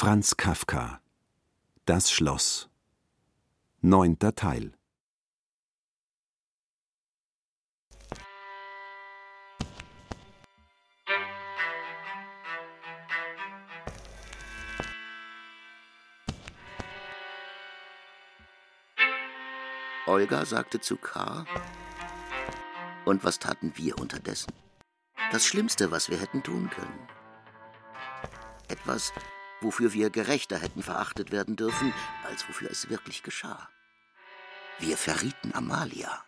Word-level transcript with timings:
Franz 0.00 0.36
Kafka 0.36 1.00
Das 1.84 2.12
Schloss 2.12 2.70
Neunter 3.80 4.32
Teil 4.36 4.72
Olga 20.06 20.44
sagte 20.44 20.78
zu 20.78 20.96
K. 20.96 21.44
Und 23.04 23.24
was 23.24 23.40
taten 23.40 23.72
wir 23.74 23.98
unterdessen? 23.98 24.52
Das 25.32 25.44
Schlimmste, 25.44 25.90
was 25.90 26.08
wir 26.08 26.20
hätten 26.20 26.44
tun 26.44 26.70
können. 26.70 27.08
Etwas, 28.68 29.12
wofür 29.60 29.92
wir 29.92 30.10
gerechter 30.10 30.58
hätten 30.58 30.82
verachtet 30.82 31.32
werden 31.32 31.56
dürfen, 31.56 31.92
als 32.24 32.48
wofür 32.48 32.70
es 32.70 32.90
wirklich 32.90 33.22
geschah. 33.22 33.68
Wir 34.78 34.96
verrieten 34.96 35.52
Amalia. 35.54 36.24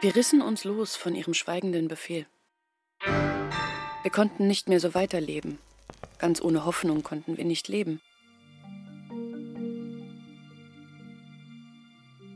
Wir 0.00 0.16
rissen 0.16 0.40
uns 0.40 0.64
los 0.64 0.96
von 0.96 1.14
ihrem 1.14 1.34
schweigenden 1.34 1.86
Befehl. 1.86 2.26
Wir 4.02 4.10
konnten 4.10 4.46
nicht 4.46 4.68
mehr 4.68 4.80
so 4.80 4.94
weiterleben. 4.94 5.58
Ganz 6.18 6.40
ohne 6.40 6.64
Hoffnung 6.64 7.02
konnten 7.02 7.36
wir 7.36 7.44
nicht 7.44 7.68
leben. 7.68 8.00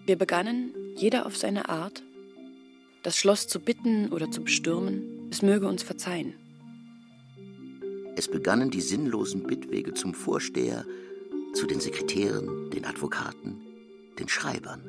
Wir 0.06 0.16
begannen, 0.16 0.74
jeder 0.96 1.24
auf 1.24 1.36
seine 1.38 1.70
Art, 1.70 2.02
das 3.02 3.16
Schloss 3.16 3.48
zu 3.48 3.58
bitten 3.58 4.12
oder 4.12 4.30
zu 4.30 4.44
bestürmen, 4.44 5.30
es 5.30 5.40
möge 5.40 5.66
uns 5.66 5.82
verzeihen. 5.82 6.43
Es 8.16 8.28
begannen 8.28 8.70
die 8.70 8.80
sinnlosen 8.80 9.42
Bittwege 9.42 9.94
zum 9.94 10.14
Vorsteher, 10.14 10.84
zu 11.52 11.66
den 11.66 11.80
Sekretären, 11.80 12.70
den 12.70 12.84
Advokaten, 12.84 13.60
den 14.18 14.28
Schreibern. 14.28 14.82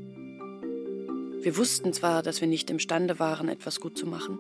Wir 1.42 1.58
wussten 1.58 1.94
zwar, 1.94 2.24
dass 2.24 2.42
wir 2.42 2.48
nicht 2.48 2.70
imstande 2.70 3.20
waren, 3.20 3.50
etwas 3.50 3.80
gut 3.80 3.98
zu 3.98 4.06
machen. 4.06 4.40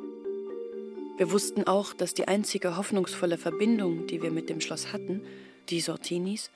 Wir 1.18 1.32
wussten 1.32 1.64
auch, 1.66 1.94
dass 1.94 2.14
die 2.14 2.28
einzige 2.28 2.78
hoffnungsvolle 2.78 3.38
Verbindung, 3.38 4.06
die 4.08 4.22
wir 4.22 4.32
mit 4.32 4.50
dem 4.50 4.62
Schloss 4.62 4.92
hatten, 4.92 5.22
die 5.70 5.82
Sortinis, 5.82 6.52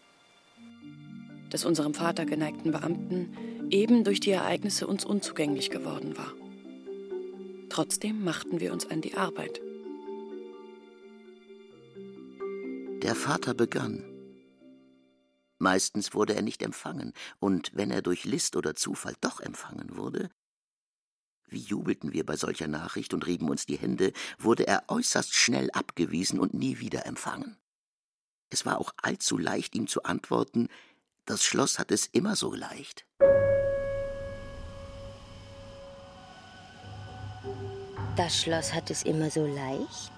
des 1.51 1.65
unserem 1.65 1.93
Vater 1.93 2.25
geneigten 2.25 2.71
Beamten, 2.71 3.33
eben 3.71 4.03
durch 4.03 4.19
die 4.19 4.31
Ereignisse 4.31 4.85
uns 4.85 5.05
unzugänglich 5.05 5.69
geworden 5.69 6.17
war. 6.17 6.33
Trotzdem 7.69 8.23
machten 8.23 8.59
wir 8.59 8.73
uns 8.73 8.89
an 8.89 9.01
die 9.01 9.15
Arbeit. 9.15 9.61
Der 13.01 13.15
Vater 13.15 13.53
begann. 13.53 14.03
Meistens 15.57 16.13
wurde 16.13 16.35
er 16.35 16.41
nicht 16.41 16.61
empfangen, 16.61 17.13
und 17.39 17.71
wenn 17.73 17.91
er 17.91 18.01
durch 18.01 18.25
List 18.25 18.57
oder 18.57 18.75
Zufall 18.75 19.15
doch 19.21 19.39
empfangen 19.39 19.95
wurde, 19.95 20.29
wie 21.47 21.61
jubelten 21.61 22.11
wir 22.11 22.25
bei 22.25 22.35
solcher 22.35 22.67
Nachricht 22.67 23.13
und 23.13 23.25
rieben 23.25 23.49
uns 23.49 23.65
die 23.65 23.77
Hände, 23.77 24.11
wurde 24.37 24.67
er 24.67 24.83
äußerst 24.89 25.33
schnell 25.33 25.71
abgewiesen 25.71 26.41
und 26.41 26.53
nie 26.53 26.79
wieder 26.79 27.05
empfangen. 27.05 27.57
Es 28.49 28.65
war 28.65 28.79
auch 28.79 28.93
allzu 29.01 29.37
leicht, 29.37 29.75
ihm 29.75 29.87
zu 29.87 30.03
antworten, 30.03 30.67
das 31.25 31.45
Schloss 31.45 31.79
hat 31.79 31.91
es 31.91 32.05
immer 32.05 32.35
so 32.35 32.53
leicht. 32.53 33.05
Das 38.17 38.41
Schloss 38.41 38.73
hat 38.73 38.91
es 38.91 39.03
immer 39.03 39.29
so 39.29 39.47
leicht? 39.47 40.11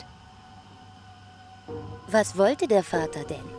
Was 2.07 2.37
wollte 2.37 2.67
der 2.67 2.83
Vater 2.83 3.23
denn? 3.23 3.49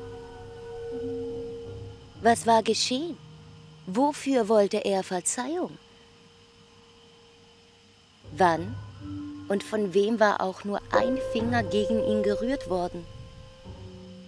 Was 2.20 2.46
war 2.46 2.62
geschehen? 2.62 3.16
Wofür 3.86 4.48
wollte 4.48 4.78
er 4.78 5.02
Verzeihung? 5.02 5.76
Wann 8.36 8.74
und 9.48 9.62
von 9.62 9.92
wem 9.92 10.20
war 10.20 10.40
auch 10.40 10.64
nur 10.64 10.80
ein 10.92 11.18
Finger 11.32 11.62
gegen 11.62 12.02
ihn 12.04 12.22
gerührt 12.22 12.70
worden? 12.70 13.04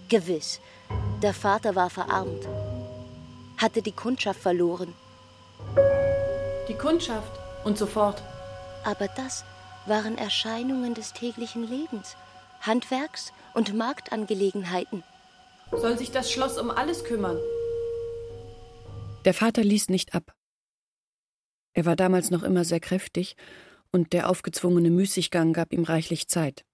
Gewiss, 0.09 0.59
der 1.21 1.33
Vater 1.33 1.75
war 1.75 1.89
verarmt, 1.89 2.47
hatte 3.57 3.81
die 3.81 3.91
Kundschaft 3.91 4.39
verloren. 4.39 4.93
Die 6.67 6.75
Kundschaft 6.75 7.31
und 7.63 7.77
sofort. 7.77 8.21
Aber 8.83 9.07
das 9.07 9.43
waren 9.85 10.17
Erscheinungen 10.17 10.93
des 10.93 11.13
täglichen 11.13 11.67
Lebens, 11.67 12.15
Handwerks- 12.65 13.31
und 13.53 13.73
Marktangelegenheiten. 13.73 15.03
Soll 15.71 15.97
sich 15.97 16.11
das 16.11 16.31
Schloss 16.31 16.57
um 16.57 16.69
alles 16.69 17.03
kümmern? 17.03 17.37
Der 19.25 19.33
Vater 19.33 19.63
ließ 19.63 19.89
nicht 19.89 20.13
ab. 20.13 20.35
Er 21.73 21.85
war 21.85 21.95
damals 21.95 22.31
noch 22.31 22.43
immer 22.43 22.63
sehr 22.63 22.79
kräftig, 22.79 23.35
und 23.91 24.13
der 24.13 24.29
aufgezwungene 24.29 24.89
Müßiggang 24.89 25.53
gab 25.53 25.71
ihm 25.71 25.83
reichlich 25.83 26.27
Zeit. 26.27 26.65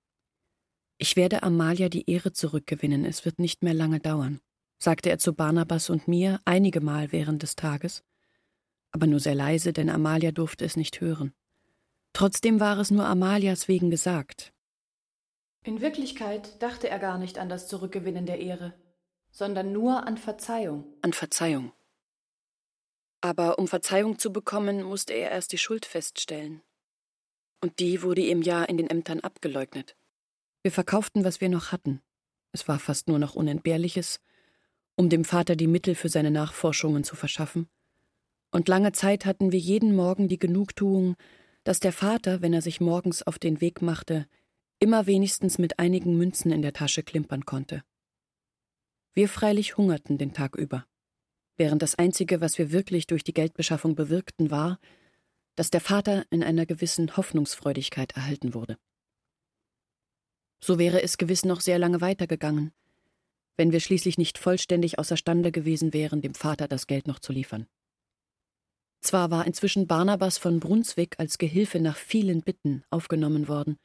Ich 0.97 1.15
werde 1.15 1.43
Amalia 1.43 1.89
die 1.89 2.09
Ehre 2.09 2.31
zurückgewinnen, 2.31 3.05
es 3.05 3.25
wird 3.25 3.39
nicht 3.39 3.63
mehr 3.63 3.73
lange 3.73 3.99
dauern, 3.99 4.39
sagte 4.79 5.09
er 5.09 5.17
zu 5.17 5.33
Barnabas 5.33 5.89
und 5.89 6.07
mir 6.07 6.39
einige 6.45 6.81
Mal 6.81 7.11
während 7.11 7.43
des 7.43 7.55
Tages, 7.55 8.03
aber 8.91 9.07
nur 9.07 9.19
sehr 9.19 9.35
leise, 9.35 9.73
denn 9.73 9.89
Amalia 9.89 10.31
durfte 10.31 10.65
es 10.65 10.75
nicht 10.75 11.01
hören. 11.01 11.33
Trotzdem 12.13 12.59
war 12.59 12.77
es 12.77 12.91
nur 12.91 13.05
Amalias 13.05 13.67
wegen 13.67 13.89
gesagt. 13.89 14.53
In 15.63 15.79
Wirklichkeit 15.79 16.61
dachte 16.61 16.89
er 16.89 16.97
gar 16.97 17.19
nicht 17.19 17.37
an 17.37 17.47
das 17.47 17.67
Zurückgewinnen 17.67 18.25
der 18.25 18.39
Ehre, 18.39 18.73
sondern 19.29 19.71
nur 19.71 20.07
an 20.07 20.17
Verzeihung. 20.17 20.85
An 21.01 21.13
Verzeihung. 21.13 21.71
Aber 23.21 23.59
um 23.59 23.67
Verzeihung 23.67 24.17
zu 24.17 24.33
bekommen, 24.33 24.81
musste 24.81 25.13
er 25.13 25.29
erst 25.29 25.51
die 25.51 25.59
Schuld 25.59 25.85
feststellen. 25.85 26.61
Und 27.61 27.79
die 27.79 28.01
wurde 28.01 28.21
ihm 28.21 28.41
ja 28.41 28.63
in 28.63 28.77
den 28.77 28.89
Ämtern 28.89 29.19
abgeleugnet. 29.19 29.95
Wir 30.63 30.71
verkauften, 30.71 31.23
was 31.23 31.41
wir 31.41 31.49
noch 31.49 31.71
hatten. 31.71 32.01
Es 32.51 32.67
war 32.67 32.79
fast 32.79 33.07
nur 33.07 33.19
noch 33.19 33.35
Unentbehrliches, 33.35 34.19
um 34.95 35.09
dem 35.09 35.23
Vater 35.23 35.55
die 35.55 35.67
Mittel 35.67 35.93
für 35.93 36.09
seine 36.09 36.31
Nachforschungen 36.31 37.03
zu 37.03 37.15
verschaffen. 37.15 37.69
Und 38.49 38.67
lange 38.67 38.93
Zeit 38.93 39.27
hatten 39.27 39.51
wir 39.51 39.59
jeden 39.59 39.95
Morgen 39.95 40.27
die 40.27 40.39
Genugtuung, 40.39 41.15
dass 41.63 41.79
der 41.79 41.93
Vater, 41.93 42.41
wenn 42.41 42.53
er 42.53 42.63
sich 42.63 42.81
morgens 42.81 43.21
auf 43.21 43.37
den 43.37 43.61
Weg 43.61 43.83
machte, 43.83 44.27
immer 44.81 45.05
wenigstens 45.05 45.59
mit 45.59 45.79
einigen 45.79 46.17
Münzen 46.17 46.51
in 46.51 46.63
der 46.63 46.73
Tasche 46.73 47.03
klimpern 47.03 47.45
konnte. 47.45 47.83
Wir 49.13 49.29
freilich 49.29 49.77
hungerten 49.77 50.17
den 50.17 50.33
Tag 50.33 50.55
über, 50.55 50.85
während 51.55 51.83
das 51.83 51.95
Einzige, 51.95 52.41
was 52.41 52.57
wir 52.57 52.71
wirklich 52.71 53.05
durch 53.05 53.23
die 53.23 53.33
Geldbeschaffung 53.33 53.95
bewirkten, 53.95 54.49
war, 54.49 54.79
dass 55.55 55.69
der 55.69 55.81
Vater 55.81 56.25
in 56.31 56.43
einer 56.43 56.65
gewissen 56.65 57.15
Hoffnungsfreudigkeit 57.15 58.13
erhalten 58.15 58.55
wurde. 58.55 58.77
So 60.63 60.79
wäre 60.79 61.03
es 61.03 61.17
gewiss 61.17 61.45
noch 61.45 61.61
sehr 61.61 61.77
lange 61.77 62.01
weitergegangen, 62.01 62.71
wenn 63.57 63.71
wir 63.71 63.81
schließlich 63.81 64.17
nicht 64.17 64.39
vollständig 64.39 64.97
außerstande 64.97 65.51
gewesen 65.51 65.93
wären, 65.93 66.21
dem 66.21 66.33
Vater 66.33 66.67
das 66.67 66.87
Geld 66.87 67.05
noch 67.05 67.19
zu 67.19 67.33
liefern. 67.33 67.67
Zwar 69.01 69.29
war 69.29 69.45
inzwischen 69.45 69.85
Barnabas 69.85 70.39
von 70.39 70.59
Brunswick 70.59 71.19
als 71.19 71.37
Gehilfe 71.37 71.79
nach 71.79 71.97
vielen 71.97 72.41
Bitten 72.41 72.83
aufgenommen 72.89 73.47
worden, 73.47 73.77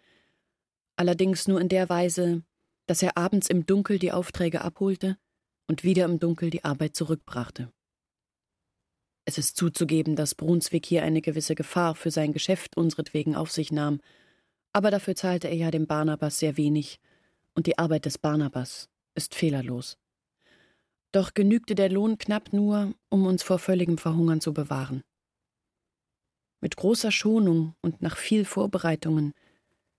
allerdings 0.96 1.46
nur 1.48 1.60
in 1.60 1.68
der 1.68 1.88
Weise, 1.88 2.42
dass 2.86 3.02
er 3.02 3.16
abends 3.16 3.48
im 3.48 3.66
Dunkel 3.66 3.98
die 3.98 4.12
Aufträge 4.12 4.62
abholte 4.62 5.16
und 5.66 5.84
wieder 5.84 6.04
im 6.04 6.18
Dunkel 6.18 6.50
die 6.50 6.64
Arbeit 6.64 6.96
zurückbrachte. 6.96 7.72
Es 9.24 9.38
ist 9.38 9.56
zuzugeben, 9.56 10.14
dass 10.14 10.36
Brunswick 10.36 10.86
hier 10.86 11.02
eine 11.02 11.20
gewisse 11.20 11.56
Gefahr 11.56 11.96
für 11.96 12.12
sein 12.12 12.32
Geschäft 12.32 12.76
unseretwegen 12.76 13.34
auf 13.34 13.50
sich 13.50 13.72
nahm, 13.72 14.00
aber 14.72 14.90
dafür 14.90 15.16
zahlte 15.16 15.48
er 15.48 15.56
ja 15.56 15.70
dem 15.70 15.86
Barnabas 15.86 16.38
sehr 16.38 16.56
wenig, 16.56 17.00
und 17.54 17.66
die 17.66 17.78
Arbeit 17.78 18.04
des 18.04 18.18
Barnabas 18.18 18.88
ist 19.14 19.34
fehlerlos. 19.34 19.96
Doch 21.10 21.34
genügte 21.34 21.74
der 21.74 21.88
Lohn 21.88 22.18
knapp 22.18 22.52
nur, 22.52 22.94
um 23.08 23.26
uns 23.26 23.42
vor 23.42 23.58
völligem 23.58 23.98
Verhungern 23.98 24.40
zu 24.40 24.52
bewahren. 24.52 25.02
Mit 26.60 26.76
großer 26.76 27.10
Schonung 27.10 27.74
und 27.80 28.02
nach 28.02 28.16
viel 28.16 28.44
Vorbereitungen 28.44 29.32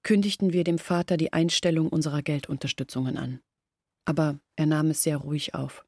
kündigten 0.07 0.53
wir 0.53 0.63
dem 0.63 0.79
Vater 0.79 1.17
die 1.17 1.33
Einstellung 1.33 1.89
unserer 1.89 2.21
Geldunterstützungen 2.21 3.17
an. 3.17 3.41
Aber 4.05 4.39
er 4.55 4.65
nahm 4.65 4.89
es 4.89 5.03
sehr 5.03 5.17
ruhig 5.17 5.53
auf. 5.53 5.85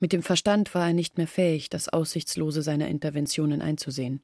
Mit 0.00 0.12
dem 0.12 0.22
Verstand 0.22 0.74
war 0.74 0.88
er 0.88 0.92
nicht 0.92 1.16
mehr 1.16 1.26
fähig, 1.26 1.70
das 1.70 1.88
Aussichtslose 1.88 2.60
seiner 2.60 2.88
Interventionen 2.88 3.62
einzusehen. 3.62 4.22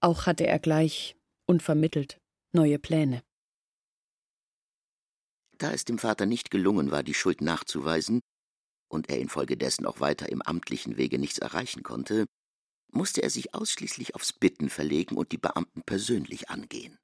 Auch 0.00 0.26
hatte 0.26 0.48
er 0.48 0.58
gleich, 0.58 1.14
unvermittelt, 1.46 2.20
neue 2.52 2.80
Pläne. 2.80 3.22
Da 5.56 5.70
es 5.70 5.84
dem 5.84 5.98
Vater 5.98 6.26
nicht 6.26 6.50
gelungen 6.50 6.90
war, 6.90 7.04
die 7.04 7.14
Schuld 7.14 7.40
nachzuweisen, 7.40 8.18
und 8.88 9.10
er 9.10 9.20
infolgedessen 9.20 9.86
auch 9.86 10.00
weiter 10.00 10.28
im 10.28 10.42
amtlichen 10.42 10.96
Wege 10.96 11.20
nichts 11.20 11.38
erreichen 11.38 11.84
konnte, 11.84 12.26
musste 12.90 13.22
er 13.22 13.30
sich 13.30 13.54
ausschließlich 13.54 14.16
aufs 14.16 14.32
Bitten 14.32 14.70
verlegen 14.70 15.16
und 15.16 15.30
die 15.30 15.38
Beamten 15.38 15.84
persönlich 15.84 16.50
angehen. 16.50 16.98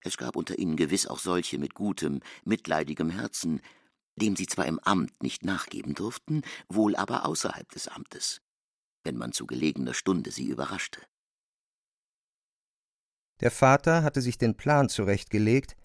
Es 0.00 0.16
gab 0.16 0.36
unter 0.36 0.58
ihnen 0.58 0.76
gewiss 0.76 1.06
auch 1.06 1.18
solche 1.18 1.58
mit 1.58 1.74
gutem, 1.74 2.20
mitleidigem 2.44 3.10
Herzen, 3.10 3.60
dem 4.16 4.36
sie 4.36 4.46
zwar 4.46 4.66
im 4.66 4.78
Amt 4.80 5.22
nicht 5.22 5.44
nachgeben 5.44 5.94
durften, 5.94 6.42
wohl 6.68 6.96
aber 6.96 7.26
außerhalb 7.26 7.70
des 7.70 7.88
Amtes, 7.88 8.40
wenn 9.04 9.16
man 9.16 9.32
zu 9.32 9.46
gelegener 9.46 9.94
Stunde 9.94 10.30
sie 10.30 10.46
überraschte. 10.46 11.00
Der 13.40 13.50
Vater 13.50 14.02
hatte 14.02 14.22
sich 14.22 14.38
den 14.38 14.56
Plan 14.56 14.88
zurechtgelegt, 14.88 15.76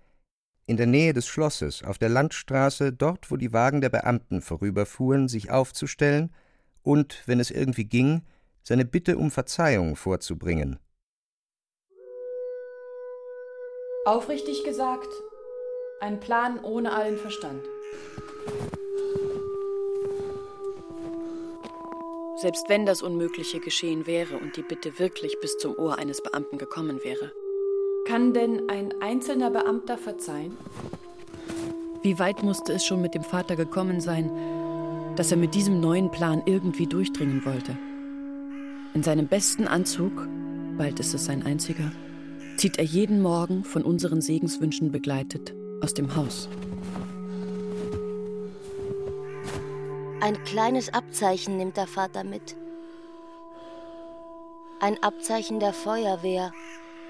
in 0.66 0.78
der 0.78 0.88
Nähe 0.88 1.12
des 1.12 1.28
Schlosses, 1.28 1.84
auf 1.84 1.98
der 1.98 2.08
Landstraße, 2.08 2.94
dort, 2.94 3.30
wo 3.30 3.36
die 3.36 3.52
Wagen 3.52 3.82
der 3.82 3.90
Beamten 3.90 4.42
vorüberfuhren, 4.42 5.28
sich 5.28 5.52
aufzustellen 5.52 6.34
und, 6.82 7.24
wenn 7.26 7.42
es 7.42 7.52
irgendwie 7.52 7.86
ging, 7.86 8.22
seine 8.64 8.86
Bitte 8.86 9.18
um 9.18 9.32
Verzeihung 9.32 9.98
vorzubringen. 9.98 10.80
Aufrichtig 14.04 14.64
gesagt, 14.64 15.10
ein 16.00 16.20
Plan 16.20 16.60
ohne 16.64 16.92
allen 16.92 17.18
Verstand. 17.18 17.64
Selbst 22.38 22.68
wenn 22.68 22.88
das 22.88 23.04
Unmögliche 23.04 23.60
geschehen 23.60 24.08
wäre 24.08 24.38
und 24.38 24.58
die 24.58 24.64
Bitte 24.64 24.98
wirklich 24.98 25.40
bis 25.40 25.60
zum 25.60 25.78
Ohr 25.78 26.00
eines 26.00 26.24
Beamten 26.24 26.58
gekommen 26.58 27.04
wäre. 27.04 27.32
Kann 28.08 28.34
denn 28.34 28.68
ein 28.72 29.00
einzelner 29.02 29.52
Beamter 29.52 30.00
verzeihen? 30.00 30.58
Wie 32.02 32.18
weit 32.18 32.42
musste 32.42 32.74
es 32.74 32.84
schon 32.84 33.04
mit 33.04 33.14
dem 33.14 33.24
Vater 33.24 33.56
gekommen 33.56 34.02
sein, 34.02 34.32
dass 35.16 35.30
er 35.30 35.38
mit 35.38 35.54
diesem 35.54 35.80
neuen 35.80 36.10
Plan 36.10 36.42
irgendwie 36.48 36.88
durchdringen 36.88 37.46
wollte? 37.46 37.78
In 38.96 39.04
seinem 39.04 39.28
besten 39.28 39.68
Anzug, 39.68 40.28
bald 40.76 41.00
ist 41.00 41.14
es 41.14 41.26
sein 41.26 41.46
einziger, 41.46 41.92
zieht 42.58 42.78
er 42.78 42.84
jeden 42.84 43.22
Morgen 43.22 43.64
von 43.64 43.84
unseren 43.84 44.22
Segenswünschen 44.22 44.92
begleitet 44.92 45.54
aus 45.82 45.94
dem 45.94 46.16
Haus. 46.16 46.48
Ein 50.22 50.42
kleines 50.44 50.94
Abzeichen 50.94 51.58
nimmt 51.58 51.78
der 51.78 51.88
Vater 51.88 52.24
mit. 52.24 52.56
Ein 54.80 55.02
Abzeichen 55.02 55.60
der 55.60 55.74
Feuerwehr, 55.74 56.52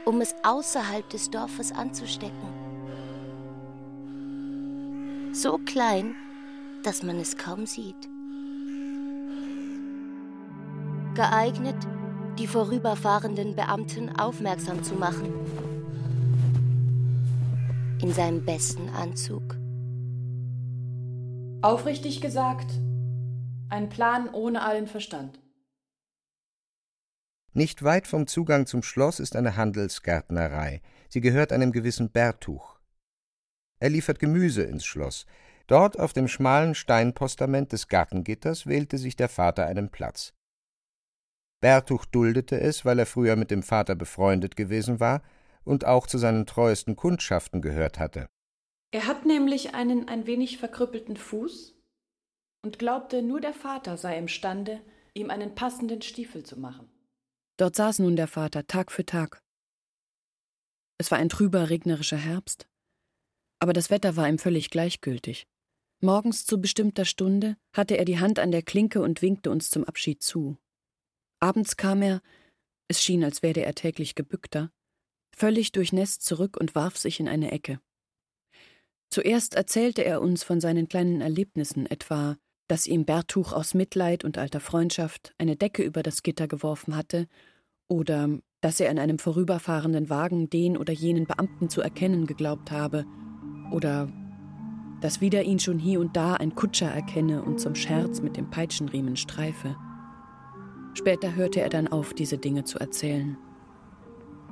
um 0.05 0.21
es 0.21 0.33
außerhalb 0.43 1.07
des 1.09 1.29
Dorfes 1.29 1.71
anzustecken. 1.71 2.49
So 5.33 5.57
klein, 5.57 6.15
dass 6.83 7.03
man 7.03 7.17
es 7.19 7.37
kaum 7.37 7.65
sieht. 7.65 8.09
Geeignet, 11.15 11.75
die 12.41 12.47
vorüberfahrenden 12.47 13.55
Beamten 13.55 14.17
aufmerksam 14.17 14.83
zu 14.83 14.95
machen. 14.95 15.31
In 18.01 18.11
seinem 18.11 18.43
besten 18.43 18.89
Anzug. 18.89 19.55
Aufrichtig 21.61 22.19
gesagt, 22.19 22.71
ein 23.69 23.89
Plan 23.89 24.27
ohne 24.27 24.63
allen 24.63 24.87
Verstand. 24.87 25.39
Nicht 27.53 27.83
weit 27.83 28.07
vom 28.07 28.25
Zugang 28.25 28.65
zum 28.65 28.81
Schloss 28.81 29.19
ist 29.19 29.35
eine 29.35 29.55
Handelsgärtnerei. 29.55 30.81
Sie 31.09 31.21
gehört 31.21 31.53
einem 31.53 31.71
gewissen 31.71 32.09
Bertuch. 32.09 32.79
Er 33.79 33.91
liefert 33.91 34.17
Gemüse 34.17 34.63
ins 34.63 34.85
Schloss. 34.85 35.27
Dort 35.67 35.99
auf 35.99 36.11
dem 36.11 36.27
schmalen 36.27 36.73
Steinpostament 36.73 37.71
des 37.71 37.87
Gartengitters 37.87 38.65
wählte 38.65 38.97
sich 38.97 39.15
der 39.15 39.29
Vater 39.29 39.67
einen 39.67 39.91
Platz. 39.91 40.33
Bertuch 41.61 42.05
duldete 42.05 42.59
es, 42.59 42.83
weil 42.85 42.99
er 42.99 43.05
früher 43.05 43.35
mit 43.35 43.51
dem 43.51 43.63
Vater 43.63 43.95
befreundet 43.95 44.55
gewesen 44.55 44.99
war 44.99 45.21
und 45.63 45.85
auch 45.85 46.07
zu 46.07 46.17
seinen 46.17 46.45
treuesten 46.45 46.95
Kundschaften 46.95 47.61
gehört 47.61 47.99
hatte. 47.99 48.27
Er 48.91 49.05
hat 49.07 49.25
nämlich 49.25 49.73
einen 49.73 50.09
ein 50.09 50.25
wenig 50.25 50.57
verkrüppelten 50.57 51.15
Fuß 51.15 51.75
und 52.63 52.79
glaubte, 52.79 53.21
nur 53.21 53.39
der 53.39 53.53
Vater 53.53 53.95
sei 53.97 54.17
imstande, 54.17 54.81
ihm 55.13 55.29
einen 55.29 55.55
passenden 55.55 56.01
Stiefel 56.01 56.43
zu 56.43 56.59
machen. 56.59 56.89
Dort 57.57 57.75
saß 57.75 57.99
nun 57.99 58.15
der 58.15 58.27
Vater 58.27 58.65
Tag 58.65 58.91
für 58.91 59.05
Tag. 59.05 59.41
Es 60.97 61.11
war 61.11 61.19
ein 61.19 61.29
trüber, 61.29 61.69
regnerischer 61.69 62.17
Herbst, 62.17 62.67
aber 63.59 63.73
das 63.73 63.91
Wetter 63.91 64.15
war 64.15 64.27
ihm 64.27 64.39
völlig 64.39 64.71
gleichgültig. 64.71 65.45
Morgens 66.01 66.45
zu 66.45 66.59
bestimmter 66.59 67.05
Stunde 67.05 67.57
hatte 67.73 67.95
er 67.97 68.05
die 68.05 68.19
Hand 68.19 68.39
an 68.39 68.51
der 68.51 68.63
Klinke 68.63 69.01
und 69.01 69.21
winkte 69.21 69.51
uns 69.51 69.69
zum 69.69 69.83
Abschied 69.83 70.23
zu. 70.23 70.57
Abends 71.41 71.75
kam 71.75 72.03
er, 72.03 72.21
es 72.87 73.01
schien, 73.01 73.23
als 73.23 73.41
werde 73.41 73.65
er 73.65 73.73
täglich 73.73 74.13
gebückter, 74.13 74.71
völlig 75.35 75.71
durchnässt 75.71 76.23
zurück 76.23 76.55
und 76.55 76.75
warf 76.75 76.97
sich 76.97 77.19
in 77.19 77.27
eine 77.27 77.51
Ecke. 77.51 77.79
Zuerst 79.09 79.55
erzählte 79.55 80.05
er 80.05 80.21
uns 80.21 80.43
von 80.43 80.61
seinen 80.61 80.87
kleinen 80.87 81.19
Erlebnissen, 81.19 81.87
etwa, 81.87 82.37
dass 82.67 82.85
ihm 82.85 83.05
Bertuch 83.05 83.53
aus 83.53 83.73
Mitleid 83.73 84.23
und 84.23 84.37
alter 84.37 84.59
Freundschaft 84.59 85.33
eine 85.37 85.55
Decke 85.55 85.83
über 85.83 86.03
das 86.03 86.21
Gitter 86.21 86.47
geworfen 86.47 86.95
hatte, 86.95 87.27
oder 87.89 88.29
dass 88.61 88.79
er 88.79 88.91
in 88.91 88.99
einem 88.99 89.17
vorüberfahrenden 89.17 90.09
Wagen 90.09 90.49
den 90.49 90.77
oder 90.77 90.93
jenen 90.93 91.25
Beamten 91.25 91.69
zu 91.69 91.81
erkennen 91.81 92.27
geglaubt 92.27 92.71
habe, 92.71 93.05
oder 93.71 94.13
dass 95.01 95.21
wieder 95.21 95.41
ihn 95.41 95.59
schon 95.59 95.79
hier 95.79 95.99
und 95.99 96.15
da 96.15 96.35
ein 96.35 96.53
Kutscher 96.53 96.91
erkenne 96.91 97.41
und 97.41 97.59
zum 97.59 97.73
Scherz 97.73 98.21
mit 98.21 98.37
dem 98.37 98.51
Peitschenriemen 98.51 99.17
streife. 99.17 99.75
Später 100.93 101.35
hörte 101.35 101.61
er 101.61 101.69
dann 101.69 101.87
auf, 101.87 102.13
diese 102.13 102.37
Dinge 102.37 102.63
zu 102.63 102.79
erzählen. 102.79 103.37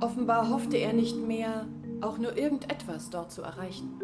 Offenbar 0.00 0.48
hoffte 0.48 0.78
er 0.78 0.92
nicht 0.92 1.16
mehr, 1.16 1.68
auch 2.00 2.18
nur 2.18 2.36
irgendetwas 2.36 3.10
dort 3.10 3.30
zu 3.30 3.42
erreichen. 3.42 4.00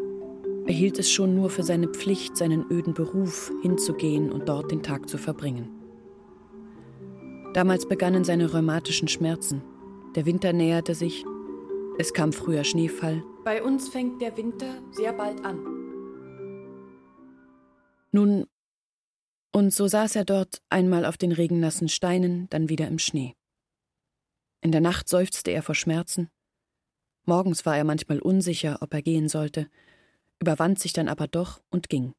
Er 0.67 0.73
hielt 0.73 0.99
es 0.99 1.09
schon 1.09 1.33
nur 1.35 1.49
für 1.49 1.63
seine 1.63 1.87
Pflicht, 1.87 2.37
seinen 2.37 2.69
öden 2.69 2.93
Beruf 2.93 3.51
hinzugehen 3.61 4.31
und 4.31 4.47
dort 4.49 4.69
den 4.69 4.83
Tag 4.83 5.09
zu 5.09 5.17
verbringen. 5.17 5.69
Damals 7.53 7.87
begannen 7.87 8.23
seine 8.23 8.51
rheumatischen 8.51 9.07
Schmerzen. 9.07 9.63
Der 10.15 10.25
Winter 10.25 10.53
näherte 10.53 10.93
sich. 10.93 11.25
Es 11.97 12.13
kam 12.13 12.31
früher 12.33 12.63
Schneefall. 12.63 13.23
Bei 13.43 13.63
uns 13.63 13.89
fängt 13.89 14.21
der 14.21 14.37
Winter 14.37 14.81
sehr 14.91 15.13
bald 15.13 15.43
an. 15.43 15.57
Nun 18.11 18.45
und 19.51 19.73
so 19.73 19.87
saß 19.87 20.15
er 20.15 20.25
dort 20.25 20.61
einmal 20.69 21.05
auf 21.05 21.17
den 21.17 21.31
regennassen 21.31 21.89
Steinen, 21.89 22.49
dann 22.49 22.69
wieder 22.69 22.87
im 22.87 22.99
Schnee. 22.99 23.35
In 24.61 24.71
der 24.71 24.81
Nacht 24.81 25.07
seufzte 25.07 25.51
er 25.51 25.63
vor 25.63 25.75
Schmerzen. 25.75 26.29
Morgens 27.25 27.65
war 27.65 27.77
er 27.77 27.83
manchmal 27.83 28.19
unsicher, 28.19 28.77
ob 28.81 28.93
er 28.93 29.01
gehen 29.01 29.29
sollte, 29.29 29.69
überwand 30.39 30.79
sich 30.79 30.93
dann 30.93 31.07
aber 31.07 31.27
doch 31.27 31.61
und 31.69 31.89
ging. 31.89 32.13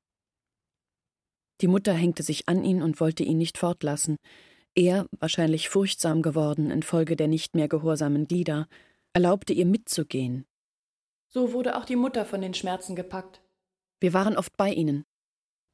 Die 1.61 1.67
Mutter 1.67 1.93
hängte 1.93 2.23
sich 2.23 2.49
an 2.49 2.65
ihn 2.65 2.83
und 2.83 3.01
wollte 3.01 3.25
ihn 3.25 3.39
nicht 3.39 3.59
fortlassen. 3.59 4.17
Er, 4.75 5.07
wahrscheinlich 5.11 5.69
furchtsam 5.69 6.23
geworden 6.23 6.71
infolge 6.71 7.17
der 7.17 7.27
nicht 7.27 7.55
mehr 7.55 7.69
gehorsamen 7.69 8.29
Glieder, 8.29 8.69
erlaubte 9.13 9.53
ihr 9.53 9.67
mitzugehen. 9.67 10.47
So 11.27 11.53
wurde 11.53 11.77
auch 11.77 11.85
die 11.85 11.97
Mutter 11.97 12.25
von 12.25 12.41
den 12.41 12.55
Schmerzen 12.55 12.95
gepackt. 12.95 13.43
Wir 14.01 14.13
waren 14.13 14.37
oft 14.37 14.57
bei 14.57 14.73
ihnen, 14.73 15.05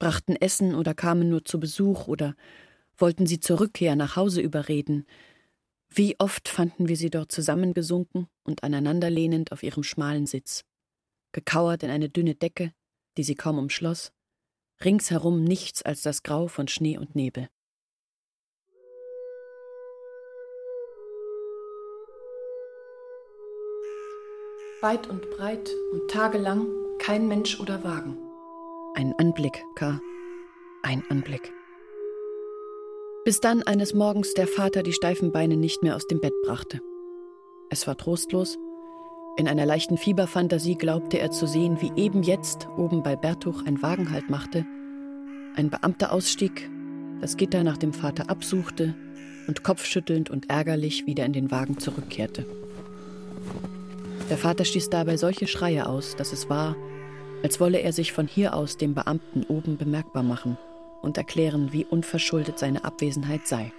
brachten 0.05 0.37
Essen 0.37 0.75
oder 0.75 0.93
kamen 0.93 1.31
nur 1.31 1.47
zu 1.47 1.59
Besuch 1.59 2.09
oder 2.09 2.37
wollten 2.99 3.25
sie 3.25 3.41
zur 3.41 3.61
Rückkehr 3.61 3.97
nach 3.97 4.17
Hause 4.17 4.43
überreden. 4.43 5.07
Wie 5.89 6.17
oft 6.21 6.51
fanden 6.51 6.89
wir 6.89 6.97
sie 6.99 7.09
dort 7.09 7.33
zusammengesunken 7.33 8.27
und 8.43 8.65
aneinanderlehnend 8.65 9.51
auf 9.51 9.63
ihrem 9.63 9.83
schmalen 9.83 10.27
Sitz, 10.27 10.63
gekauert 11.33 11.85
in 11.85 11.89
eine 11.89 12.11
dünne 12.11 12.35
Decke, 12.35 12.75
die 13.17 13.23
sie 13.23 13.35
kaum 13.35 13.59
umschloss, 13.59 14.13
ringsherum 14.85 15.43
nichts 15.43 15.81
als 15.81 16.03
das 16.03 16.23
Grau 16.23 16.49
von 16.49 16.69
Schnee 16.69 16.99
und 16.99 17.15
Nebel. 17.15 17.49
Weit 24.83 25.07
und 25.07 25.31
breit 25.31 25.71
und 25.93 26.11
tagelang 26.11 26.67
kein 26.99 27.27
Mensch 27.27 27.59
oder 27.59 27.83
Wagen. 27.85 28.24
Ein 28.97 29.13
Anblick, 29.19 29.67
K. 29.75 30.01
Ein 30.85 31.03
Anblick. 31.09 31.53
Bis 33.25 33.41
dann 33.41 33.65
eines 33.65 33.93
Morgens 33.93 34.35
der 34.35 34.47
Vater 34.47 34.85
die 34.85 34.93
steifen 34.93 35.33
Beine 35.33 35.57
nicht 35.57 35.83
mehr 35.83 35.97
aus 35.97 36.07
dem 36.07 36.21
Bett 36.21 36.41
brachte. 36.43 36.81
Es 37.71 37.89
war 37.89 37.97
trostlos. 37.97 38.57
In 39.37 39.49
einer 39.49 39.67
leichten 39.67 39.97
Fieberfantasie 39.97 40.77
glaubte 40.77 41.19
er 41.19 41.33
zu 41.33 41.49
sehen, 41.49 41.79
wie 41.81 41.91
eben 42.01 42.23
jetzt 42.23 42.69
oben 42.77 43.03
bei 43.03 43.17
Bertuch 43.17 43.67
ein 43.67 43.83
Wagen 43.83 44.13
halt 44.13 44.31
machte, 44.31 44.65
ein 45.57 45.71
Beamter 45.71 46.13
ausstieg, 46.13 46.71
das 47.21 47.37
Gitter 47.37 47.65
nach 47.65 47.79
dem 47.79 47.93
Vater 47.93 48.31
absuchte 48.31 48.95
und 49.49 49.65
kopfschüttelnd 49.65 50.31
und 50.31 50.51
ärgerlich 50.51 51.05
wieder 51.05 51.25
in 51.27 51.33
den 51.33 51.51
Wagen 51.51 51.79
zurückkehrte. 51.79 52.47
Der 54.31 54.39
Vater 54.39 54.65
stieß 54.65 54.89
dabei 54.89 55.17
solche 55.17 55.49
Schreie 55.49 55.89
aus, 55.89 56.15
dass 56.15 56.33
es 56.33 56.49
war, 56.49 56.77
als 57.45 57.61
wolle 57.61 57.81
er 57.81 57.93
sich 57.93 58.15
von 58.15 58.27
hier 58.27 58.55
aus 58.55 58.79
dem 58.79 58.95
Beamten 58.95 59.45
oben 59.45 59.77
bemerkbar 59.77 60.23
machen 60.23 60.57
und 61.03 61.19
erklären, 61.19 61.75
wie 61.75 61.85
unverschuldet 61.85 62.59
seine 62.59 62.87
Abwesenheit 62.87 63.47
sei. 63.47 63.71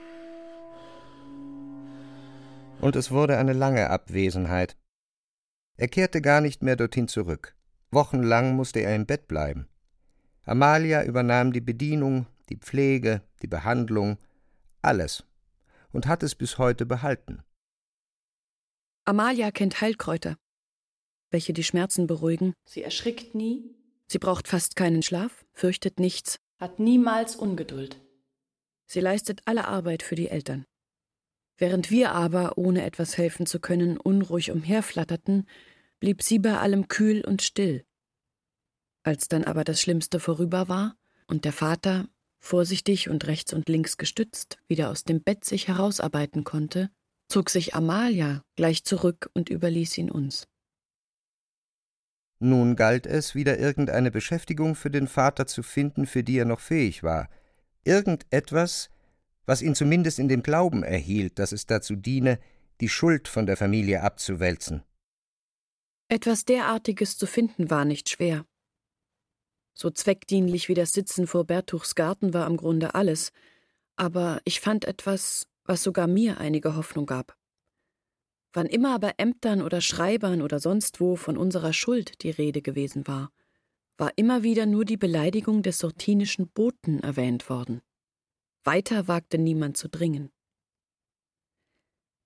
Und 2.79 2.95
es 2.95 3.10
wurde 3.10 3.39
eine 3.39 3.53
lange 3.53 3.89
Abwesenheit. 3.89 4.77
Er 5.77 5.88
kehrte 5.88 6.22
gar 6.22 6.41
nicht 6.41 6.62
mehr 6.62 6.75
dorthin 6.75 7.07
zurück. 7.07 7.55
Wochenlang 7.89 8.55
musste 8.55 8.81
er 8.81 8.95
im 8.95 9.07
Bett 9.07 9.27
bleiben. 9.27 9.67
Amalia 10.43 11.03
übernahm 11.03 11.51
die 11.51 11.62
Bedienung, 11.62 12.27
die 12.50 12.57
Pflege, 12.57 13.24
die 13.41 13.48
Behandlung, 13.48 14.19
alles 14.84 15.24
und 15.91 16.05
hat 16.05 16.22
es 16.22 16.36
bis 16.36 16.60
heute 16.60 16.86
behalten. 16.86 17.41
Amalia 19.05 19.50
kennt 19.50 19.81
Heilkräuter, 19.81 20.36
welche 21.36 21.51
die 21.51 21.65
Schmerzen 21.65 22.08
beruhigen. 22.08 22.54
Sie 22.63 22.82
erschrickt 22.82 23.36
nie. 23.36 23.75
Sie 24.08 24.20
braucht 24.20 24.48
fast 24.48 24.77
keinen 24.77 25.04
Schlaf, 25.04 25.44
fürchtet 25.51 26.00
nichts. 26.00 26.39
Hat 26.62 26.80
niemals 26.80 27.36
Ungeduld. 27.36 28.00
Sie 28.88 29.01
leistet 29.01 29.42
alle 29.44 29.68
Arbeit 29.68 30.01
für 30.01 30.15
die 30.15 30.30
Eltern. 30.30 30.63
Während 31.58 31.92
wir 31.92 32.13
aber, 32.13 32.58
ohne 32.58 32.86
etwas 32.86 33.18
helfen 33.18 33.46
zu 33.46 33.60
können, 33.60 33.98
unruhig 33.98 34.51
umherflatterten, 34.51 35.46
blieb 36.00 36.22
sie 36.22 36.39
bei 36.39 36.58
allem 36.58 36.88
kühl 36.88 37.25
und 37.25 37.42
still. 37.42 37.84
Als 39.04 39.27
dann 39.27 39.44
aber 39.44 39.65
das 39.65 39.82
Schlimmste 39.82 40.22
vorüber 40.22 40.70
war 40.70 40.96
und 41.27 41.44
der 41.44 41.51
Vater, 41.51 42.08
vorsichtig 42.39 43.10
und 43.10 43.27
rechts 43.27 43.51
und 43.51 43.68
links 43.68 43.98
gestützt, 43.98 44.58
wieder 44.70 44.89
aus 44.89 45.04
dem 45.04 45.22
Bett 45.22 45.44
sich 45.44 45.68
herausarbeiten 45.68 46.46
konnte, 46.46 46.92
zog 47.27 47.50
sich 47.50 47.75
Amalia 47.75 48.42
gleich 48.56 48.86
zurück 48.86 49.30
und 49.34 49.50
überließ 49.50 49.98
ihn 49.98 50.10
uns. 50.10 50.48
Nun 52.39 52.75
galt 52.75 53.06
es, 53.06 53.34
wieder 53.34 53.58
irgendeine 53.58 54.12
Beschäftigung 54.12 54.75
für 54.75 54.92
den 54.92 55.08
Vater 55.08 55.48
zu 55.48 55.63
finden, 55.63 56.06
für 56.06 56.24
die 56.24 56.38
er 56.38 56.46
noch 56.46 56.60
fähig 56.60 57.01
war. 57.04 57.30
Irgendetwas, 57.84 58.89
was 59.46 59.62
ihn 59.62 59.75
zumindest 59.75 60.20
in 60.20 60.27
dem 60.27 60.44
Glauben 60.44 60.84
erhielt, 60.84 61.39
dass 61.39 61.51
es 61.51 61.65
dazu 61.65 61.96
diene, 61.96 62.39
die 62.82 62.89
Schuld 62.89 63.27
von 63.27 63.46
der 63.46 63.58
Familie 63.58 64.01
abzuwälzen. 64.01 64.84
Etwas 66.08 66.46
derartiges 66.46 67.18
zu 67.18 67.25
finden 67.25 67.70
war 67.70 67.86
nicht 67.86 68.10
schwer. 68.10 68.46
So 69.74 69.89
zweckdienlich 69.89 70.70
wie 70.70 70.74
das 70.74 70.94
Sitzen 70.94 71.27
vor 71.27 71.46
Bertuchs 71.46 71.96
Garten 71.96 72.34
war 72.34 72.48
im 72.48 72.58
Grunde 72.58 72.96
alles, 72.96 73.32
aber 73.96 74.42
ich 74.46 74.60
fand 74.60 74.86
etwas, 74.86 75.48
was 75.63 75.84
sogar 75.84 76.08
mir 76.08 76.38
einige 76.38 76.75
Hoffnung 76.75 77.06
gab. 77.06 77.38
Wann 78.55 78.67
immer 78.67 78.97
bei 79.00 79.13
Ämtern 79.17 79.62
oder 79.62 79.81
Schreibern 79.81 80.41
oder 80.41 80.62
sonst 80.62 81.01
wo 81.01 81.17
von 81.17 81.35
unserer 81.35 81.74
Schuld 81.74 82.24
die 82.24 82.29
Rede 82.29 82.62
gewesen 82.62 83.05
war, 83.05 83.33
war 83.97 84.13
immer 84.15 84.43
wieder 84.43 84.65
nur 84.65 84.85
die 84.85 84.95
Beleidigung 84.95 85.62
des 85.62 85.77
sortinischen 85.77 86.47
Boten 86.47 87.01
erwähnt 87.01 87.50
worden. 87.50 87.81
Weiter 88.63 89.09
wagte 89.09 89.38
niemand 89.38 89.75
zu 89.75 89.89
dringen. 89.89 90.31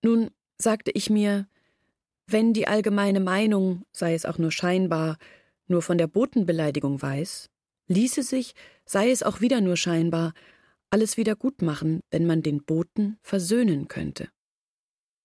Nun 0.04 0.30
sagte 0.60 0.92
ich 0.92 1.10
mir, 1.10 1.48
wenn 2.28 2.54
die 2.54 2.68
allgemeine 2.68 3.22
Meinung, 3.22 3.82
sei 3.92 4.14
es 4.14 4.28
auch 4.28 4.38
nur 4.38 4.52
scheinbar, 4.52 5.18
nur 5.66 5.82
von 5.82 5.98
der 5.98 6.08
Botenbeleidigung 6.08 7.02
weiß, 7.02 7.50
ließe 7.88 8.22
sich, 8.22 8.54
sei 8.86 9.10
es 9.10 9.24
auch 9.24 9.42
wieder 9.42 9.62
nur 9.62 9.78
scheinbar, 9.78 10.36
alles 10.92 11.18
wieder 11.18 11.36
gut 11.36 11.64
machen, 11.64 12.02
wenn 12.12 12.28
man 12.28 12.44
den 12.44 12.64
Boten 12.64 13.18
versöhnen 13.24 13.88
könnte. 13.88 14.30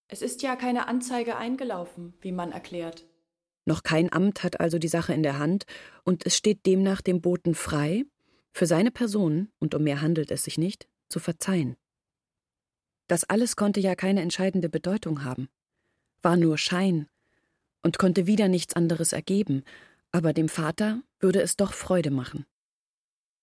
Es 0.08 0.22
ist 0.22 0.42
ja 0.42 0.56
keine 0.56 0.86
Anzeige 0.88 1.36
eingelaufen, 1.36 2.14
wie 2.20 2.32
man 2.32 2.52
erklärt. 2.52 3.06
Noch 3.64 3.82
kein 3.82 4.12
Amt 4.12 4.42
hat 4.42 4.60
also 4.60 4.78
die 4.78 4.88
Sache 4.88 5.14
in 5.14 5.22
der 5.22 5.38
Hand, 5.38 5.64
und 6.04 6.26
es 6.26 6.36
steht 6.36 6.66
demnach 6.66 7.00
dem 7.00 7.20
Boten 7.20 7.54
frei, 7.54 8.04
für 8.52 8.66
seine 8.66 8.90
Person, 8.90 9.48
und 9.58 9.74
um 9.74 9.82
mehr 9.82 10.00
handelt 10.00 10.30
es 10.30 10.44
sich 10.44 10.58
nicht, 10.58 10.86
zu 11.08 11.18
verzeihen. 11.18 11.76
Das 13.08 13.24
alles 13.24 13.56
konnte 13.56 13.80
ja 13.80 13.94
keine 13.94 14.22
entscheidende 14.22 14.68
Bedeutung 14.68 15.24
haben, 15.24 15.48
war 16.22 16.36
nur 16.36 16.58
Schein 16.58 17.08
und 17.82 17.98
konnte 17.98 18.26
wieder 18.26 18.48
nichts 18.48 18.74
anderes 18.74 19.12
ergeben, 19.12 19.64
aber 20.12 20.32
dem 20.32 20.48
Vater 20.48 21.02
würde 21.18 21.42
es 21.42 21.56
doch 21.56 21.72
Freude 21.72 22.10
machen. 22.10 22.46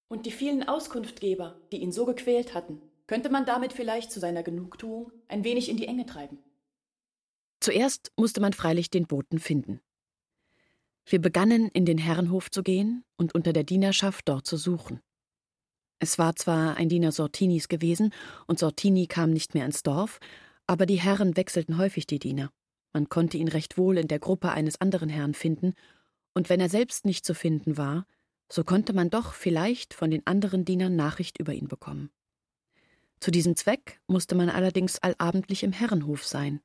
Und 0.07 0.25
die 0.25 0.31
vielen 0.31 0.67
Auskunftgeber, 0.67 1.59
die 1.71 1.77
ihn 1.77 1.91
so 1.91 2.05
gequält 2.05 2.53
hatten, 2.53 2.81
könnte 3.07 3.29
man 3.29 3.45
damit 3.45 3.73
vielleicht 3.73 4.11
zu 4.11 4.19
seiner 4.19 4.43
Genugtuung 4.43 5.11
ein 5.27 5.43
wenig 5.43 5.69
in 5.69 5.77
die 5.77 5.87
Enge 5.87 6.05
treiben. 6.05 6.39
Zuerst 7.61 8.11
musste 8.17 8.41
man 8.41 8.53
freilich 8.53 8.89
den 8.89 9.05
Boten 9.05 9.39
finden. 9.39 9.79
Wir 11.05 11.21
begannen, 11.21 11.69
in 11.69 11.85
den 11.85 11.99
Herrenhof 11.99 12.49
zu 12.49 12.63
gehen 12.63 13.03
und 13.17 13.33
unter 13.35 13.53
der 13.53 13.63
Dienerschaft 13.63 14.27
dort 14.27 14.47
zu 14.47 14.57
suchen. 14.57 14.99
Es 15.99 16.17
war 16.17 16.35
zwar 16.35 16.77
ein 16.77 16.89
Diener 16.89 17.11
Sortinis 17.11 17.67
gewesen, 17.67 18.13
und 18.47 18.57
Sortini 18.57 19.05
kam 19.05 19.29
nicht 19.29 19.53
mehr 19.53 19.65
ins 19.65 19.83
Dorf, 19.83 20.19
aber 20.65 20.87
die 20.87 20.99
Herren 20.99 21.37
wechselten 21.37 21.77
häufig 21.77 22.07
die 22.07 22.17
Diener. 22.17 22.51
Man 22.93 23.09
konnte 23.09 23.37
ihn 23.37 23.47
recht 23.47 23.77
wohl 23.77 23.99
in 23.99 24.07
der 24.07 24.19
Gruppe 24.19 24.51
eines 24.51 24.81
anderen 24.81 25.09
Herrn 25.09 25.35
finden, 25.35 25.75
und 26.33 26.49
wenn 26.49 26.59
er 26.59 26.69
selbst 26.69 27.05
nicht 27.05 27.25
zu 27.25 27.35
finden 27.35 27.77
war, 27.77 28.07
so 28.51 28.63
konnte 28.63 28.93
man 28.93 29.11
doch 29.11 29.33
vielleicht 29.33 29.93
von 29.93 30.09
den 30.09 30.25
anderen 30.25 30.65
Dienern 30.65 30.95
Nachricht 30.95 31.39
über 31.39 31.53
ihn 31.53 31.67
bekommen. 31.67 32.09
Zu 33.19 33.29
diesem 33.29 33.55
Zweck 33.55 34.01
musste 34.07 34.33
man 34.33 34.49
allerdings 34.49 34.97
allabendlich 34.97 35.61
im 35.61 35.71
Herrenhof 35.71 36.25
sein, 36.25 36.61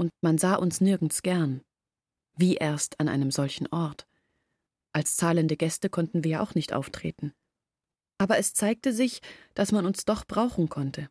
und 0.00 0.10
man 0.22 0.38
sah 0.38 0.54
uns 0.54 0.80
nirgends 0.80 1.22
gern. 1.22 1.60
Wie 2.34 2.56
erst 2.56 2.98
an 3.00 3.08
einem 3.08 3.30
solchen 3.30 3.66
Ort. 3.66 4.06
Als 4.92 5.14
zahlende 5.16 5.58
Gäste 5.58 5.90
konnten 5.90 6.24
wir 6.24 6.30
ja 6.30 6.40
auch 6.40 6.54
nicht 6.54 6.72
auftreten. 6.72 7.34
Aber 8.16 8.38
es 8.38 8.54
zeigte 8.54 8.94
sich, 8.94 9.20
dass 9.52 9.72
man 9.72 9.84
uns 9.84 10.06
doch 10.06 10.24
brauchen 10.26 10.70
konnte. 10.70 11.10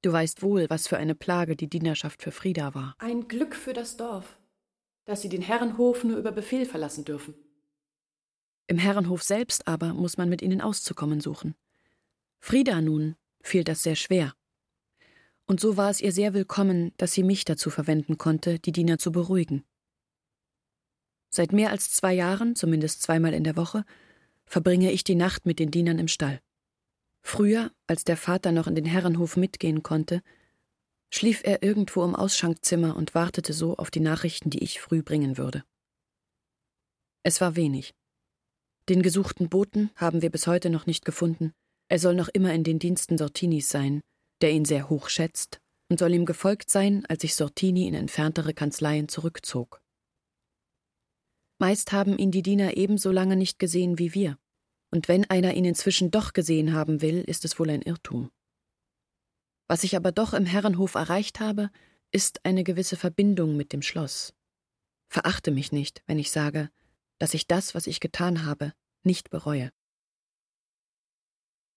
Du 0.00 0.10
weißt 0.12 0.42
wohl, 0.42 0.70
was 0.70 0.88
für 0.88 0.96
eine 0.96 1.14
Plage 1.14 1.56
die 1.56 1.68
Dienerschaft 1.68 2.22
für 2.22 2.32
Frieda 2.32 2.74
war. 2.74 2.94
Ein 2.98 3.28
Glück 3.28 3.54
für 3.54 3.74
das 3.74 3.98
Dorf, 3.98 4.38
dass 5.04 5.20
sie 5.20 5.28
den 5.28 5.42
Herrenhof 5.42 6.02
nur 6.02 6.16
über 6.16 6.32
Befehl 6.32 6.64
verlassen 6.64 7.04
dürfen. 7.04 7.34
Im 8.66 8.78
Herrenhof 8.78 9.22
selbst 9.22 9.68
aber 9.68 9.92
muss 9.92 10.16
man 10.16 10.30
mit 10.30 10.40
ihnen 10.40 10.62
auszukommen 10.62 11.20
suchen. 11.20 11.54
Frieda 12.38 12.80
nun 12.80 13.16
fiel 13.42 13.62
das 13.62 13.82
sehr 13.82 13.96
schwer. 13.96 14.34
Und 15.50 15.58
so 15.58 15.76
war 15.76 15.90
es 15.90 16.00
ihr 16.00 16.12
sehr 16.12 16.32
willkommen, 16.32 16.92
dass 16.96 17.10
sie 17.10 17.24
mich 17.24 17.44
dazu 17.44 17.70
verwenden 17.70 18.18
konnte, 18.18 18.60
die 18.60 18.70
Diener 18.70 18.98
zu 18.98 19.10
beruhigen. 19.10 19.64
Seit 21.28 21.52
mehr 21.52 21.70
als 21.70 21.90
zwei 21.90 22.12
Jahren, 22.14 22.54
zumindest 22.54 23.02
zweimal 23.02 23.34
in 23.34 23.42
der 23.42 23.56
Woche, 23.56 23.84
verbringe 24.46 24.92
ich 24.92 25.02
die 25.02 25.16
Nacht 25.16 25.46
mit 25.46 25.58
den 25.58 25.72
Dienern 25.72 25.98
im 25.98 26.06
Stall. 26.06 26.40
Früher, 27.20 27.72
als 27.88 28.04
der 28.04 28.16
Vater 28.16 28.52
noch 28.52 28.68
in 28.68 28.76
den 28.76 28.84
Herrenhof 28.84 29.36
mitgehen 29.36 29.82
konnte, 29.82 30.22
schlief 31.12 31.40
er 31.42 31.64
irgendwo 31.64 32.04
im 32.04 32.14
Ausschenkzimmer 32.14 32.94
und 32.94 33.16
wartete 33.16 33.52
so 33.52 33.76
auf 33.76 33.90
die 33.90 33.98
Nachrichten, 33.98 34.50
die 34.50 34.62
ich 34.62 34.80
früh 34.80 35.02
bringen 35.02 35.36
würde. 35.36 35.64
Es 37.24 37.40
war 37.40 37.56
wenig. 37.56 37.92
Den 38.88 39.02
gesuchten 39.02 39.48
Boten 39.48 39.90
haben 39.96 40.22
wir 40.22 40.30
bis 40.30 40.46
heute 40.46 40.70
noch 40.70 40.86
nicht 40.86 41.04
gefunden. 41.04 41.54
Er 41.88 41.98
soll 41.98 42.14
noch 42.14 42.28
immer 42.28 42.54
in 42.54 42.62
den 42.62 42.78
Diensten 42.78 43.18
Sortinis 43.18 43.68
sein, 43.68 44.00
der 44.40 44.52
ihn 44.52 44.64
sehr 44.64 44.88
hoch 44.88 45.08
schätzt, 45.08 45.60
und 45.88 45.98
soll 45.98 46.14
ihm 46.14 46.24
gefolgt 46.24 46.70
sein, 46.70 47.04
als 47.06 47.22
sich 47.22 47.34
Sortini 47.34 47.88
in 47.88 47.94
entferntere 47.94 48.54
Kanzleien 48.54 49.08
zurückzog. 49.08 49.82
Meist 51.58 51.92
haben 51.92 52.16
ihn 52.16 52.30
die 52.30 52.42
Diener 52.42 52.76
ebenso 52.76 53.10
lange 53.10 53.36
nicht 53.36 53.58
gesehen 53.58 53.98
wie 53.98 54.14
wir, 54.14 54.38
und 54.90 55.08
wenn 55.08 55.28
einer 55.28 55.54
ihn 55.54 55.64
inzwischen 55.64 56.10
doch 56.10 56.32
gesehen 56.32 56.72
haben 56.72 57.02
will, 57.02 57.22
ist 57.22 57.44
es 57.44 57.58
wohl 57.58 57.70
ein 57.70 57.82
Irrtum. 57.82 58.30
Was 59.68 59.84
ich 59.84 59.94
aber 59.94 60.10
doch 60.10 60.32
im 60.32 60.46
Herrenhof 60.46 60.94
erreicht 60.94 61.38
habe, 61.38 61.70
ist 62.12 62.44
eine 62.44 62.64
gewisse 62.64 62.96
Verbindung 62.96 63.56
mit 63.56 63.72
dem 63.72 63.82
Schloss. 63.82 64.34
Verachte 65.08 65.50
mich 65.50 65.70
nicht, 65.70 66.02
wenn 66.06 66.18
ich 66.18 66.30
sage, 66.30 66.70
dass 67.18 67.34
ich 67.34 67.46
das, 67.46 67.74
was 67.74 67.86
ich 67.86 68.00
getan 68.00 68.46
habe, 68.46 68.72
nicht 69.02 69.30
bereue. 69.30 69.70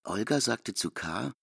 Olga 0.05 0.41
sagte 0.41 0.73
zu 0.73 0.91
K. 0.91 1.33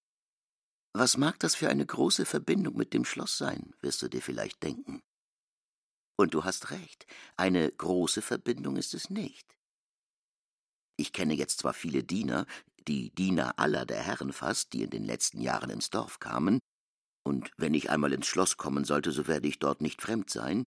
Was 0.93 1.17
mag 1.17 1.39
das 1.39 1.55
für 1.55 1.69
eine 1.69 1.87
große 1.87 2.27
Verbindung 2.27 2.77
mit 2.77 2.93
dem 2.93 3.05
Schloss 3.05 3.39
sein, 3.39 3.75
wirst 3.81 4.03
du 4.03 4.09
dir 4.09 4.23
vielleicht 4.23 4.63
denken. 4.63 5.03
Und 6.17 6.35
du 6.35 6.45
hast 6.45 6.71
recht, 6.71 7.07
eine 7.37 7.71
große 7.71 8.23
Verbindung 8.23 8.77
ist 8.77 8.95
es 8.95 9.09
nicht. 9.09 9.57
Ich 10.97 11.13
kenne 11.13 11.35
jetzt 11.35 11.61
zwar 11.61 11.73
viele 11.73 12.05
Diener, 12.05 12.47
die 12.89 13.11
Diener 13.15 13.59
aller 13.59 13.87
der 13.87 14.03
Herren 14.03 14.33
fast, 14.33 14.73
die 14.73 14.83
in 14.83 14.91
den 14.91 15.05
letzten 15.05 15.41
Jahren 15.41 15.71
ins 15.71 15.91
Dorf 15.91 16.19
kamen, 16.19 16.61
und 17.23 17.53
wenn 17.57 17.75
ich 17.75 17.91
einmal 17.91 18.13
ins 18.13 18.27
Schloss 18.27 18.57
kommen 18.57 18.85
sollte, 18.85 19.13
so 19.13 19.27
werde 19.27 19.49
ich 19.49 19.59
dort 19.59 19.81
nicht 19.83 20.03
fremd 20.03 20.31
sein. 20.31 20.65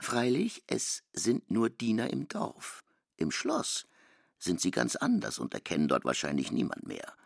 Freilich, 0.00 0.62
es 0.66 1.02
sind 1.12 1.50
nur 1.50 1.70
Diener 1.70 2.10
im 2.10 2.28
Dorf. 2.28 2.82
Im 3.16 3.30
Schloss 3.30 3.86
sind 4.38 4.60
sie 4.60 4.70
ganz 4.70 4.96
anders 4.96 5.38
und 5.38 5.54
erkennen 5.54 5.88
dort 5.88 6.04
wahrscheinlich 6.04 6.52
niemand 6.52 6.86
mehr. 6.86 7.16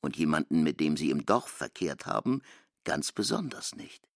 Und 0.00 0.16
jemanden, 0.16 0.62
mit 0.62 0.80
dem 0.80 0.96
sie 0.96 1.10
im 1.10 1.26
Dorf 1.26 1.48
verkehrt 1.48 2.06
haben, 2.06 2.42
ganz 2.84 3.12
besonders 3.12 3.74
nicht. 3.74 4.08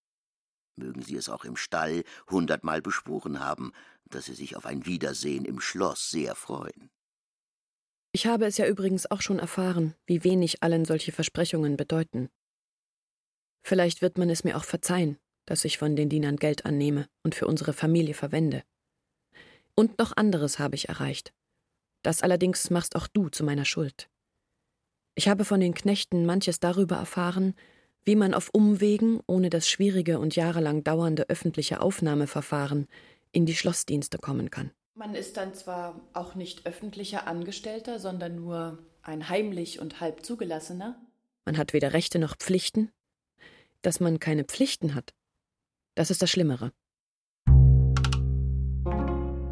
Mögen 0.76 1.02
sie 1.02 1.16
es 1.16 1.28
auch 1.28 1.44
im 1.44 1.56
Stall 1.56 2.04
hundertmal 2.28 2.82
beschworen 2.82 3.40
haben, 3.40 3.72
dass 4.06 4.26
sie 4.26 4.34
sich 4.34 4.56
auf 4.56 4.66
ein 4.66 4.86
Wiedersehen 4.86 5.44
im 5.44 5.60
Schloss 5.60 6.10
sehr 6.10 6.34
freuen. 6.34 6.90
Ich 8.12 8.26
habe 8.26 8.46
es 8.46 8.58
ja 8.58 8.66
übrigens 8.66 9.10
auch 9.10 9.20
schon 9.20 9.38
erfahren, 9.38 9.94
wie 10.06 10.24
wenig 10.24 10.62
allen 10.62 10.84
solche 10.84 11.12
Versprechungen 11.12 11.76
bedeuten. 11.76 12.30
Vielleicht 13.66 14.02
wird 14.02 14.18
man 14.18 14.30
es 14.30 14.44
mir 14.44 14.56
auch 14.56 14.64
verzeihen, 14.64 15.18
dass 15.46 15.64
ich 15.64 15.78
von 15.78 15.96
den 15.96 16.08
Dienern 16.08 16.36
Geld 16.36 16.64
annehme 16.64 17.08
und 17.22 17.34
für 17.34 17.46
unsere 17.46 17.72
Familie 17.72 18.14
verwende. 18.14 18.62
Und 19.74 19.98
noch 19.98 20.16
anderes 20.16 20.58
habe 20.58 20.76
ich 20.76 20.88
erreicht. 20.88 21.34
Das 22.02 22.22
allerdings 22.22 22.70
machst 22.70 22.94
auch 22.96 23.08
du 23.08 23.30
zu 23.30 23.42
meiner 23.42 23.64
Schuld. 23.64 24.08
Ich 25.16 25.28
habe 25.28 25.44
von 25.44 25.60
den 25.60 25.74
Knechten 25.74 26.26
manches 26.26 26.58
darüber 26.58 26.96
erfahren, 26.96 27.54
wie 28.04 28.16
man 28.16 28.34
auf 28.34 28.50
Umwegen, 28.52 29.20
ohne 29.26 29.48
das 29.48 29.68
schwierige 29.68 30.18
und 30.18 30.34
jahrelang 30.34 30.82
dauernde 30.82 31.28
öffentliche 31.28 31.80
Aufnahmeverfahren, 31.80 32.88
in 33.32 33.46
die 33.46 33.54
Schlossdienste 33.54 34.18
kommen 34.18 34.50
kann. 34.50 34.70
Man 34.94 35.14
ist 35.14 35.36
dann 35.36 35.54
zwar 35.54 36.00
auch 36.12 36.34
nicht 36.34 36.66
öffentlicher 36.66 37.26
Angestellter, 37.26 37.98
sondern 37.98 38.36
nur 38.36 38.78
ein 39.02 39.28
heimlich 39.28 39.80
und 39.80 40.00
halb 40.00 40.24
zugelassener. 40.24 41.00
Man 41.44 41.58
hat 41.58 41.72
weder 41.72 41.92
Rechte 41.92 42.18
noch 42.18 42.36
Pflichten. 42.36 42.90
Dass 43.82 44.00
man 44.00 44.18
keine 44.18 44.44
Pflichten 44.44 44.94
hat, 44.94 45.12
das 45.94 46.10
ist 46.10 46.22
das 46.22 46.30
Schlimmere. 46.30 46.72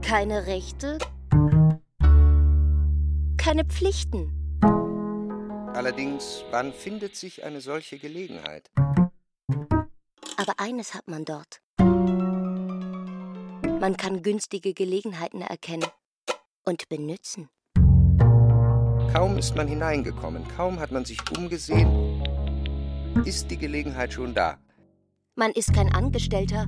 Keine 0.00 0.47
Rechte, 0.47 0.99
keine 3.37 3.64
Pflichten. 3.66 4.41
Allerdings, 5.75 6.45
wann 6.50 6.73
findet 6.73 7.17
sich 7.17 7.45
eine 7.45 7.62
solche 7.62 7.99
Gelegenheit? 7.99 8.71
Aber 10.37 10.59
eines 10.59 10.93
hat 10.95 11.09
man 11.09 11.25
dort. 11.25 11.62
Man 13.81 13.97
kann 13.97 14.23
günstige 14.23 14.75
Gelegenheiten 14.75 15.41
erkennen 15.41 15.88
und 16.64 16.88
benützen. 16.91 17.49
Kaum 19.12 19.38
ist 19.38 19.57
man 19.57 19.67
hineingekommen, 19.67 20.47
kaum 20.57 20.79
hat 20.79 20.93
man 20.93 21.05
sich 21.07 21.19
umgesehen, 21.37 22.23
ist 23.25 23.50
die 23.50 23.59
Gelegenheit 23.59 24.12
schon 24.12 24.35
da. 24.35 24.59
Man 25.35 25.52
ist 25.52 25.73
kein 25.73 25.93
Angestellter, 25.93 26.67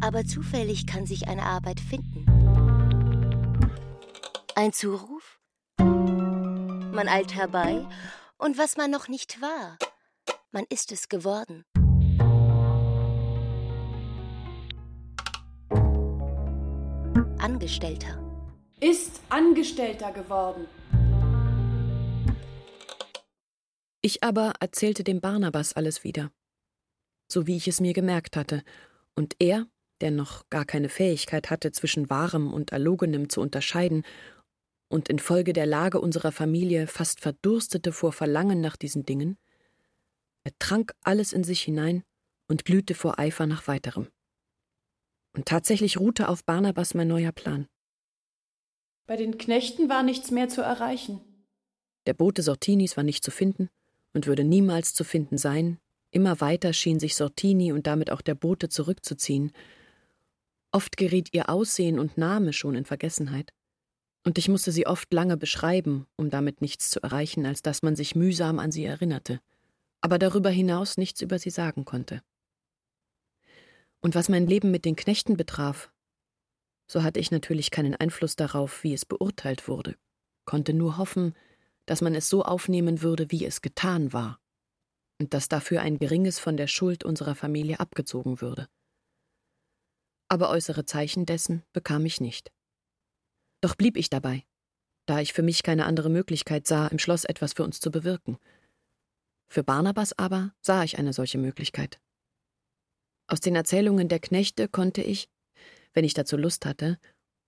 aber 0.00 0.24
zufällig 0.26 0.86
kann 0.86 1.06
sich 1.06 1.26
eine 1.26 1.42
Arbeit 1.42 1.80
finden. 1.80 2.26
Ein 4.54 4.72
Zuruf? 4.72 5.19
Man 6.92 7.06
eilt 7.06 7.34
herbei 7.36 7.86
und 8.36 8.58
was 8.58 8.76
man 8.76 8.90
noch 8.90 9.06
nicht 9.06 9.40
war, 9.40 9.78
man 10.50 10.64
ist 10.70 10.90
es 10.90 11.08
geworden. 11.08 11.64
Angestellter. 17.38 18.20
Ist 18.80 19.20
Angestellter 19.28 20.10
geworden. 20.10 20.66
Ich 24.02 24.24
aber 24.24 24.54
erzählte 24.58 25.04
dem 25.04 25.20
Barnabas 25.20 25.74
alles 25.74 26.02
wieder, 26.02 26.32
so 27.28 27.46
wie 27.46 27.56
ich 27.56 27.68
es 27.68 27.80
mir 27.80 27.92
gemerkt 27.92 28.36
hatte, 28.36 28.64
und 29.14 29.36
er, 29.38 29.66
der 30.00 30.10
noch 30.10 30.48
gar 30.50 30.64
keine 30.64 30.88
Fähigkeit 30.88 31.50
hatte, 31.50 31.70
zwischen 31.70 32.10
wahrem 32.10 32.52
und 32.52 32.72
erlogenem 32.72 33.28
zu 33.28 33.40
unterscheiden 33.40 34.04
und 34.90 35.08
infolge 35.08 35.52
der 35.52 35.66
Lage 35.66 36.00
unserer 36.00 36.32
Familie 36.32 36.86
fast 36.86 37.20
verdurstete 37.20 37.92
vor 37.92 38.12
Verlangen 38.12 38.60
nach 38.60 38.76
diesen 38.76 39.06
Dingen, 39.06 39.38
er 40.44 40.52
trank 40.58 40.94
alles 41.02 41.32
in 41.32 41.44
sich 41.44 41.62
hinein 41.62 42.02
und 42.48 42.64
glühte 42.64 42.94
vor 42.94 43.18
Eifer 43.18 43.46
nach 43.46 43.68
weiterem. 43.68 44.08
Und 45.32 45.46
tatsächlich 45.46 45.98
ruhte 45.98 46.28
auf 46.28 46.44
Barnabas 46.44 46.94
mein 46.94 47.08
neuer 47.08 47.32
Plan. 47.32 47.68
Bei 49.06 49.16
den 49.16 49.38
Knechten 49.38 49.88
war 49.88 50.02
nichts 50.02 50.30
mehr 50.30 50.48
zu 50.48 50.62
erreichen. 50.62 51.20
Der 52.06 52.14
Bote 52.14 52.42
Sortinis 52.42 52.96
war 52.96 53.04
nicht 53.04 53.22
zu 53.22 53.30
finden 53.30 53.68
und 54.12 54.26
würde 54.26 54.44
niemals 54.44 54.94
zu 54.94 55.04
finden 55.04 55.38
sein. 55.38 55.78
Immer 56.10 56.40
weiter 56.40 56.72
schien 56.72 56.98
sich 56.98 57.14
Sortini 57.14 57.72
und 57.72 57.86
damit 57.86 58.10
auch 58.10 58.22
der 58.22 58.34
Bote 58.34 58.68
zurückzuziehen. 58.68 59.52
Oft 60.72 60.96
geriet 60.96 61.28
ihr 61.32 61.48
Aussehen 61.48 61.98
und 61.98 62.18
Name 62.18 62.52
schon 62.52 62.74
in 62.74 62.84
Vergessenheit. 62.84 63.52
Und 64.24 64.36
ich 64.36 64.48
musste 64.48 64.70
sie 64.70 64.86
oft 64.86 65.12
lange 65.12 65.36
beschreiben, 65.36 66.06
um 66.16 66.30
damit 66.30 66.60
nichts 66.60 66.90
zu 66.90 67.02
erreichen, 67.02 67.46
als 67.46 67.62
dass 67.62 67.82
man 67.82 67.96
sich 67.96 68.14
mühsam 68.14 68.58
an 68.58 68.70
sie 68.70 68.84
erinnerte, 68.84 69.40
aber 70.00 70.18
darüber 70.18 70.50
hinaus 70.50 70.98
nichts 70.98 71.20
über 71.22 71.38
sie 71.38 71.50
sagen 71.50 71.84
konnte. 71.84 72.22
Und 74.00 74.14
was 74.14 74.28
mein 74.28 74.46
Leben 74.46 74.70
mit 74.70 74.84
den 74.84 74.96
Knechten 74.96 75.36
betraf, 75.36 75.90
so 76.86 77.02
hatte 77.02 77.20
ich 77.20 77.30
natürlich 77.30 77.70
keinen 77.70 77.94
Einfluss 77.94 78.36
darauf, 78.36 78.82
wie 78.82 78.92
es 78.92 79.06
beurteilt 79.06 79.68
wurde, 79.68 79.96
konnte 80.44 80.74
nur 80.74 80.96
hoffen, 80.96 81.34
dass 81.86 82.00
man 82.00 82.14
es 82.14 82.28
so 82.28 82.42
aufnehmen 82.42 83.02
würde, 83.02 83.30
wie 83.30 83.44
es 83.44 83.62
getan 83.62 84.12
war, 84.12 84.40
und 85.18 85.34
dass 85.34 85.48
dafür 85.48 85.82
ein 85.82 85.98
geringes 85.98 86.38
von 86.38 86.56
der 86.56 86.66
Schuld 86.66 87.04
unserer 87.04 87.34
Familie 87.34 87.80
abgezogen 87.80 88.40
würde. 88.40 88.68
Aber 90.28 90.50
äußere 90.50 90.84
Zeichen 90.84 91.26
dessen 91.26 91.62
bekam 91.72 92.06
ich 92.06 92.20
nicht. 92.20 92.52
Doch 93.60 93.74
blieb 93.74 93.96
ich 93.96 94.10
dabei, 94.10 94.44
da 95.06 95.20
ich 95.20 95.32
für 95.32 95.42
mich 95.42 95.62
keine 95.62 95.86
andere 95.86 96.08
Möglichkeit 96.08 96.66
sah, 96.66 96.86
im 96.88 96.98
Schloss 96.98 97.24
etwas 97.24 97.52
für 97.52 97.64
uns 97.64 97.80
zu 97.80 97.90
bewirken. 97.90 98.38
Für 99.48 99.64
Barnabas 99.64 100.12
aber 100.16 100.54
sah 100.60 100.84
ich 100.84 100.98
eine 100.98 101.12
solche 101.12 101.38
Möglichkeit. 101.38 102.00
Aus 103.26 103.40
den 103.40 103.56
Erzählungen 103.56 104.08
der 104.08 104.20
Knechte 104.20 104.68
konnte 104.68 105.02
ich, 105.02 105.28
wenn 105.92 106.04
ich 106.04 106.14
dazu 106.14 106.36
Lust 106.36 106.66
hatte, 106.66 106.98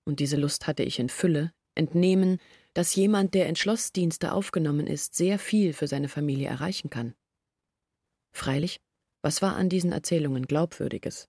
und 0.05 0.21
diese 0.21 0.37
Lust 0.37 0.67
hatte 0.67 0.83
ich 0.83 0.99
in 0.99 1.09
Fülle, 1.09 1.53
entnehmen, 1.75 2.39
dass 2.75 2.95
jemand, 2.95 3.35
der 3.35 3.49
in 3.49 3.57
Schlossdienste 3.57 4.33
aufgenommen 4.33 4.87
ist, 4.87 5.15
sehr 5.15 5.39
viel 5.39 5.73
für 5.73 5.87
seine 5.87 6.09
Familie 6.09 6.49
erreichen 6.49 6.91
kann. 6.91 7.15
Freilich, 8.35 8.81
was 9.23 9.43
war 9.43 9.57
an 9.57 9.69
diesen 9.69 9.93
Erzählungen 9.93 10.47
Glaubwürdiges? 10.47 11.29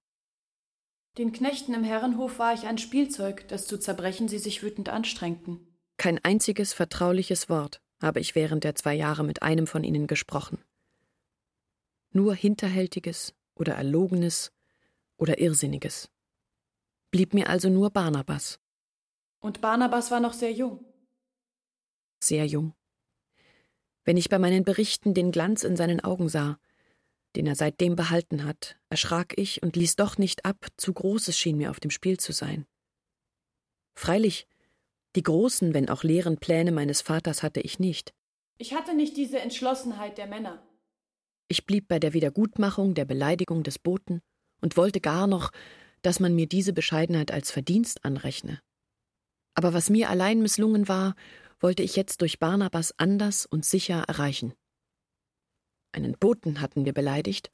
Den 1.18 1.32
Knechten 1.32 1.74
im 1.74 1.84
Herrenhof 1.84 2.40
war 2.40 2.54
ich 2.54 2.66
ein 2.66 2.78
Spielzeug, 2.78 3.48
das 3.48 3.68
zu 3.68 3.80
zerbrechen 3.80 4.28
sie 4.28 4.40
sich 4.40 4.64
wütend 4.64 4.90
anstrengten. 4.90 5.60
Kein 5.98 6.20
einziges 6.24 6.74
vertrauliches 6.74 7.50
Wort 7.50 7.82
habe 8.02 8.20
ich 8.20 8.36
während 8.36 8.64
der 8.64 8.76
zwei 8.76 8.96
Jahre 8.96 9.24
mit 9.24 9.44
einem 9.44 9.68
von 9.68 9.84
ihnen 9.84 10.08
gesprochen. 10.08 10.58
Nur 12.12 12.34
hinterhältiges, 12.36 13.34
oder 13.56 13.76
Erlogenes 13.76 14.52
oder 15.18 15.40
Irrsinniges. 15.40 16.10
Blieb 17.12 17.34
mir 17.34 17.50
also 17.50 17.70
nur 17.70 17.92
Barnabas. 17.92 18.60
Und 19.40 19.62
Barnabas 19.62 20.10
war 20.12 20.20
noch 20.20 20.34
sehr 20.34 20.52
jung. 20.52 20.84
Sehr 22.24 22.46
jung. 22.46 22.74
Wenn 24.06 24.18
ich 24.18 24.30
bei 24.30 24.40
meinen 24.40 24.64
Berichten 24.64 25.14
den 25.14 25.32
Glanz 25.32 25.64
in 25.64 25.76
seinen 25.76 26.00
Augen 26.00 26.30
sah, 26.30 26.60
den 27.36 27.48
er 27.48 27.56
seitdem 27.56 27.96
behalten 27.96 28.44
hat, 28.44 28.78
erschrak 28.90 29.38
ich 29.38 29.64
und 29.64 29.76
ließ 29.76 29.96
doch 29.96 30.18
nicht 30.18 30.46
ab, 30.46 30.68
zu 30.78 30.94
Großes 30.94 31.38
schien 31.38 31.58
mir 31.58 31.70
auf 31.72 31.80
dem 31.80 31.92
Spiel 31.92 32.20
zu 32.20 32.32
sein. 32.32 32.66
Freilich, 33.96 34.48
die 35.16 35.24
großen, 35.24 35.74
wenn 35.74 35.90
auch 35.90 36.04
leeren 36.04 36.38
Pläne 36.38 36.72
meines 36.72 37.02
Vaters 37.02 37.44
hatte 37.44 37.62
ich 37.62 37.80
nicht. 37.80 38.14
Ich 38.58 38.74
hatte 38.74 38.96
nicht 38.96 39.18
diese 39.18 39.40
Entschlossenheit 39.40 40.18
der 40.18 40.28
Männer. 40.28 40.68
Ich 41.48 41.66
blieb 41.66 41.88
bei 41.88 42.00
der 42.00 42.14
Wiedergutmachung 42.14 42.94
der 42.96 43.06
Beleidigung 43.06 43.64
des 43.64 43.78
Boten 43.78 44.22
und 44.62 44.78
wollte 44.78 45.02
gar 45.02 45.28
noch, 45.28 45.52
dass 46.02 46.20
man 46.20 46.36
mir 46.36 46.48
diese 46.48 46.74
Bescheidenheit 46.74 47.32
als 47.32 47.52
Verdienst 47.52 48.06
anrechne. 48.06 48.60
Aber 49.56 49.74
was 49.74 49.90
mir 49.90 50.10
allein 50.10 50.42
misslungen 50.42 50.88
war, 50.88 51.16
wollte 51.60 51.84
ich 51.84 51.96
jetzt 51.96 52.22
durch 52.22 52.40
Barnabas 52.40 52.94
anders 52.98 53.46
und 53.46 53.66
sicher 53.66 54.04
erreichen. 54.08 54.54
Einen 55.94 56.18
Boten 56.18 56.60
hatten 56.60 56.86
wir 56.86 56.94
beleidigt 56.94 57.52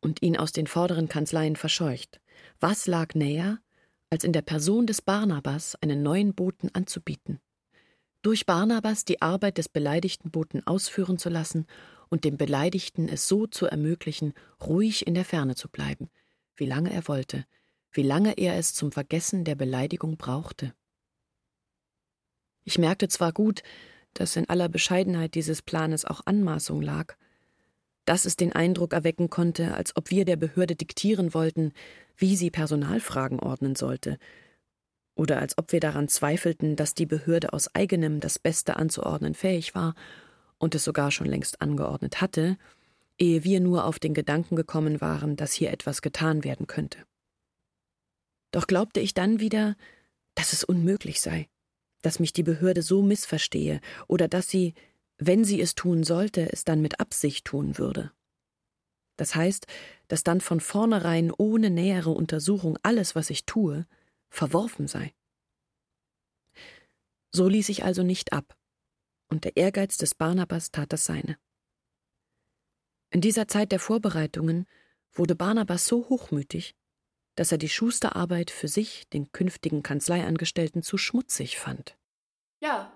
und 0.00 0.22
ihn 0.22 0.36
aus 0.36 0.52
den 0.52 0.66
vorderen 0.66 1.08
Kanzleien 1.08 1.56
verscheucht. 1.56 2.20
Was 2.60 2.86
lag 2.86 3.14
näher, 3.14 3.58
als 4.10 4.24
in 4.24 4.32
der 4.32 4.42
Person 4.42 4.86
des 4.86 5.02
Barnabas 5.02 5.74
einen 5.80 6.02
neuen 6.02 6.34
Boten 6.34 6.72
anzubieten? 6.74 7.40
Durch 8.22 8.46
Barnabas 8.46 9.04
die 9.04 9.22
Arbeit 9.22 9.58
des 9.58 9.68
beleidigten 9.68 10.30
Boten 10.30 10.66
ausführen 10.66 11.18
zu 11.18 11.30
lassen 11.30 11.66
und 12.10 12.24
dem 12.24 12.36
Beleidigten 12.36 13.08
es 13.08 13.26
so 13.26 13.46
zu 13.46 13.66
ermöglichen, 13.66 14.34
ruhig 14.60 15.06
in 15.06 15.14
der 15.14 15.24
Ferne 15.24 15.54
zu 15.54 15.68
bleiben, 15.68 16.10
wie 16.56 16.66
lange 16.66 16.92
er 16.92 17.08
wollte, 17.08 17.46
wie 17.90 18.02
lange 18.02 18.34
er 18.36 18.56
es 18.58 18.74
zum 18.74 18.92
Vergessen 18.92 19.44
der 19.44 19.54
Beleidigung 19.54 20.18
brauchte. 20.18 20.74
Ich 22.64 22.76
merkte 22.76 23.08
zwar 23.08 23.32
gut, 23.32 23.62
dass 24.12 24.36
in 24.36 24.48
aller 24.48 24.68
Bescheidenheit 24.68 25.34
dieses 25.34 25.62
Planes 25.62 26.04
auch 26.04 26.20
Anmaßung 26.26 26.82
lag, 26.82 27.16
dass 28.08 28.24
es 28.24 28.36
den 28.36 28.54
Eindruck 28.54 28.94
erwecken 28.94 29.28
konnte, 29.28 29.74
als 29.74 29.94
ob 29.94 30.10
wir 30.10 30.24
der 30.24 30.36
Behörde 30.36 30.74
diktieren 30.74 31.34
wollten, 31.34 31.72
wie 32.16 32.36
sie 32.36 32.50
Personalfragen 32.50 33.38
ordnen 33.38 33.76
sollte, 33.76 34.18
oder 35.14 35.40
als 35.40 35.58
ob 35.58 35.72
wir 35.72 35.80
daran 35.80 36.08
zweifelten, 36.08 36.74
dass 36.74 36.94
die 36.94 37.04
Behörde 37.04 37.52
aus 37.52 37.74
eigenem 37.74 38.20
das 38.20 38.38
Beste 38.38 38.76
anzuordnen 38.76 39.34
fähig 39.34 39.74
war 39.74 39.94
und 40.56 40.74
es 40.74 40.84
sogar 40.84 41.10
schon 41.10 41.26
längst 41.26 41.60
angeordnet 41.60 42.22
hatte, 42.22 42.56
ehe 43.18 43.44
wir 43.44 43.60
nur 43.60 43.84
auf 43.84 43.98
den 43.98 44.14
Gedanken 44.14 44.56
gekommen 44.56 45.02
waren, 45.02 45.36
dass 45.36 45.52
hier 45.52 45.70
etwas 45.70 46.00
getan 46.00 46.44
werden 46.44 46.66
könnte. 46.66 47.00
Doch 48.52 48.66
glaubte 48.66 49.00
ich 49.00 49.12
dann 49.12 49.38
wieder, 49.38 49.76
dass 50.34 50.54
es 50.54 50.64
unmöglich 50.64 51.20
sei, 51.20 51.48
dass 52.00 52.20
mich 52.20 52.32
die 52.32 52.44
Behörde 52.44 52.80
so 52.80 53.02
missverstehe 53.02 53.80
oder 54.06 54.28
dass 54.28 54.48
sie, 54.48 54.72
wenn 55.18 55.44
sie 55.44 55.60
es 55.60 55.74
tun 55.74 56.04
sollte, 56.04 56.52
es 56.52 56.64
dann 56.64 56.80
mit 56.80 57.00
Absicht 57.00 57.44
tun 57.44 57.76
würde. 57.76 58.12
Das 59.16 59.34
heißt, 59.34 59.66
dass 60.06 60.22
dann 60.22 60.40
von 60.40 60.60
vornherein 60.60 61.32
ohne 61.36 61.70
nähere 61.70 62.10
Untersuchung 62.10 62.78
alles, 62.82 63.14
was 63.16 63.30
ich 63.30 63.44
tue, 63.44 63.86
verworfen 64.30 64.86
sei. 64.86 65.12
So 67.32 67.48
ließ 67.48 67.68
ich 67.68 67.84
also 67.84 68.02
nicht 68.02 68.32
ab, 68.32 68.56
und 69.28 69.44
der 69.44 69.56
Ehrgeiz 69.56 69.98
des 69.98 70.14
Barnabas 70.14 70.70
tat 70.70 70.92
das 70.92 71.04
seine. 71.04 71.36
In 73.10 73.20
dieser 73.20 73.48
Zeit 73.48 73.72
der 73.72 73.80
Vorbereitungen 73.80 74.66
wurde 75.12 75.34
Barnabas 75.34 75.86
so 75.86 76.08
hochmütig, 76.08 76.76
dass 77.34 77.52
er 77.52 77.58
die 77.58 77.68
Schusterarbeit 77.68 78.50
für 78.50 78.68
sich, 78.68 79.08
den 79.08 79.32
künftigen 79.32 79.82
Kanzleiangestellten, 79.82 80.82
zu 80.82 80.96
schmutzig 80.96 81.58
fand. 81.58 81.96
Ja, 82.60 82.92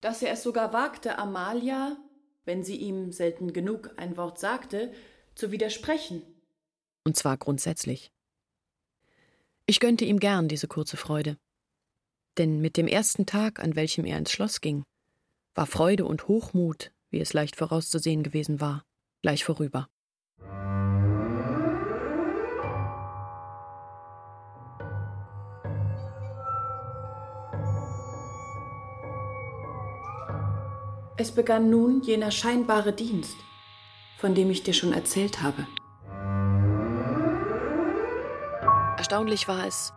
dass 0.00 0.22
er 0.22 0.32
es 0.32 0.42
sogar 0.42 0.72
wagte, 0.72 1.18
Amalia, 1.18 1.96
wenn 2.44 2.62
sie 2.62 2.76
ihm 2.76 3.12
selten 3.12 3.52
genug 3.52 3.90
ein 3.96 4.16
Wort 4.16 4.38
sagte, 4.38 4.92
zu 5.34 5.50
widersprechen. 5.50 6.22
Und 7.04 7.16
zwar 7.16 7.36
grundsätzlich. 7.36 8.10
Ich 9.66 9.80
gönnte 9.80 10.04
ihm 10.04 10.20
gern 10.20 10.48
diese 10.48 10.68
kurze 10.68 10.96
Freude. 10.96 11.36
Denn 12.38 12.60
mit 12.60 12.76
dem 12.76 12.86
ersten 12.86 13.26
Tag, 13.26 13.60
an 13.60 13.76
welchem 13.76 14.04
er 14.04 14.18
ins 14.18 14.30
Schloss 14.30 14.60
ging, 14.60 14.84
war 15.54 15.66
Freude 15.66 16.04
und 16.04 16.28
Hochmut, 16.28 16.92
wie 17.10 17.20
es 17.20 17.32
leicht 17.32 17.56
vorauszusehen 17.56 18.22
gewesen 18.22 18.60
war, 18.60 18.84
gleich 19.22 19.44
vorüber. 19.44 19.88
Es 31.18 31.32
begann 31.32 31.70
nun 31.70 32.02
jener 32.02 32.30
scheinbare 32.30 32.92
Dienst, 32.92 33.36
von 34.18 34.34
dem 34.34 34.50
ich 34.50 34.64
dir 34.64 34.74
schon 34.74 34.92
erzählt 34.92 35.42
habe. 35.42 35.66
Erstaunlich 38.98 39.48
war 39.48 39.66
es, 39.66 39.94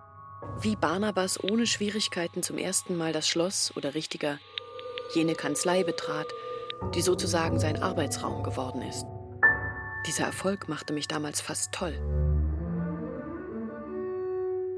wie 0.61 0.77
Barnabas 0.77 1.43
ohne 1.43 1.67
Schwierigkeiten 1.67 2.41
zum 2.41 2.57
ersten 2.57 2.95
Mal 2.95 3.11
das 3.11 3.27
Schloss 3.27 3.73
oder 3.75 3.95
richtiger 3.95 4.39
jene 5.13 5.35
Kanzlei 5.35 5.83
betrat, 5.83 6.27
die 6.95 7.01
sozusagen 7.01 7.59
sein 7.59 7.83
Arbeitsraum 7.83 8.43
geworden 8.43 8.81
ist. 8.81 9.05
Dieser 10.07 10.23
Erfolg 10.23 10.69
machte 10.69 10.93
mich 10.93 11.09
damals 11.09 11.41
fast 11.41 11.73
toll. 11.73 11.99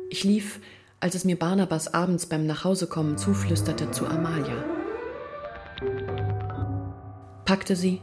Ich 0.09 0.23
lief, 0.23 0.59
als 0.99 1.13
es 1.13 1.23
mir 1.23 1.37
Barnabas 1.37 1.93
abends 1.93 2.25
beim 2.25 2.47
Nachhausekommen 2.47 3.19
zuflüsterte, 3.19 3.91
zu 3.91 4.07
Amalia 4.07 4.80
packte 7.51 7.75
sie, 7.75 8.01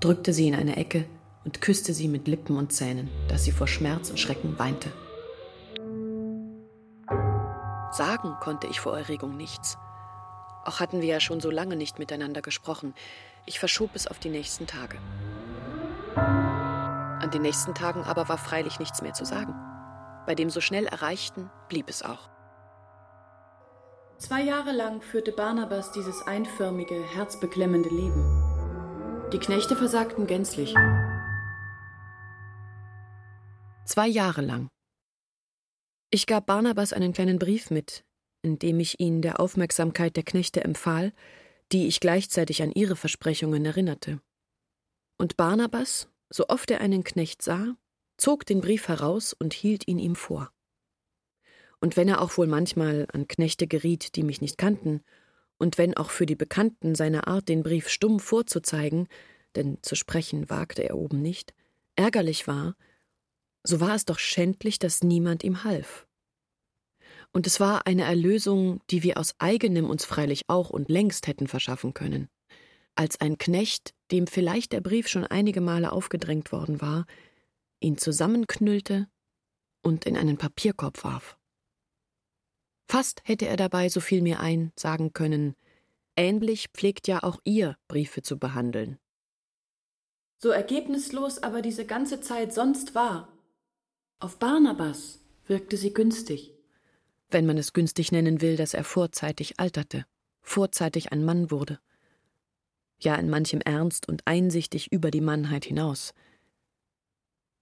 drückte 0.00 0.32
sie 0.32 0.48
in 0.48 0.54
eine 0.56 0.74
Ecke 0.74 1.04
und 1.44 1.60
küsste 1.60 1.94
sie 1.94 2.08
mit 2.08 2.26
Lippen 2.26 2.56
und 2.56 2.72
Zähnen, 2.72 3.08
dass 3.28 3.44
sie 3.44 3.52
vor 3.52 3.68
Schmerz 3.68 4.10
und 4.10 4.18
Schrecken 4.18 4.58
weinte. 4.58 4.90
Sagen 7.92 8.34
konnte 8.40 8.66
ich 8.66 8.80
vor 8.80 8.98
Erregung 8.98 9.36
nichts. 9.36 9.78
Auch 10.64 10.80
hatten 10.80 11.00
wir 11.00 11.06
ja 11.06 11.20
schon 11.20 11.38
so 11.38 11.52
lange 11.52 11.76
nicht 11.76 12.00
miteinander 12.00 12.42
gesprochen. 12.42 12.94
Ich 13.46 13.60
verschob 13.60 13.90
es 13.94 14.08
auf 14.08 14.18
die 14.18 14.28
nächsten 14.28 14.66
Tage. 14.66 14.98
An 16.16 17.30
den 17.32 17.42
nächsten 17.42 17.76
Tagen 17.76 18.02
aber 18.02 18.28
war 18.28 18.38
freilich 18.38 18.80
nichts 18.80 19.02
mehr 19.02 19.12
zu 19.14 19.24
sagen. 19.24 19.54
Bei 20.26 20.34
dem 20.34 20.50
so 20.50 20.60
schnell 20.60 20.86
Erreichten 20.86 21.48
blieb 21.68 21.88
es 21.88 22.02
auch. 22.02 22.28
Zwei 24.18 24.42
Jahre 24.42 24.72
lang 24.72 25.00
führte 25.00 25.30
Barnabas 25.30 25.92
dieses 25.92 26.26
einförmige, 26.26 27.00
herzbeklemmende 27.14 27.90
Leben. 27.90 28.33
Die 29.32 29.38
Knechte 29.38 29.74
versagten 29.74 30.26
gänzlich. 30.26 30.74
Zwei 33.86 34.06
Jahre 34.06 34.42
lang. 34.42 34.68
Ich 36.10 36.26
gab 36.26 36.46
Barnabas 36.46 36.92
einen 36.92 37.12
kleinen 37.12 37.38
Brief 37.38 37.70
mit, 37.70 38.04
in 38.42 38.58
dem 38.58 38.78
ich 38.78 39.00
ihn 39.00 39.22
der 39.22 39.40
Aufmerksamkeit 39.40 40.14
der 40.16 40.22
Knechte 40.22 40.62
empfahl, 40.62 41.12
die 41.72 41.88
ich 41.88 42.00
gleichzeitig 42.00 42.62
an 42.62 42.70
ihre 42.70 42.96
Versprechungen 42.96 43.64
erinnerte. 43.64 44.20
Und 45.18 45.36
Barnabas, 45.36 46.08
so 46.28 46.46
oft 46.48 46.70
er 46.70 46.80
einen 46.80 47.02
Knecht 47.02 47.42
sah, 47.42 47.76
zog 48.18 48.46
den 48.46 48.60
Brief 48.60 48.88
heraus 48.88 49.32
und 49.32 49.54
hielt 49.54 49.88
ihn 49.88 49.98
ihm 49.98 50.14
vor. 50.14 50.52
Und 51.80 51.96
wenn 51.96 52.08
er 52.08 52.20
auch 52.20 52.36
wohl 52.36 52.46
manchmal 52.46 53.08
an 53.12 53.26
Knechte 53.26 53.66
geriet, 53.66 54.16
die 54.16 54.22
mich 54.22 54.40
nicht 54.40 54.58
kannten 54.58 55.02
und 55.64 55.78
wenn 55.78 55.96
auch 55.96 56.10
für 56.10 56.26
die 56.26 56.36
Bekannten 56.36 56.94
seine 56.94 57.26
Art, 57.26 57.48
den 57.48 57.62
Brief 57.62 57.88
stumm 57.88 58.20
vorzuzeigen, 58.20 59.08
denn 59.56 59.78
zu 59.80 59.94
sprechen 59.94 60.50
wagte 60.50 60.82
er 60.86 60.94
oben 60.94 61.22
nicht, 61.22 61.54
ärgerlich 61.96 62.46
war, 62.46 62.76
so 63.62 63.80
war 63.80 63.94
es 63.94 64.04
doch 64.04 64.18
schändlich, 64.18 64.78
dass 64.78 65.02
niemand 65.02 65.42
ihm 65.42 65.64
half. 65.64 66.06
Und 67.32 67.46
es 67.46 67.60
war 67.60 67.86
eine 67.86 68.04
Erlösung, 68.04 68.82
die 68.90 69.02
wir 69.02 69.16
aus 69.16 69.36
eigenem 69.38 69.88
uns 69.88 70.04
freilich 70.04 70.42
auch 70.48 70.68
und 70.68 70.90
längst 70.90 71.28
hätten 71.28 71.46
verschaffen 71.46 71.94
können, 71.94 72.28
als 72.94 73.22
ein 73.22 73.38
Knecht, 73.38 73.94
dem 74.10 74.26
vielleicht 74.26 74.72
der 74.72 74.82
Brief 74.82 75.08
schon 75.08 75.24
einige 75.24 75.62
Male 75.62 75.92
aufgedrängt 75.92 76.52
worden 76.52 76.82
war, 76.82 77.06
ihn 77.80 77.96
zusammenknüllte 77.96 79.08
und 79.80 80.04
in 80.04 80.18
einen 80.18 80.36
Papierkorb 80.36 81.02
warf. 81.04 81.38
Fast 82.86 83.22
hätte 83.24 83.46
er 83.46 83.56
dabei, 83.56 83.88
so 83.88 84.00
fiel 84.00 84.22
mir 84.22 84.40
ein, 84.40 84.72
sagen 84.76 85.12
können, 85.12 85.54
ähnlich 86.16 86.68
pflegt 86.72 87.08
ja 87.08 87.22
auch 87.22 87.40
ihr 87.44 87.76
Briefe 87.88 88.22
zu 88.22 88.38
behandeln. 88.38 88.98
So 90.38 90.50
ergebnislos 90.50 91.42
aber 91.42 91.62
diese 91.62 91.86
ganze 91.86 92.20
Zeit 92.20 92.52
sonst 92.52 92.94
war. 92.94 93.32
Auf 94.18 94.38
Barnabas 94.38 95.20
wirkte 95.46 95.76
sie 95.76 95.92
günstig. 95.92 96.52
Wenn 97.30 97.46
man 97.46 97.58
es 97.58 97.72
günstig 97.72 98.12
nennen 98.12 98.40
will, 98.40 98.56
dass 98.56 98.74
er 98.74 98.84
vorzeitig 98.84 99.58
alterte, 99.58 100.04
vorzeitig 100.42 101.12
ein 101.12 101.24
Mann 101.24 101.50
wurde. 101.50 101.80
Ja, 103.00 103.16
in 103.16 103.28
manchem 103.28 103.60
ernst 103.60 104.08
und 104.08 104.26
einsichtig 104.26 104.92
über 104.92 105.10
die 105.10 105.20
Mannheit 105.20 105.64
hinaus. 105.64 106.14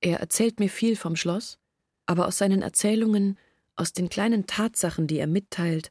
Er 0.01 0.19
erzählt 0.19 0.61
mir 0.61 0.69
viel 0.69 0.97
vom 0.97 1.17
Schloss, 1.17 1.59
aber 2.07 2.27
aus 2.27 2.39
seinen 2.39 2.63
Erzählungen 2.63 3.39
aus 3.77 3.93
den 3.93 4.09
kleinen 4.09 4.47
Tatsachen, 4.47 5.07
die 5.07 5.19
er 5.19 5.27
mitteilt, 5.27 5.91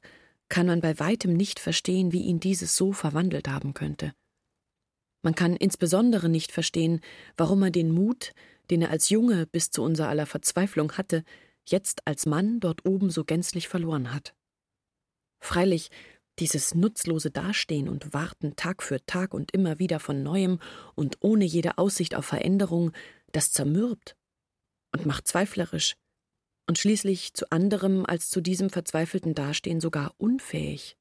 kann 0.49 0.67
man 0.67 0.81
bei 0.81 0.99
weitem 0.99 1.33
nicht 1.33 1.59
verstehen, 1.59 2.11
wie 2.11 2.23
ihn 2.23 2.39
dieses 2.39 2.75
so 2.75 2.91
verwandelt 2.91 3.47
haben 3.47 3.73
könnte. 3.73 4.13
Man 5.23 5.35
kann 5.35 5.55
insbesondere 5.55 6.29
nicht 6.29 6.51
verstehen, 6.51 6.99
warum 7.37 7.63
er 7.63 7.71
den 7.71 7.91
Mut, 7.91 8.33
den 8.69 8.81
er 8.81 8.89
als 8.89 9.09
Junge 9.09 9.45
bis 9.45 9.71
zu 9.71 9.83
unser 9.83 10.09
aller 10.09 10.25
Verzweiflung 10.25 10.93
hatte, 10.93 11.23
jetzt 11.65 12.05
als 12.05 12.25
Mann 12.25 12.59
dort 12.59 12.85
oben 12.85 13.09
so 13.09 13.23
gänzlich 13.23 13.67
verloren 13.67 14.13
hat. 14.13 14.33
Freilich, 15.39 15.89
dieses 16.39 16.73
nutzlose 16.73 17.29
Dastehen 17.29 17.87
und 17.87 18.13
Warten 18.13 18.55
Tag 18.55 18.81
für 18.81 19.05
Tag 19.05 19.33
und 19.33 19.51
immer 19.51 19.79
wieder 19.79 19.99
von 19.99 20.23
neuem 20.23 20.59
und 20.95 21.17
ohne 21.19 21.45
jede 21.45 21.77
Aussicht 21.77 22.15
auf 22.15 22.25
Veränderung, 22.25 22.91
das 23.31 23.51
zermürbt 23.51 24.15
und 24.91 25.05
macht 25.05 25.27
zweiflerisch, 25.27 25.95
und 26.71 26.77
schließlich 26.77 27.33
zu 27.33 27.51
anderem 27.51 28.05
als 28.05 28.29
zu 28.29 28.39
diesem 28.39 28.69
verzweifelten 28.69 29.35
Dastehen 29.35 29.81
sogar 29.81 30.15
unfähig. 30.17 30.95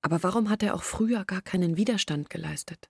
Aber 0.00 0.22
warum 0.22 0.48
hat 0.48 0.62
er 0.62 0.74
auch 0.74 0.82
früher 0.82 1.26
gar 1.26 1.42
keinen 1.42 1.76
Widerstand 1.76 2.30
geleistet? 2.30 2.88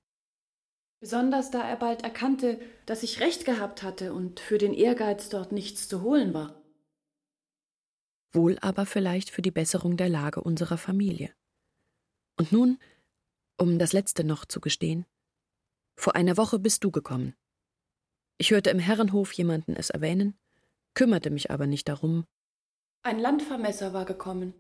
Besonders 1.01 1.51
da 1.51 1.69
er 1.69 1.75
bald 1.75 2.05
erkannte, 2.05 2.61
dass 2.87 3.03
ich 3.03 3.19
recht 3.19 3.45
gehabt 3.45 3.83
hatte 3.83 4.13
und 4.13 4.39
für 4.39 4.59
den 4.59 4.75
Ehrgeiz 4.75 5.29
dort 5.29 5.51
nichts 5.51 5.89
zu 5.89 6.03
holen 6.03 6.35
war. 6.35 6.63
Wohl 8.33 8.61
aber 8.61 8.87
vielleicht 8.87 9.31
für 9.31 9.43
die 9.43 9.51
Besserung 9.51 9.97
der 9.97 10.09
Lage 10.09 10.41
unserer 10.41 10.79
Familie. 10.79 11.35
Und 12.37 12.53
nun, 12.53 12.79
um 13.57 13.81
das 13.81 13.93
letzte 13.93 14.23
noch 14.23 14.45
zu 14.45 14.61
gestehen, 14.61 15.05
vor 15.97 16.15
einer 16.15 16.37
Woche 16.37 16.61
bist 16.61 16.85
du 16.85 16.93
gekommen. 16.93 17.35
Ich 18.37 18.53
hörte 18.53 18.71
im 18.71 18.79
Herrenhof 18.79 19.33
jemanden 19.33 19.75
es 19.75 19.91
erwähnen, 19.91 20.39
kümmerte 20.99 21.31
mich 21.31 21.53
aber 21.53 21.69
nicht 21.69 21.87
darum. 21.89 22.25
Ein 23.05 23.21
Landvermesser 23.21 23.93
war 23.93 24.05
gekommen. 24.05 24.53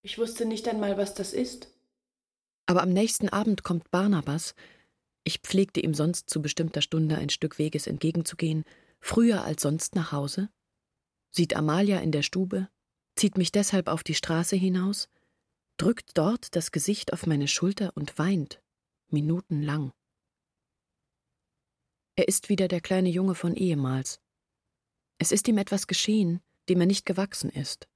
Ich 0.00 0.16
wusste 0.16 0.46
nicht 0.46 0.68
einmal, 0.68 0.96
was 0.96 1.12
das 1.14 1.32
ist. 1.32 1.76
Aber 2.66 2.84
am 2.84 2.90
nächsten 2.90 3.28
Abend 3.28 3.64
kommt 3.64 3.90
Barnabas. 3.90 4.54
Ich 5.24 5.40
pflegte 5.40 5.80
ihm 5.80 5.92
sonst 5.92 6.30
zu 6.30 6.40
bestimmter 6.40 6.82
Stunde 6.82 7.18
ein 7.18 7.30
Stück 7.30 7.58
Weges 7.58 7.88
entgegenzugehen, 7.88 8.62
früher 9.00 9.42
als 9.42 9.62
sonst 9.62 9.96
nach 9.96 10.12
Hause, 10.12 10.50
sieht 11.32 11.56
Amalia 11.56 11.98
in 11.98 12.12
der 12.12 12.22
Stube, 12.22 12.68
zieht 13.16 13.36
mich 13.36 13.50
deshalb 13.50 13.88
auf 13.88 14.04
die 14.04 14.14
Straße 14.14 14.54
hinaus, 14.54 15.08
drückt 15.78 16.16
dort 16.16 16.54
das 16.54 16.70
Gesicht 16.70 17.12
auf 17.12 17.26
meine 17.26 17.48
Schulter 17.48 17.90
und 17.96 18.20
weint, 18.20 18.62
minutenlang. 19.10 19.90
Er 22.14 22.28
ist 22.28 22.48
wieder 22.48 22.68
der 22.68 22.80
kleine 22.80 23.08
Junge 23.08 23.34
von 23.34 23.56
ehemals. 23.56 24.20
Es 25.18 25.32
ist 25.32 25.48
ihm 25.48 25.58
etwas 25.58 25.86
geschehen, 25.86 26.40
dem 26.68 26.80
er 26.80 26.86
nicht 26.86 27.04
gewachsen 27.04 27.50
ist. 27.50 27.88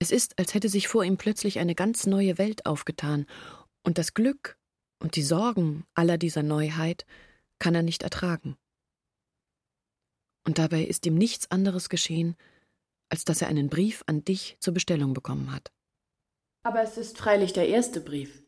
Es 0.00 0.10
ist, 0.10 0.38
als 0.38 0.54
hätte 0.54 0.68
sich 0.68 0.88
vor 0.88 1.04
ihm 1.04 1.16
plötzlich 1.16 1.58
eine 1.58 1.74
ganz 1.74 2.06
neue 2.06 2.38
Welt 2.38 2.66
aufgetan, 2.66 3.26
und 3.84 3.98
das 3.98 4.14
Glück 4.14 4.58
und 5.00 5.16
die 5.16 5.22
Sorgen 5.22 5.84
aller 5.94 6.18
dieser 6.18 6.42
Neuheit 6.42 7.06
kann 7.58 7.74
er 7.74 7.82
nicht 7.82 8.02
ertragen. 8.02 8.56
Und 10.46 10.58
dabei 10.58 10.82
ist 10.82 11.06
ihm 11.06 11.14
nichts 11.14 11.50
anderes 11.50 11.88
geschehen, 11.88 12.36
als 13.08 13.24
dass 13.24 13.42
er 13.42 13.48
einen 13.48 13.68
Brief 13.68 14.02
an 14.06 14.24
dich 14.24 14.56
zur 14.60 14.74
Bestellung 14.74 15.14
bekommen 15.14 15.52
hat. 15.52 15.72
Aber 16.64 16.82
es 16.82 16.96
ist 16.96 17.18
freilich 17.18 17.52
der 17.52 17.68
erste 17.68 18.00
Brief. 18.00 18.42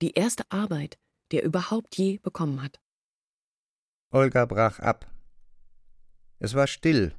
Die 0.00 0.12
erste 0.12 0.44
Arbeit, 0.50 0.98
die 1.30 1.38
er 1.38 1.44
überhaupt 1.44 1.96
je 1.96 2.18
bekommen 2.18 2.62
hat. 2.62 2.80
Olga 4.10 4.46
brach 4.46 4.78
ab. 4.78 5.13
Es 6.38 6.54
war 6.54 6.66
still, 6.66 7.14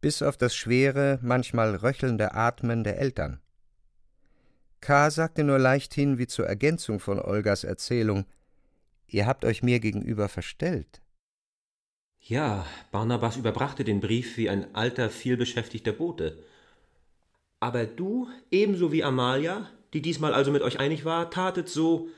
bis 0.00 0.22
auf 0.22 0.36
das 0.36 0.54
schwere, 0.54 1.18
manchmal 1.22 1.74
röchelnde 1.76 2.34
Atmen 2.34 2.84
der 2.84 2.98
Eltern. 2.98 3.40
K. 4.80 5.10
sagte 5.10 5.42
nur 5.42 5.58
leichthin 5.58 6.18
wie 6.18 6.26
zur 6.26 6.46
Ergänzung 6.46 7.00
von 7.00 7.18
Olgas 7.18 7.64
Erzählung 7.64 8.24
Ihr 9.10 9.26
habt 9.26 9.44
euch 9.44 9.62
mir 9.62 9.80
gegenüber 9.80 10.28
verstellt. 10.28 11.00
Ja, 12.20 12.66
Barnabas 12.92 13.36
überbrachte 13.36 13.84
den 13.84 14.00
Brief 14.00 14.36
wie 14.36 14.50
ein 14.50 14.74
alter, 14.74 15.08
vielbeschäftigter 15.08 15.92
Bote. 15.92 16.44
Aber 17.58 17.86
du, 17.86 18.28
ebenso 18.50 18.92
wie 18.92 19.02
Amalia, 19.02 19.68
die 19.94 20.02
diesmal 20.02 20.34
also 20.34 20.52
mit 20.52 20.62
euch 20.62 20.78
einig 20.78 21.04
war, 21.06 21.30
tatet 21.30 21.68
so, 21.68 22.08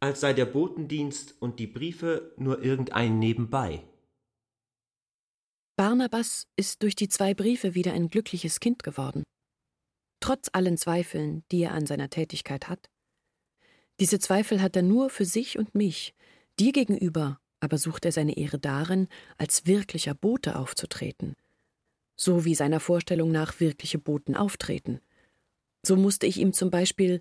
als 0.00 0.20
sei 0.20 0.32
der 0.32 0.46
Botendienst 0.46 1.36
und 1.38 1.60
die 1.60 1.68
Briefe 1.68 2.32
nur 2.36 2.62
irgendein 2.62 3.18
Nebenbei. 3.18 3.82
Barnabas 5.76 6.46
ist 6.56 6.82
durch 6.82 6.94
die 6.94 7.08
zwei 7.08 7.34
Briefe 7.34 7.74
wieder 7.74 7.92
ein 7.92 8.08
glückliches 8.08 8.60
Kind 8.60 8.82
geworden. 8.82 9.24
Trotz 10.20 10.48
allen 10.52 10.76
Zweifeln, 10.76 11.44
die 11.50 11.62
er 11.62 11.72
an 11.72 11.86
seiner 11.86 12.10
Tätigkeit 12.10 12.68
hat. 12.68 12.88
Diese 14.00 14.18
Zweifel 14.18 14.62
hat 14.62 14.76
er 14.76 14.82
nur 14.82 15.10
für 15.10 15.24
sich 15.24 15.58
und 15.58 15.74
mich, 15.74 16.14
dir 16.58 16.72
gegenüber 16.72 17.38
aber 17.64 17.78
sucht 17.78 18.04
er 18.04 18.12
seine 18.12 18.36
Ehre 18.36 18.58
darin, 18.58 19.08
als 19.38 19.66
wirklicher 19.66 20.14
Bote 20.14 20.56
aufzutreten, 20.56 21.34
so 22.14 22.44
wie 22.44 22.54
seiner 22.54 22.78
Vorstellung 22.78 23.32
nach 23.32 23.58
wirkliche 23.58 23.98
Boten 23.98 24.36
auftreten. 24.36 25.00
So 25.84 25.96
musste 25.96 26.26
ich 26.26 26.36
ihm 26.36 26.52
zum 26.52 26.70
Beispiel, 26.70 27.20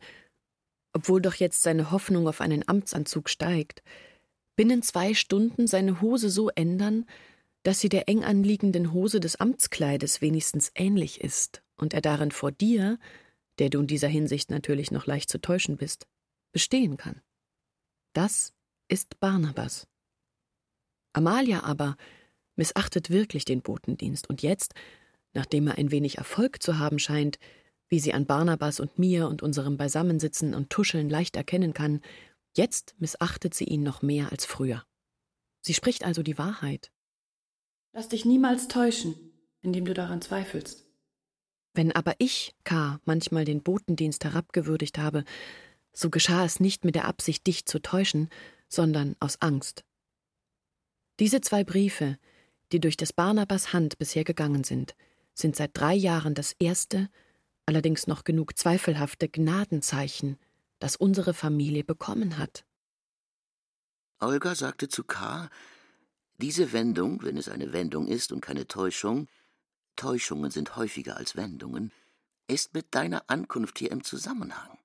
obwohl 0.92 1.22
doch 1.22 1.36
jetzt 1.36 1.64
seine 1.64 1.92
Hoffnung 1.92 2.28
auf 2.28 2.42
einen 2.42 2.68
Amtsanzug 2.68 3.30
steigt, 3.30 3.84
binnen 4.58 4.84
zwei 4.84 5.14
Stunden 5.14 5.66
seine 5.66 6.02
Hose 6.02 6.30
so 6.30 6.50
ändern, 6.50 7.06
dass 7.64 7.80
sie 7.80 7.90
der 7.90 8.08
eng 8.10 8.24
anliegenden 8.24 8.94
Hose 8.94 9.20
des 9.20 9.38
Amtskleides 9.38 10.22
wenigstens 10.22 10.72
ähnlich 10.76 11.22
ist 11.22 11.64
und 11.78 11.94
er 11.94 12.02
darin 12.02 12.32
vor 12.32 12.52
dir, 12.52 13.00
der 13.60 13.70
du 13.70 13.80
in 13.80 13.88
dieser 13.88 14.08
Hinsicht 14.08 14.52
natürlich 14.52 14.92
noch 14.92 15.06
leicht 15.06 15.30
zu 15.30 15.40
täuschen 15.40 15.78
bist, 15.78 16.08
bestehen 16.52 16.98
kann. 16.98 17.22
Das 18.14 18.54
ist 18.88 19.20
Barnabas. 19.20 19.88
Amalia 21.14 21.64
aber 21.64 21.96
missachtet 22.56 23.10
wirklich 23.10 23.46
den 23.46 23.62
Botendienst, 23.62 24.30
und 24.30 24.42
jetzt, 24.42 24.74
nachdem 25.34 25.68
er 25.68 25.78
ein 25.78 25.92
wenig 25.92 26.18
Erfolg 26.18 26.62
zu 26.62 26.80
haben 26.80 27.00
scheint, 27.00 27.40
wie 27.90 28.00
sie 28.00 28.14
an 28.14 28.26
Barnabas 28.26 28.80
und 28.80 28.98
mir 29.00 29.28
und 29.28 29.42
unserem 29.42 29.78
Beisammensitzen 29.78 30.54
und 30.54 30.70
Tuscheln 30.70 31.10
leicht 31.10 31.36
erkennen 31.36 31.74
kann, 31.74 32.02
jetzt 32.56 32.96
missachtet 33.00 33.54
sie 33.54 33.66
ihn 33.66 33.84
noch 33.84 34.02
mehr 34.02 34.32
als 34.32 34.46
früher. 34.46 34.84
Sie 35.62 35.74
spricht 35.74 36.04
also 36.04 36.24
die 36.24 36.38
Wahrheit. 36.38 36.92
Lass 37.94 38.10
dich 38.10 38.26
niemals 38.26 38.68
täuschen, 38.68 39.16
indem 39.62 39.86
du 39.86 39.94
daran 39.94 40.22
zweifelst. 40.22 40.86
Wenn 41.76 41.92
aber 41.92 42.16
ich, 42.18 42.56
K., 42.64 43.00
manchmal 43.06 43.46
den 43.46 43.62
Botendienst 43.62 44.24
herabgewürdigt 44.24 44.98
habe, 44.98 45.24
so 45.94 46.10
geschah 46.10 46.44
es 46.44 46.60
nicht 46.60 46.86
mit 46.86 46.96
der 46.96 47.06
Absicht, 47.06 47.46
dich 47.46 47.66
zu 47.66 47.80
täuschen, 47.80 48.30
sondern 48.68 49.16
aus 49.20 49.42
Angst. 49.42 49.86
Diese 51.20 51.42
zwei 51.42 51.64
Briefe, 51.64 52.18
die 52.72 52.80
durch 52.80 52.98
des 52.98 53.14
Barnabas 53.14 53.74
Hand 53.74 54.00
bisher 54.00 54.24
gegangen 54.24 54.64
sind, 54.64 54.96
sind 55.36 55.56
seit 55.56 55.72
drei 55.74 55.94
Jahren 55.94 56.34
das 56.34 56.54
erste, 56.58 57.10
allerdings 57.68 58.08
noch 58.08 58.24
genug 58.24 58.58
zweifelhafte 58.58 59.30
Gnadenzeichen, 59.30 60.40
das 60.80 60.96
unsere 60.96 61.36
Familie 61.36 61.84
bekommen 61.84 62.40
hat. 62.40 62.66
Olga 64.20 64.56
sagte 64.56 64.90
zu 64.90 65.04
K., 65.04 65.50
diese 66.38 66.72
Wendung, 66.72 67.22
wenn 67.24 67.38
es 67.38 67.50
eine 67.50 67.74
Wendung 67.74 68.08
ist 68.08 68.32
und 68.32 68.42
keine 68.42 68.68
Täuschung, 68.68 69.28
Täuschungen 69.96 70.52
sind 70.52 70.76
häufiger 70.76 71.18
als 71.18 71.36
Wendungen, 71.36 71.92
ist 72.48 72.74
mit 72.74 72.94
deiner 72.96 73.30
Ankunft 73.30 73.80
hier 73.80 73.92
im 73.92 74.04
Zusammenhang. 74.04 74.78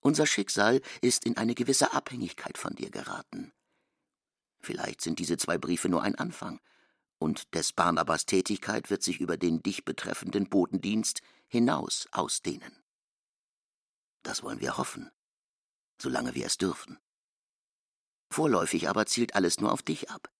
Unser 0.00 0.26
Schicksal 0.26 0.80
ist 1.00 1.24
in 1.24 1.36
eine 1.36 1.54
gewisse 1.54 1.92
Abhängigkeit 1.92 2.58
von 2.58 2.74
dir 2.74 2.90
geraten. 2.90 3.52
Vielleicht 4.60 5.00
sind 5.00 5.18
diese 5.18 5.36
zwei 5.36 5.58
Briefe 5.58 5.88
nur 5.88 6.02
ein 6.02 6.14
Anfang, 6.14 6.60
und 7.18 7.54
des 7.54 7.72
Barnabas 7.72 8.26
Tätigkeit 8.26 8.90
wird 8.90 9.02
sich 9.02 9.20
über 9.20 9.36
den 9.36 9.62
dich 9.62 9.84
betreffenden 9.84 10.48
Botendienst 10.48 11.20
hinaus 11.46 12.06
ausdehnen. 12.12 12.82
Das 14.22 14.42
wollen 14.42 14.60
wir 14.60 14.76
hoffen, 14.76 15.10
solange 16.00 16.34
wir 16.34 16.46
es 16.46 16.58
dürfen. 16.58 16.98
Vorläufig 18.30 18.88
aber 18.88 19.06
zielt 19.06 19.34
alles 19.34 19.60
nur 19.60 19.72
auf 19.72 19.82
dich 19.82 20.10
ab. 20.10 20.33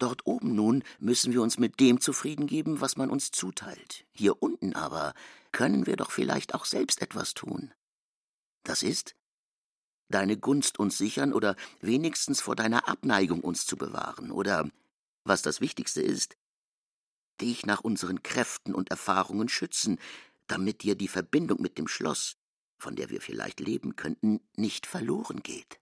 Dort 0.00 0.26
oben 0.26 0.54
nun 0.54 0.82
müssen 0.98 1.34
wir 1.34 1.42
uns 1.42 1.58
mit 1.58 1.78
dem 1.78 2.00
zufrieden 2.00 2.46
geben, 2.46 2.80
was 2.80 2.96
man 2.96 3.10
uns 3.10 3.32
zuteilt. 3.32 4.06
Hier 4.12 4.42
unten 4.42 4.74
aber 4.74 5.12
können 5.52 5.86
wir 5.86 5.96
doch 5.96 6.10
vielleicht 6.10 6.54
auch 6.54 6.64
selbst 6.64 7.02
etwas 7.02 7.34
tun. 7.34 7.74
Das 8.64 8.82
ist, 8.82 9.14
deine 10.08 10.38
Gunst 10.38 10.78
uns 10.78 10.96
sichern 10.96 11.34
oder 11.34 11.54
wenigstens 11.82 12.40
vor 12.40 12.56
deiner 12.56 12.88
Abneigung 12.88 13.42
uns 13.42 13.66
zu 13.66 13.76
bewahren 13.76 14.30
oder, 14.30 14.70
was 15.24 15.42
das 15.42 15.60
Wichtigste 15.60 16.00
ist, 16.00 16.38
dich 17.42 17.66
nach 17.66 17.82
unseren 17.82 18.22
Kräften 18.22 18.74
und 18.74 18.90
Erfahrungen 18.90 19.50
schützen, 19.50 19.98
damit 20.46 20.82
dir 20.82 20.94
die 20.94 21.08
Verbindung 21.08 21.60
mit 21.60 21.76
dem 21.76 21.88
Schloss, 21.88 22.38
von 22.78 22.96
der 22.96 23.10
wir 23.10 23.20
vielleicht 23.20 23.60
leben 23.60 23.96
könnten, 23.96 24.40
nicht 24.56 24.86
verloren 24.86 25.42
geht. 25.42 25.78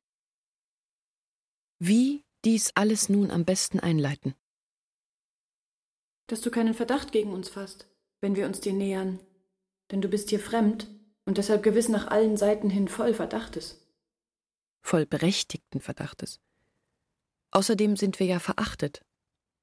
Wie 1.79 2.25
dies 2.45 2.73
alles 2.75 3.09
nun 3.09 3.31
am 3.31 3.45
besten 3.45 3.81
einleiten? 3.81 4.35
Dass 6.27 6.41
du 6.41 6.51
keinen 6.51 6.75
Verdacht 6.75 7.13
gegen 7.13 7.33
uns 7.33 7.49
fasst, 7.49 7.89
wenn 8.21 8.37
wir 8.37 8.47
uns 8.47 8.61
dir 8.61 8.73
nähern, 8.73 9.21
denn 9.91 10.01
du 10.01 10.09
bist 10.09 10.31
hier 10.31 10.41
fremd 10.41 10.87
und 11.25 11.39
deshalb 11.39 11.63
gewiss 11.63 11.89
nach 11.89 12.09
allen 12.09 12.37
Seiten 12.37 12.71
hin 12.71 12.89
voll 12.89 13.15
Verdachtes 13.15 13.79
voll 14.89 15.07
berechtigten 15.07 15.81
Verdachtes. 15.81 16.41
Außerdem 17.51 17.97
sind 17.97 18.19
wir 18.21 18.27
ja 18.27 18.39
verachtet, 18.39 19.03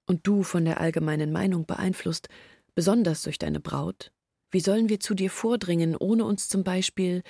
und 0.08 0.28
du 0.28 0.44
von 0.44 0.66
der 0.66 0.80
allgemeinen 0.80 1.32
Meinung 1.32 1.66
beeinflusst, 1.66 2.30
besonders 2.76 3.24
durch 3.24 3.40
deine 3.40 3.60
Braut. 3.60 4.12
Wie 4.52 4.60
sollen 4.60 4.88
wir 4.88 5.00
zu 5.00 5.16
dir 5.16 5.32
vordringen, 5.32 5.96
ohne 5.96 6.26
uns 6.26 6.48
zum 6.48 6.64
Beispiel, 6.64 7.24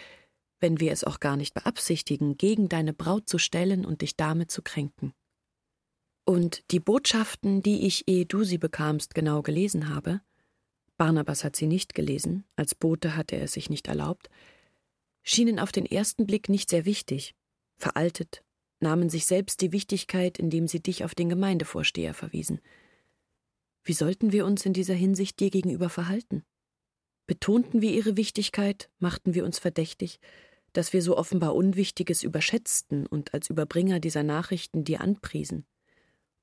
wenn 0.60 0.79
wir 0.81 0.91
es 0.91 1.05
auch 1.05 1.21
gar 1.21 1.38
nicht 1.38 1.53
beabsichtigen, 1.53 2.38
gegen 2.38 2.67
deine 2.67 2.93
Braut 2.93 3.29
zu 3.29 3.38
stellen 3.38 3.86
und 3.86 4.01
dich 4.01 4.17
damit 4.17 4.51
zu 4.51 4.62
kränken? 4.62 5.13
Und 6.25 6.71
die 6.71 6.79
Botschaften, 6.79 7.61
die 7.61 7.85
ich, 7.85 8.07
ehe 8.07 8.25
du 8.25 8.43
sie 8.43 8.57
bekamst, 8.57 9.13
genau 9.13 9.43
gelesen 9.43 9.89
habe, 9.89 10.21
Barnabas 10.97 11.43
hat 11.43 11.55
sie 11.55 11.67
nicht 11.67 11.93
gelesen, 11.93 12.45
als 12.55 12.73
Bote 12.73 13.15
hatte 13.15 13.35
er 13.35 13.43
es 13.43 13.53
sich 13.53 13.69
nicht 13.69 13.88
erlaubt, 13.88 14.29
schienen 15.21 15.59
auf 15.59 15.71
den 15.71 15.85
ersten 15.85 16.25
Blick 16.25 16.49
nicht 16.49 16.69
sehr 16.69 16.85
wichtig, 16.85 17.35
veraltet, 17.77 18.43
nahmen 18.79 19.09
sich 19.09 19.27
selbst 19.27 19.61
die 19.61 19.71
Wichtigkeit, 19.71 20.39
indem 20.39 20.67
sie 20.67 20.81
dich 20.81 21.03
auf 21.03 21.13
den 21.13 21.29
Gemeindevorsteher 21.29 22.15
verwiesen. 22.15 22.59
Wie 23.83 23.93
sollten 23.93 24.31
wir 24.31 24.45
uns 24.45 24.65
in 24.65 24.73
dieser 24.73 24.95
Hinsicht 24.95 25.39
dir 25.39 25.51
gegenüber 25.51 25.89
verhalten? 25.89 26.43
Betonten 27.27 27.81
wir 27.81 27.91
ihre 27.91 28.17
Wichtigkeit, 28.17 28.89
machten 28.97 29.35
wir 29.35 29.45
uns 29.45 29.59
verdächtig, 29.59 30.19
dass 30.73 30.91
wir 30.91 31.01
so 31.03 31.17
offenbar 31.17 31.55
Unwichtiges 31.55 32.23
überschätzten 32.23 33.05
und 33.05 33.33
als 33.33 33.49
Überbringer 33.49 33.99
dieser 33.99 34.23
Nachrichten 34.23 34.83
dir 34.83 35.01
anpriesen. 35.01 35.65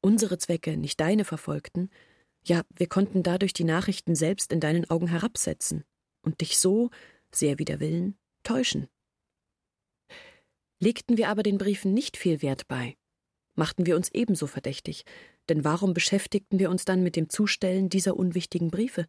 Unsere 0.05 0.37
Zwecke, 0.37 0.77
nicht 0.77 1.01
deine 1.01 1.25
verfolgten, 1.25 1.89
ja, 2.45 2.63
wir 2.75 2.89
konnten 2.89 3.23
dadurch 3.23 3.53
die 3.53 3.65
Nachrichten 3.65 4.17
selbst 4.17 4.53
in 4.53 4.59
deinen 4.59 4.91
Augen 4.91 5.07
herabsetzen 5.07 5.85
und 6.23 6.41
dich 6.41 6.59
so, 6.59 6.91
sehr 7.33 7.61
wider 7.61 7.79
Willen, 7.79 8.19
täuschen. 8.43 8.89
Legten 10.81 11.17
wir 11.17 11.29
aber 11.29 11.45
den 11.45 11.57
Briefen 11.57 11.95
nicht 11.95 12.17
viel 12.17 12.43
Wert 12.43 12.67
bei, 12.67 12.97
machten 13.55 13.87
wir 13.87 13.95
uns 13.95 14.09
ebenso 14.13 14.49
verdächtig, 14.49 15.05
denn 15.49 15.65
warum 15.65 15.95
beschäftigten 15.95 16.59
wir 16.59 16.69
uns 16.69 16.85
dann 16.85 17.05
mit 17.05 17.15
dem 17.15 17.29
Zustellen 17.29 17.89
dieser 17.89 18.17
unwichtigen 18.17 18.73
Briefe? 18.73 19.07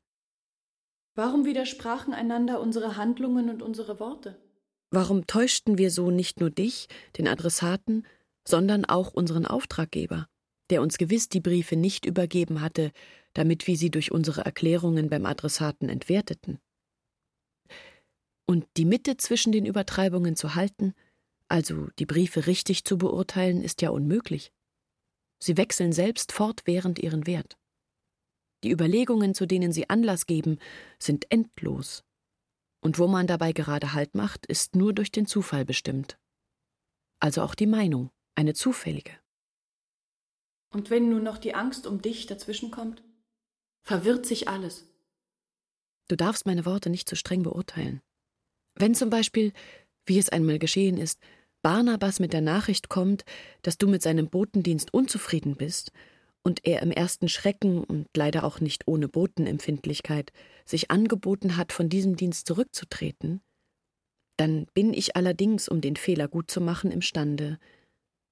Warum 1.16 1.46
widersprachen 1.46 2.14
einander 2.14 2.60
unsere 2.60 2.98
Handlungen 2.98 3.50
und 3.50 3.64
unsere 3.64 4.00
Worte? 4.00 4.40
Warum 4.92 5.26
täuschten 5.26 5.80
wir 5.80 5.90
so 5.90 6.12
nicht 6.12 6.40
nur 6.40 6.52
dich, 6.52 6.88
den 7.18 7.28
Adressaten, 7.28 8.06
sondern 8.48 8.86
auch 8.86 9.14
unseren 9.14 9.48
Auftraggeber, 9.48 10.28
der 10.74 10.82
uns 10.82 10.98
gewiss 10.98 11.30
die 11.30 11.40
Briefe 11.40 11.76
nicht 11.76 12.04
übergeben 12.04 12.60
hatte, 12.60 12.92
damit 13.34 13.68
wir 13.68 13.78
sie 13.78 13.92
durch 13.92 14.12
unsere 14.12 14.42
Erklärungen 14.42 15.08
beim 15.08 15.28
Adressaten 15.28 15.88
entwerteten? 15.88 16.58
Und 18.48 18.66
die 18.76 18.86
Mitte 18.86 19.16
zwischen 19.18 19.52
den 19.52 19.68
Übertreibungen 19.68 20.36
zu 20.36 20.56
halten, 20.56 20.96
also 21.48 21.90
die 22.00 22.08
Briefe 22.08 22.48
richtig 22.48 22.86
zu 22.86 22.98
beurteilen, 22.98 23.62
ist 23.62 23.84
ja 23.84 23.92
unmöglich. 23.92 24.52
Sie 25.38 25.58
wechseln 25.58 25.94
selbst 25.94 26.32
fortwährend 26.32 26.98
ihren 26.98 27.28
Wert. 27.28 27.56
Die 28.64 28.72
Überlegungen, 28.72 29.36
zu 29.36 29.46
denen 29.46 29.72
sie 29.74 29.92
Anlass 29.92 30.26
geben, 30.26 30.58
sind 30.98 31.30
endlos. 31.32 32.04
Und 32.82 32.98
wo 32.98 33.06
man 33.06 33.28
dabei 33.28 33.54
gerade 33.54 33.94
Halt 33.94 34.16
macht, 34.16 34.48
ist 34.48 34.76
nur 34.76 34.92
durch 34.92 35.12
den 35.12 35.28
Zufall 35.28 35.66
bestimmt. 35.66 36.18
Also 37.20 37.44
auch 37.44 37.54
die 37.54 37.68
Meinung, 37.68 38.10
eine 38.34 38.56
zufällige. 38.56 39.23
Und 40.74 40.90
wenn 40.90 41.10
nun 41.10 41.24
noch 41.24 41.38
die 41.38 41.54
Angst 41.54 41.88
um 41.88 42.02
dich 42.02 42.26
dazwischenkommt, 42.26 43.04
verwirrt 43.84 44.26
sich 44.26 44.50
alles. 44.50 44.86
Du 46.08 46.18
darfst 46.18 46.46
meine 46.46 46.66
Worte 46.66 46.90
nicht 46.90 47.08
zu 47.08 47.16
streng 47.16 47.44
beurteilen. 47.44 48.02
Wenn 48.76 48.96
zum 48.96 49.10
Beispiel, 49.10 49.54
wie 50.06 50.18
es 50.18 50.30
einmal 50.30 50.60
geschehen 50.60 50.98
ist, 50.98 51.20
Barnabas 51.62 52.20
mit 52.20 52.34
der 52.34 52.42
Nachricht 52.42 52.90
kommt, 52.90 53.24
dass 53.62 53.78
du 53.78 53.88
mit 53.88 54.02
seinem 54.02 54.30
Botendienst 54.30 54.94
unzufrieden 54.94 55.56
bist 55.56 55.92
und 56.44 56.66
er 56.66 56.82
im 56.82 56.92
ersten 56.92 57.30
Schrecken 57.30 57.84
und 57.84 58.08
leider 58.18 58.44
auch 58.44 58.60
nicht 58.60 58.88
ohne 58.88 59.08
Botenempfindlichkeit 59.08 60.34
sich 60.66 60.92
angeboten 60.92 61.56
hat, 61.56 61.72
von 61.72 61.88
diesem 61.88 62.18
Dienst 62.18 62.48
zurückzutreten, 62.48 63.42
dann 64.38 64.66
bin 64.74 64.94
ich 64.94 65.16
allerdings, 65.16 65.70
um 65.70 65.80
den 65.80 65.96
Fehler 65.96 66.28
gut 66.28 66.50
zu 66.50 66.60
machen, 66.60 66.92
imstande, 66.92 67.60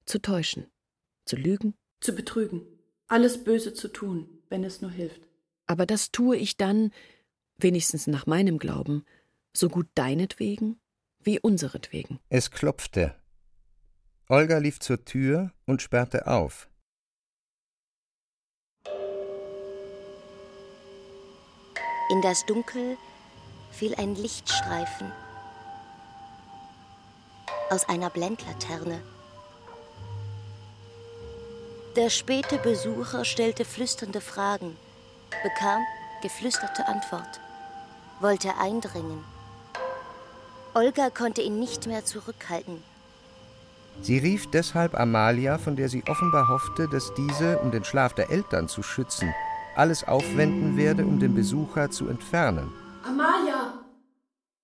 zu 0.04 0.20
täuschen, 0.20 0.66
zu 1.24 1.36
lügen, 1.36 1.74
zu 2.02 2.14
betrügen, 2.14 2.62
alles 3.08 3.44
Böse 3.44 3.74
zu 3.74 3.88
tun, 3.88 4.28
wenn 4.48 4.64
es 4.64 4.80
nur 4.80 4.90
hilft. 4.90 5.22
Aber 5.66 5.86
das 5.86 6.10
tue 6.10 6.36
ich 6.36 6.56
dann, 6.56 6.92
wenigstens 7.56 8.06
nach 8.06 8.26
meinem 8.26 8.58
Glauben, 8.58 9.04
so 9.52 9.68
gut 9.68 9.86
deinetwegen 9.94 10.78
wie 11.20 11.38
unseretwegen. 11.38 12.18
Es 12.28 12.50
klopfte. 12.50 13.14
Olga 14.28 14.58
lief 14.58 14.80
zur 14.80 15.04
Tür 15.04 15.52
und 15.66 15.82
sperrte 15.82 16.26
auf. 16.26 16.68
In 22.10 22.20
das 22.22 22.44
Dunkel 22.46 22.96
fiel 23.70 23.94
ein 23.94 24.14
Lichtstreifen 24.14 25.10
aus 27.70 27.88
einer 27.88 28.10
Blendlaterne. 28.10 29.00
Der 31.94 32.08
späte 32.08 32.56
Besucher 32.56 33.22
stellte 33.26 33.66
flüsternde 33.66 34.22
Fragen, 34.22 34.78
bekam 35.42 35.82
geflüsterte 36.22 36.88
Antwort, 36.88 37.38
wollte 38.18 38.56
eindringen. 38.58 39.22
Olga 40.72 41.10
konnte 41.10 41.42
ihn 41.42 41.58
nicht 41.58 41.86
mehr 41.86 42.02
zurückhalten. 42.02 42.82
Sie 44.00 44.16
rief 44.16 44.50
deshalb 44.50 44.98
Amalia, 44.98 45.58
von 45.58 45.76
der 45.76 45.90
sie 45.90 46.02
offenbar 46.08 46.48
hoffte, 46.48 46.88
dass 46.88 47.12
diese, 47.12 47.58
um 47.58 47.70
den 47.70 47.84
Schlaf 47.84 48.14
der 48.14 48.30
Eltern 48.30 48.68
zu 48.68 48.82
schützen, 48.82 49.34
alles 49.76 50.02
aufwenden 50.02 50.78
werde, 50.78 51.04
um 51.04 51.20
den 51.20 51.34
Besucher 51.34 51.90
zu 51.90 52.08
entfernen. 52.08 52.72
Amalia! 53.04 53.74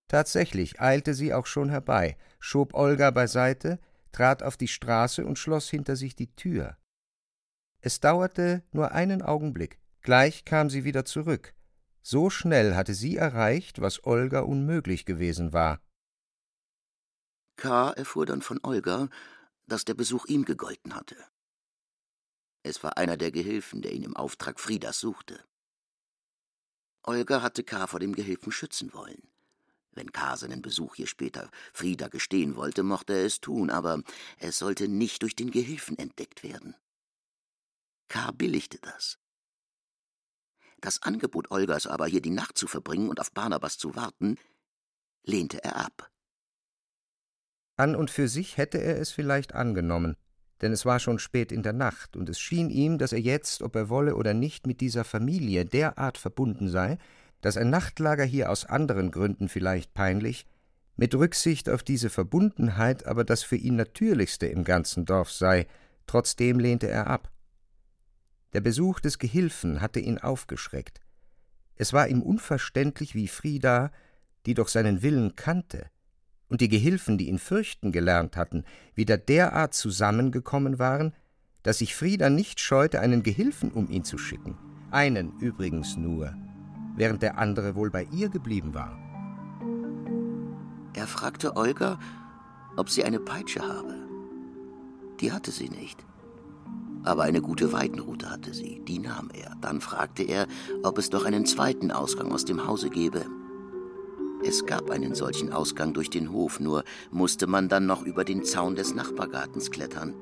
Tatsächlich 0.08 0.80
eilte 0.80 1.12
sie 1.12 1.34
auch 1.34 1.44
schon 1.44 1.68
herbei, 1.68 2.16
schob 2.40 2.72
Olga 2.72 3.10
beiseite, 3.10 3.78
trat 4.12 4.42
auf 4.42 4.56
die 4.56 4.68
Straße 4.68 5.26
und 5.26 5.38
schloss 5.38 5.68
hinter 5.68 5.94
sich 5.94 6.16
die 6.16 6.34
Tür. 6.34 6.78
Es 7.80 8.00
dauerte 8.00 8.64
nur 8.72 8.92
einen 8.92 9.22
Augenblick, 9.22 9.78
gleich 10.00 10.44
kam 10.44 10.70
sie 10.70 10.84
wieder 10.84 11.04
zurück. 11.04 11.54
So 12.02 12.30
schnell 12.30 12.74
hatte 12.74 12.94
sie 12.94 13.16
erreicht, 13.16 13.80
was 13.80 14.04
Olga 14.04 14.40
unmöglich 14.40 15.04
gewesen 15.04 15.52
war. 15.52 15.80
K. 17.56 17.90
erfuhr 17.90 18.24
dann 18.24 18.40
von 18.40 18.60
Olga, 18.62 19.08
dass 19.66 19.84
der 19.84 19.94
Besuch 19.94 20.26
ihm 20.26 20.44
gegolten 20.44 20.94
hatte. 20.94 21.16
Es 22.62 22.82
war 22.82 22.96
einer 22.96 23.16
der 23.16 23.30
Gehilfen, 23.30 23.82
der 23.82 23.92
ihn 23.92 24.04
im 24.04 24.16
Auftrag 24.16 24.58
Friedas 24.58 25.00
suchte. 25.00 25.44
Olga 27.02 27.42
hatte 27.42 27.64
K. 27.64 27.86
vor 27.86 28.00
dem 28.00 28.14
Gehilfen 28.14 28.52
schützen 28.52 28.92
wollen. 28.92 29.22
Wenn 29.92 30.12
K. 30.12 30.36
seinen 30.36 30.62
Besuch 30.62 30.94
hier 30.94 31.06
später 31.06 31.50
Frieda 31.72 32.08
gestehen 32.08 32.56
wollte, 32.56 32.82
mochte 32.82 33.14
er 33.14 33.24
es 33.24 33.40
tun, 33.40 33.70
aber 33.70 34.02
es 34.38 34.58
sollte 34.58 34.88
nicht 34.88 35.22
durch 35.22 35.34
den 35.34 35.50
Gehilfen 35.50 35.98
entdeckt 35.98 36.42
werden. 36.42 36.76
K. 38.08 38.30
billigte 38.32 38.78
das. 38.78 39.18
Das 40.80 41.02
Angebot 41.02 41.50
Olgas 41.50 41.86
aber, 41.86 42.06
hier 42.06 42.22
die 42.22 42.30
Nacht 42.30 42.56
zu 42.56 42.66
verbringen 42.66 43.10
und 43.10 43.20
auf 43.20 43.32
Barnabas 43.32 43.78
zu 43.78 43.94
warten, 43.96 44.36
lehnte 45.24 45.62
er 45.62 45.76
ab. 45.76 46.10
An 47.76 47.94
und 47.94 48.10
für 48.10 48.28
sich 48.28 48.56
hätte 48.56 48.78
er 48.78 48.98
es 48.98 49.10
vielleicht 49.10 49.54
angenommen, 49.54 50.16
denn 50.62 50.72
es 50.72 50.84
war 50.84 50.98
schon 50.98 51.18
spät 51.18 51.52
in 51.52 51.62
der 51.62 51.72
Nacht, 51.72 52.16
und 52.16 52.28
es 52.28 52.40
schien 52.40 52.70
ihm, 52.70 52.98
dass 52.98 53.12
er 53.12 53.20
jetzt, 53.20 53.62
ob 53.62 53.76
er 53.76 53.88
wolle 53.88 54.16
oder 54.16 54.34
nicht, 54.34 54.66
mit 54.66 54.80
dieser 54.80 55.04
Familie 55.04 55.64
derart 55.64 56.18
verbunden 56.18 56.68
sei, 56.68 56.98
dass 57.40 57.56
ein 57.56 57.70
Nachtlager 57.70 58.24
hier 58.24 58.50
aus 58.50 58.64
anderen 58.64 59.10
Gründen 59.10 59.48
vielleicht 59.48 59.94
peinlich, 59.94 60.46
mit 60.96 61.14
Rücksicht 61.14 61.68
auf 61.68 61.84
diese 61.84 62.10
Verbundenheit 62.10 63.06
aber 63.06 63.22
das 63.22 63.44
für 63.44 63.54
ihn 63.54 63.76
Natürlichste 63.76 64.46
im 64.46 64.64
ganzen 64.64 65.04
Dorf 65.04 65.30
sei, 65.30 65.68
trotzdem 66.06 66.58
lehnte 66.58 66.88
er 66.88 67.06
ab. 67.06 67.30
Der 68.54 68.60
Besuch 68.60 69.00
des 69.00 69.18
Gehilfen 69.18 69.80
hatte 69.80 70.00
ihn 70.00 70.18
aufgeschreckt. 70.18 71.00
Es 71.76 71.92
war 71.92 72.08
ihm 72.08 72.22
unverständlich, 72.22 73.14
wie 73.14 73.28
Frieda, 73.28 73.92
die 74.46 74.54
doch 74.54 74.68
seinen 74.68 75.02
Willen 75.02 75.36
kannte, 75.36 75.90
und 76.48 76.62
die 76.62 76.68
Gehilfen, 76.68 77.18
die 77.18 77.28
ihn 77.28 77.38
fürchten 77.38 77.92
gelernt 77.92 78.36
hatten, 78.36 78.64
wieder 78.94 79.18
derart 79.18 79.74
zusammengekommen 79.74 80.78
waren, 80.78 81.14
dass 81.62 81.78
sich 81.78 81.94
Frieda 81.94 82.30
nicht 82.30 82.60
scheute, 82.60 83.00
einen 83.00 83.22
Gehilfen 83.22 83.70
um 83.70 83.90
ihn 83.90 84.04
zu 84.04 84.16
schicken, 84.16 84.56
einen 84.90 85.38
übrigens 85.40 85.96
nur, 85.96 86.34
während 86.96 87.22
der 87.22 87.36
andere 87.36 87.74
wohl 87.74 87.90
bei 87.90 88.04
ihr 88.04 88.30
geblieben 88.30 88.72
war. 88.72 88.98
Er 90.94 91.06
fragte 91.06 91.54
Olga, 91.56 92.00
ob 92.76 92.88
sie 92.88 93.04
eine 93.04 93.20
Peitsche 93.20 93.60
habe. 93.60 93.94
Die 95.20 95.32
hatte 95.32 95.50
sie 95.50 95.68
nicht. 95.68 96.07
Aber 97.04 97.22
eine 97.22 97.40
gute 97.40 97.72
Weidenrute 97.72 98.30
hatte 98.30 98.52
sie, 98.52 98.80
die 98.86 98.98
nahm 98.98 99.30
er. 99.32 99.54
Dann 99.60 99.80
fragte 99.80 100.22
er, 100.22 100.46
ob 100.82 100.98
es 100.98 101.10
doch 101.10 101.24
einen 101.24 101.46
zweiten 101.46 101.90
Ausgang 101.90 102.32
aus 102.32 102.44
dem 102.44 102.66
Hause 102.66 102.90
gäbe. 102.90 103.24
Es 104.44 104.66
gab 104.66 104.90
einen 104.90 105.14
solchen 105.14 105.52
Ausgang 105.52 105.94
durch 105.94 106.10
den 106.10 106.32
Hof, 106.32 106.60
nur 106.60 106.84
musste 107.10 107.46
man 107.46 107.68
dann 107.68 107.86
noch 107.86 108.04
über 108.04 108.24
den 108.24 108.44
Zaun 108.44 108.76
des 108.76 108.94
Nachbargartens 108.94 109.70
klettern 109.70 110.14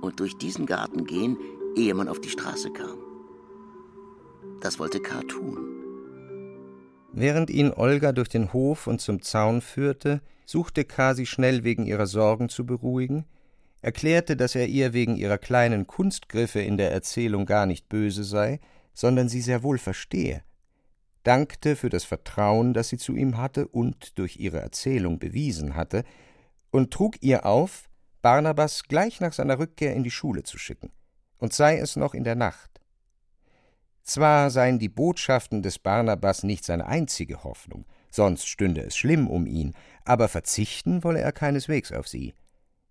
und 0.00 0.20
durch 0.20 0.36
diesen 0.36 0.66
Garten 0.66 1.04
gehen, 1.04 1.36
ehe 1.76 1.94
man 1.94 2.08
auf 2.08 2.20
die 2.20 2.28
Straße 2.28 2.70
kam. 2.70 2.98
Das 4.60 4.78
wollte 4.78 5.00
K. 5.00 5.22
tun. 5.22 5.58
Während 7.12 7.50
ihn 7.50 7.72
Olga 7.72 8.12
durch 8.12 8.28
den 8.28 8.52
Hof 8.52 8.86
und 8.86 9.00
zum 9.00 9.22
Zaun 9.22 9.60
führte, 9.60 10.20
suchte 10.46 10.84
K. 10.84 11.14
sie 11.14 11.26
schnell 11.26 11.64
wegen 11.64 11.86
ihrer 11.86 12.06
Sorgen 12.06 12.48
zu 12.48 12.64
beruhigen, 12.64 13.24
erklärte, 13.80 14.36
dass 14.36 14.54
er 14.54 14.66
ihr 14.66 14.92
wegen 14.92 15.16
ihrer 15.16 15.38
kleinen 15.38 15.86
Kunstgriffe 15.86 16.60
in 16.60 16.76
der 16.76 16.92
Erzählung 16.92 17.46
gar 17.46 17.66
nicht 17.66 17.88
böse 17.88 18.24
sei, 18.24 18.60
sondern 18.92 19.28
sie 19.28 19.40
sehr 19.40 19.62
wohl 19.62 19.78
verstehe, 19.78 20.42
dankte 21.22 21.76
für 21.76 21.88
das 21.88 22.04
Vertrauen, 22.04 22.74
das 22.74 22.88
sie 22.88 22.98
zu 22.98 23.14
ihm 23.14 23.36
hatte 23.36 23.68
und 23.68 24.18
durch 24.18 24.38
ihre 24.38 24.60
Erzählung 24.60 25.18
bewiesen 25.18 25.74
hatte, 25.74 26.04
und 26.70 26.92
trug 26.92 27.16
ihr 27.22 27.46
auf, 27.46 27.88
Barnabas 28.20 28.84
gleich 28.84 29.20
nach 29.20 29.32
seiner 29.32 29.58
Rückkehr 29.58 29.94
in 29.94 30.02
die 30.02 30.10
Schule 30.10 30.42
zu 30.42 30.58
schicken, 30.58 30.90
und 31.38 31.52
sei 31.52 31.78
es 31.78 31.96
noch 31.96 32.14
in 32.14 32.24
der 32.24 32.34
Nacht. 32.34 32.80
Zwar 34.02 34.50
seien 34.50 34.78
die 34.78 34.88
Botschaften 34.88 35.62
des 35.62 35.78
Barnabas 35.78 36.42
nicht 36.42 36.64
seine 36.64 36.86
einzige 36.86 37.44
Hoffnung, 37.44 37.84
sonst 38.10 38.48
stünde 38.48 38.80
es 38.82 38.96
schlimm 38.96 39.28
um 39.28 39.46
ihn, 39.46 39.74
aber 40.04 40.28
verzichten 40.28 41.04
wolle 41.04 41.20
er 41.20 41.32
keineswegs 41.32 41.92
auf 41.92 42.08
sie. 42.08 42.34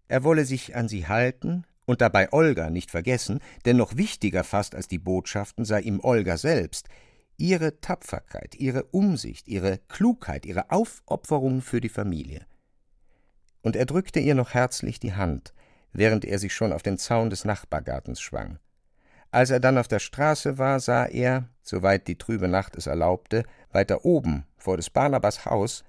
Er 0.07 0.23
wolle 0.23 0.45
sich 0.45 0.75
an 0.75 0.87
sie 0.87 1.07
halten 1.07 1.65
und 1.85 2.01
dabei 2.01 2.31
Olga 2.33 2.69
nicht 2.69 2.91
vergessen, 2.91 3.39
denn 3.65 3.77
noch 3.77 3.97
wichtiger 3.97 4.43
fast 4.43 4.75
als 4.75 4.87
die 4.87 4.99
Botschaften 4.99 5.65
sei 5.65 5.81
ihm 5.81 5.99
Olga 6.01 6.37
selbst, 6.37 6.89
ihre 7.37 7.79
Tapferkeit, 7.79 8.55
ihre 8.55 8.83
Umsicht, 8.85 9.47
ihre 9.47 9.79
Klugheit, 9.87 10.45
ihre 10.45 10.71
Aufopferung 10.71 11.61
für 11.61 11.81
die 11.81 11.89
Familie. 11.89 12.45
Und 13.61 13.75
er 13.75 13.85
drückte 13.85 14.19
ihr 14.19 14.35
noch 14.35 14.53
herzlich 14.53 14.99
die 14.99 15.13
Hand, 15.13 15.53
während 15.93 16.25
er 16.25 16.39
sich 16.39 16.53
schon 16.53 16.73
auf 16.73 16.83
den 16.83 16.97
Zaun 16.97 17.29
des 17.29 17.45
Nachbargartens 17.45 18.21
schwang. 18.21 18.59
Als 19.31 19.49
er 19.49 19.59
dann 19.59 19.77
auf 19.77 19.87
der 19.87 19.99
Straße 19.99 20.57
war, 20.57 20.79
sah 20.79 21.05
er, 21.05 21.49
soweit 21.61 22.07
die 22.07 22.17
trübe 22.17 22.47
Nacht 22.47 22.75
es 22.75 22.87
erlaubte, 22.87 23.43
weiter 23.71 24.05
oben, 24.05 24.45
vor 24.57 24.77
des 24.77 24.89
Barnabas 24.89 25.45
Haus, 25.45 25.83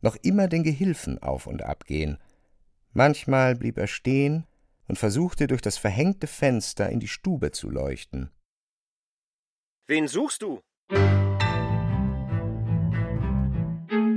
noch 0.00 0.16
immer 0.16 0.48
den 0.48 0.62
Gehilfen 0.62 1.22
auf 1.22 1.46
und 1.46 1.62
ab 1.62 1.84
gehen. 1.84 2.18
Manchmal 2.98 3.54
blieb 3.54 3.78
er 3.78 3.86
stehen 3.86 4.44
und 4.88 4.98
versuchte 4.98 5.46
durch 5.46 5.62
das 5.62 5.78
verhängte 5.78 6.26
Fenster 6.26 6.88
in 6.90 6.98
die 6.98 7.06
Stube 7.06 7.52
zu 7.52 7.70
leuchten. 7.70 8.32
Wen 9.86 10.08
suchst 10.08 10.42
du? 10.42 10.60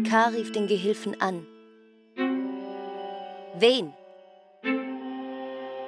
K. 0.10 0.28
rief 0.30 0.52
den 0.52 0.66
Gehilfen 0.66 1.22
an. 1.22 1.46
Wen? 3.60 3.94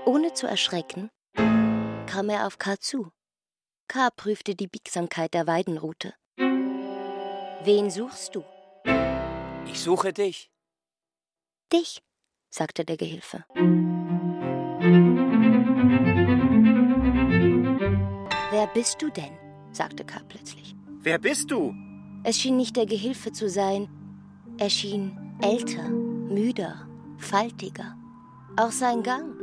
Ohne 0.05 0.35
zu 0.35 0.45
erschrecken, 0.45 1.09
kam 1.33 2.29
er 2.29 2.45
auf 2.45 2.59
K. 2.59 2.77
zu. 2.79 3.09
K. 3.87 4.11
prüfte 4.11 4.53
die 4.53 4.67
Biegsamkeit 4.67 5.33
der 5.33 5.47
Weidenrute. 5.47 6.13
Wen 6.37 7.89
suchst 7.89 8.35
du? 8.35 8.43
Ich 9.65 9.79
suche 9.79 10.13
dich. 10.13 10.51
Dich, 11.71 12.03
sagte 12.53 12.85
der 12.85 12.97
Gehilfe. 12.97 13.43
Wer 18.51 18.67
bist 18.75 19.01
du 19.01 19.09
denn? 19.09 19.31
sagte 19.71 20.03
K. 20.05 20.19
plötzlich. 20.29 20.75
Wer 21.01 21.17
bist 21.17 21.49
du? 21.49 21.73
Es 22.23 22.37
schien 22.37 22.57
nicht 22.57 22.75
der 22.75 22.85
Gehilfe 22.85 23.31
zu 23.31 23.49
sein. 23.49 23.89
Er 24.59 24.69
schien 24.69 25.17
älter, 25.41 25.89
müder, 25.89 26.87
faltiger. 27.17 27.97
Auch 28.55 28.71
sein 28.71 29.01
Gang. 29.01 29.33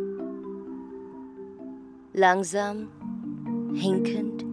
Langsam, 2.13 2.93
hinkend, 3.75 4.45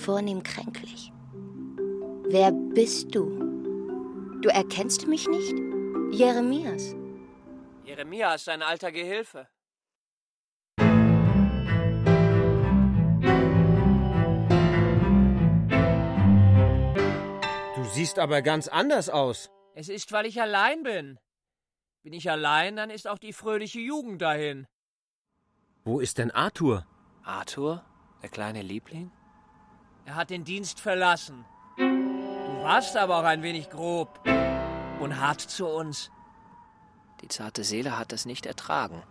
vornehm 0.00 0.42
kränklich. 0.42 1.12
Wer 2.30 2.50
bist 2.50 3.14
du? 3.14 4.40
Du 4.40 4.48
erkennst 4.48 5.06
mich 5.06 5.28
nicht? 5.28 5.54
Jeremias. 6.12 6.96
Jeremia 7.84 8.34
ist 8.34 8.48
ein 8.48 8.62
alter 8.62 8.90
Gehilfe. 8.92 9.46
Du 17.76 17.84
siehst 17.92 18.18
aber 18.18 18.40
ganz 18.40 18.68
anders 18.68 19.10
aus. 19.10 19.50
Es 19.74 19.90
ist, 19.90 20.12
weil 20.12 20.24
ich 20.24 20.40
allein 20.40 20.82
bin. 20.82 21.18
Bin 22.02 22.14
ich 22.14 22.30
allein, 22.30 22.76
dann 22.76 22.88
ist 22.88 23.06
auch 23.06 23.18
die 23.18 23.34
fröhliche 23.34 23.80
Jugend 23.80 24.22
dahin. 24.22 24.66
Wo 25.84 26.00
ist 26.00 26.16
denn 26.16 26.30
Arthur? 26.30 26.86
Arthur, 27.22 27.84
der 28.22 28.30
kleine 28.30 28.62
Liebling? 28.62 29.12
Er 30.06 30.14
hat 30.14 30.30
den 30.30 30.44
Dienst 30.44 30.80
verlassen. 30.80 31.44
Du 31.76 32.62
warst 32.62 32.96
aber 32.96 33.18
auch 33.18 33.24
ein 33.24 33.42
wenig 33.42 33.68
grob 33.68 34.20
und 35.00 35.20
hart 35.20 35.42
zu 35.42 35.66
uns. 35.66 36.10
Die 37.20 37.28
zarte 37.28 37.64
Seele 37.64 37.98
hat 37.98 38.12
es 38.12 38.26
nicht 38.26 38.46
ertragen. 38.46 39.02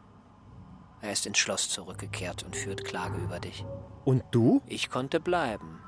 Er 1.01 1.11
ist 1.11 1.25
ins 1.25 1.37
Schloss 1.37 1.69
zurückgekehrt 1.69 2.43
und 2.43 2.55
führt 2.55 2.85
Klage 2.85 3.17
über 3.17 3.39
dich. 3.39 3.65
Und 4.05 4.23
du? 4.31 4.61
Ich 4.67 4.89
konnte 4.89 5.19
bleiben. 5.19 5.79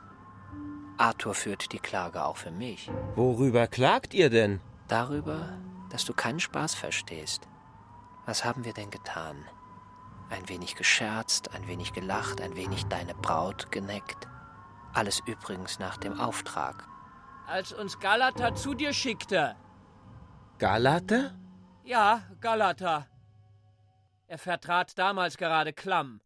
Arthur 0.97 1.33
führt 1.33 1.71
die 1.71 1.79
Klage 1.79 2.23
auch 2.25 2.37
für 2.37 2.51
mich. 2.51 2.89
Worüber 3.15 3.67
klagt 3.67 4.13
ihr 4.13 4.29
denn? 4.29 4.61
Darüber, 4.87 5.57
dass 5.89 6.05
du 6.05 6.13
keinen 6.13 6.39
Spaß 6.39 6.75
verstehst. 6.75 7.47
Was 8.25 8.43
haben 8.43 8.65
wir 8.65 8.73
denn 8.73 8.89
getan? 8.89 9.37
Ein 10.29 10.49
wenig 10.49 10.75
gescherzt, 10.75 11.53
ein 11.53 11.67
wenig 11.67 11.93
gelacht, 11.93 12.41
ein 12.41 12.55
wenig 12.55 12.85
deine 12.85 13.13
Braut 13.13 13.71
geneckt. 13.71 14.27
Alles 14.93 15.21
übrigens 15.25 15.79
nach 15.79 15.97
dem 15.97 16.19
Auftrag. 16.19 16.87
Als 17.47 17.73
uns 17.73 17.99
Galata 17.99 18.55
zu 18.55 18.73
dir 18.73 18.91
schickte. 18.93 19.55
Galata? 20.57 21.31
Ja, 21.85 22.23
Galata. 22.41 23.05
Er 24.27 24.39
vertrat 24.39 24.97
damals 24.97 25.37
gerade 25.37 25.71
Klamm. 25.71 26.19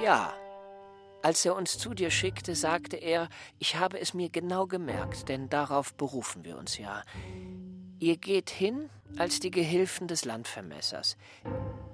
Ja. 0.00 0.32
Als 1.22 1.44
er 1.44 1.56
uns 1.56 1.76
zu 1.76 1.92
dir 1.92 2.10
schickte, 2.10 2.54
sagte 2.54 2.96
er, 2.96 3.28
ich 3.58 3.76
habe 3.76 4.00
es 4.00 4.14
mir 4.14 4.30
genau 4.30 4.66
gemerkt, 4.66 5.28
denn 5.28 5.48
darauf 5.48 5.92
berufen 5.94 6.44
wir 6.44 6.56
uns 6.56 6.78
ja. 6.78 7.02
Ihr 7.98 8.16
geht 8.16 8.48
hin 8.48 8.88
als 9.18 9.40
die 9.40 9.50
Gehilfen 9.50 10.06
des 10.06 10.24
Landvermessers. 10.24 11.16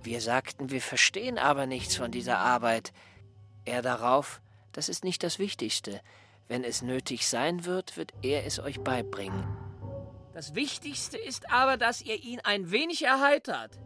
Wir 0.02 0.20
sagten, 0.20 0.70
wir 0.70 0.82
verstehen 0.82 1.38
aber 1.38 1.66
nichts 1.66 1.96
von 1.96 2.12
dieser 2.12 2.38
Arbeit. 2.38 2.92
Er 3.64 3.82
darauf, 3.82 4.40
das 4.76 4.90
ist 4.90 5.04
nicht 5.04 5.22
das 5.22 5.38
Wichtigste. 5.38 6.02
Wenn 6.48 6.62
es 6.62 6.82
nötig 6.82 7.26
sein 7.26 7.64
wird, 7.64 7.96
wird 7.96 8.12
er 8.22 8.44
es 8.44 8.58
euch 8.58 8.80
beibringen. 8.80 9.44
Das 10.34 10.54
Wichtigste 10.54 11.16
ist 11.16 11.50
aber, 11.50 11.78
dass 11.78 12.02
ihr 12.02 12.22
ihn 12.22 12.40
ein 12.40 12.70
wenig 12.70 13.02
erheitert. 13.02 13.80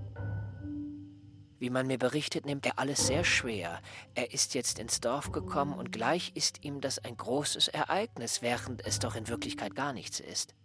Wie 1.60 1.70
man 1.70 1.86
mir 1.86 1.98
berichtet, 1.98 2.44
nimmt 2.44 2.66
er 2.66 2.80
alles 2.80 3.06
sehr 3.06 3.22
schwer. 3.22 3.80
Er 4.16 4.32
ist 4.32 4.54
jetzt 4.54 4.80
ins 4.80 5.00
Dorf 5.00 5.30
gekommen 5.30 5.74
und 5.74 5.92
gleich 5.92 6.32
ist 6.34 6.64
ihm 6.64 6.80
das 6.80 6.98
ein 6.98 7.16
großes 7.16 7.68
Ereignis, 7.68 8.42
während 8.42 8.84
es 8.84 8.98
doch 8.98 9.14
in 9.14 9.28
Wirklichkeit 9.28 9.76
gar 9.76 9.92
nichts 9.92 10.18
ist. 10.18 10.56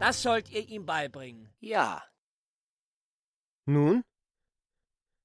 Das 0.00 0.22
sollt 0.22 0.50
ihr 0.50 0.66
ihm 0.66 0.86
beibringen. 0.86 1.50
Ja. 1.60 2.02
Nun? 3.66 4.04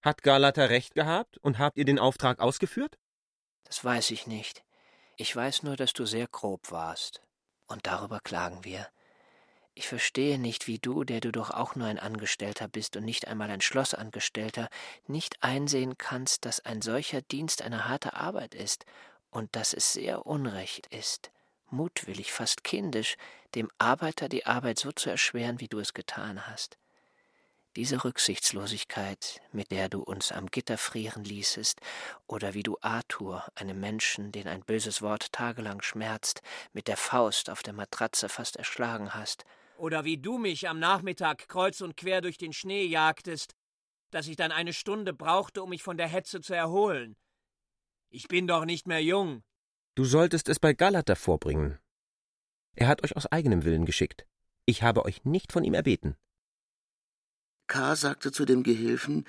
Hat 0.01 0.24
Galata 0.24 0.65
recht 0.65 0.93
gehabt 0.93 1.38
und 1.38 1.57
habt 1.57 1.78
ihr 1.78 1.86
den 1.86 1.99
Auftrag 1.99 2.39
ausgeführt? 2.39 2.97
Das 3.72 3.86
weiß 3.86 4.11
ich 4.11 4.28
nicht. 4.28 4.65
Ich 5.15 5.34
weiß 5.34 5.63
nur, 5.63 5.78
dass 5.78 5.93
du 5.93 6.05
sehr 6.05 6.28
grob 6.28 6.72
warst. 6.72 7.22
Und 7.67 7.88
darüber 7.88 8.19
klagen 8.19 8.65
wir. 8.65 8.86
Ich 9.76 9.88
verstehe 9.88 10.38
nicht, 10.38 10.67
wie 10.67 10.78
du, 10.78 11.05
der 11.05 11.22
du 11.22 11.32
doch 11.32 11.51
auch 11.51 11.76
nur 11.76 11.88
ein 11.88 11.97
Angestellter 11.97 12.67
bist 12.67 12.97
und 12.97 13.05
nicht 13.05 13.30
einmal 13.30 13.49
ein 13.49 13.61
Schlossangestellter, 13.61 14.67
nicht 15.07 15.41
einsehen 15.41 15.97
kannst, 15.97 16.43
dass 16.43 16.59
ein 16.65 16.82
solcher 16.82 17.22
Dienst 17.22 17.61
eine 17.61 17.88
harte 17.88 18.13
Arbeit 18.13 18.55
ist 18.55 18.84
und 19.30 19.55
dass 19.55 19.72
es 19.72 19.93
sehr 19.93 20.26
unrecht 20.26 20.88
ist, 20.88 21.32
mutwillig, 21.69 22.34
fast 22.34 22.65
kindisch, 22.65 23.15
dem 23.55 23.72
Arbeiter 23.78 24.28
die 24.28 24.45
Arbeit 24.45 24.80
so 24.80 24.91
zu 24.91 25.09
erschweren, 25.09 25.61
wie 25.61 25.69
du 25.69 25.80
es 25.80 25.93
getan 25.93 26.45
hast. 26.45 26.78
Diese 27.78 28.03
Rücksichtslosigkeit, 28.03 29.41
mit 29.53 29.72
der 29.72 29.88
du 29.88 30.01
uns 30.01 30.34
am 30.34 30.47
Gitter 30.47 30.78
frieren 30.78 31.24
ließest, 31.24 31.80
oder 32.28 32.53
wie 32.53 32.63
du 32.63 32.78
Arthur, 32.82 33.45
einem 33.55 33.80
Menschen, 33.80 34.34
den 34.34 34.49
ein 34.49 34.61
böses 34.65 35.01
Wort 35.01 35.32
tagelang 35.32 35.82
schmerzt, 35.82 36.41
mit 36.74 36.89
der 36.89 36.97
Faust 36.97 37.49
auf 37.49 37.63
der 37.63 37.72
Matratze 37.72 38.28
fast 38.28 38.57
erschlagen 38.57 39.13
hast, 39.13 39.45
oder 39.78 40.03
wie 40.03 40.17
du 40.17 40.38
mich 40.38 40.67
am 40.67 40.80
Nachmittag 40.80 41.47
kreuz 41.47 41.80
und 41.80 41.95
quer 41.95 42.19
durch 42.19 42.38
den 42.38 42.51
Schnee 42.51 42.84
jagtest, 42.84 43.55
dass 44.11 44.28
ich 44.28 44.36
dann 44.36 44.51
eine 44.51 44.74
Stunde 44.74 45.13
brauchte, 45.13 45.63
um 45.63 45.69
mich 45.69 45.82
von 45.82 45.95
der 45.95 46.09
Hetze 46.09 46.41
zu 46.41 46.53
erholen. 46.53 47.15
Ich 48.09 48.28
bin 48.28 48.47
doch 48.47 48.65
nicht 48.65 48.86
mehr 48.86 49.01
jung. 49.01 49.43
Du 49.95 50.03
solltest 50.03 50.49
es 50.49 50.59
bei 50.59 50.74
Galata 50.74 51.15
vorbringen. 51.15 51.80
Er 52.76 52.89
hat 52.89 53.01
euch 53.05 53.15
aus 53.15 53.28
eigenem 53.28 53.63
Willen 53.63 53.86
geschickt. 53.86 54.28
Ich 54.65 54.84
habe 54.84 55.05
euch 55.05 55.24
nicht 55.24 55.53
von 55.53 55.63
ihm 55.63 55.74
erbeten. 55.74 56.17
K. 57.72 57.95
sagte 57.95 58.34
zu 58.34 58.43
dem 58.43 58.63
Gehilfen, 58.63 59.26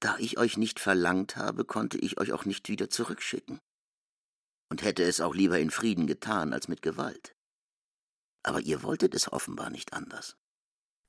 da 0.00 0.16
ich 0.16 0.38
euch 0.38 0.56
nicht 0.56 0.80
verlangt 0.80 1.36
habe, 1.36 1.66
konnte 1.66 1.98
ich 1.98 2.18
euch 2.18 2.32
auch 2.32 2.46
nicht 2.46 2.70
wieder 2.70 2.88
zurückschicken. 2.88 3.60
Und 4.70 4.82
hätte 4.82 5.02
es 5.02 5.20
auch 5.20 5.34
lieber 5.34 5.58
in 5.58 5.70
Frieden 5.70 6.06
getan 6.06 6.54
als 6.54 6.68
mit 6.68 6.80
Gewalt. 6.80 7.36
Aber 8.42 8.60
ihr 8.60 8.82
wolltet 8.82 9.14
es 9.14 9.30
offenbar 9.30 9.68
nicht 9.68 9.92
anders. 9.92 10.38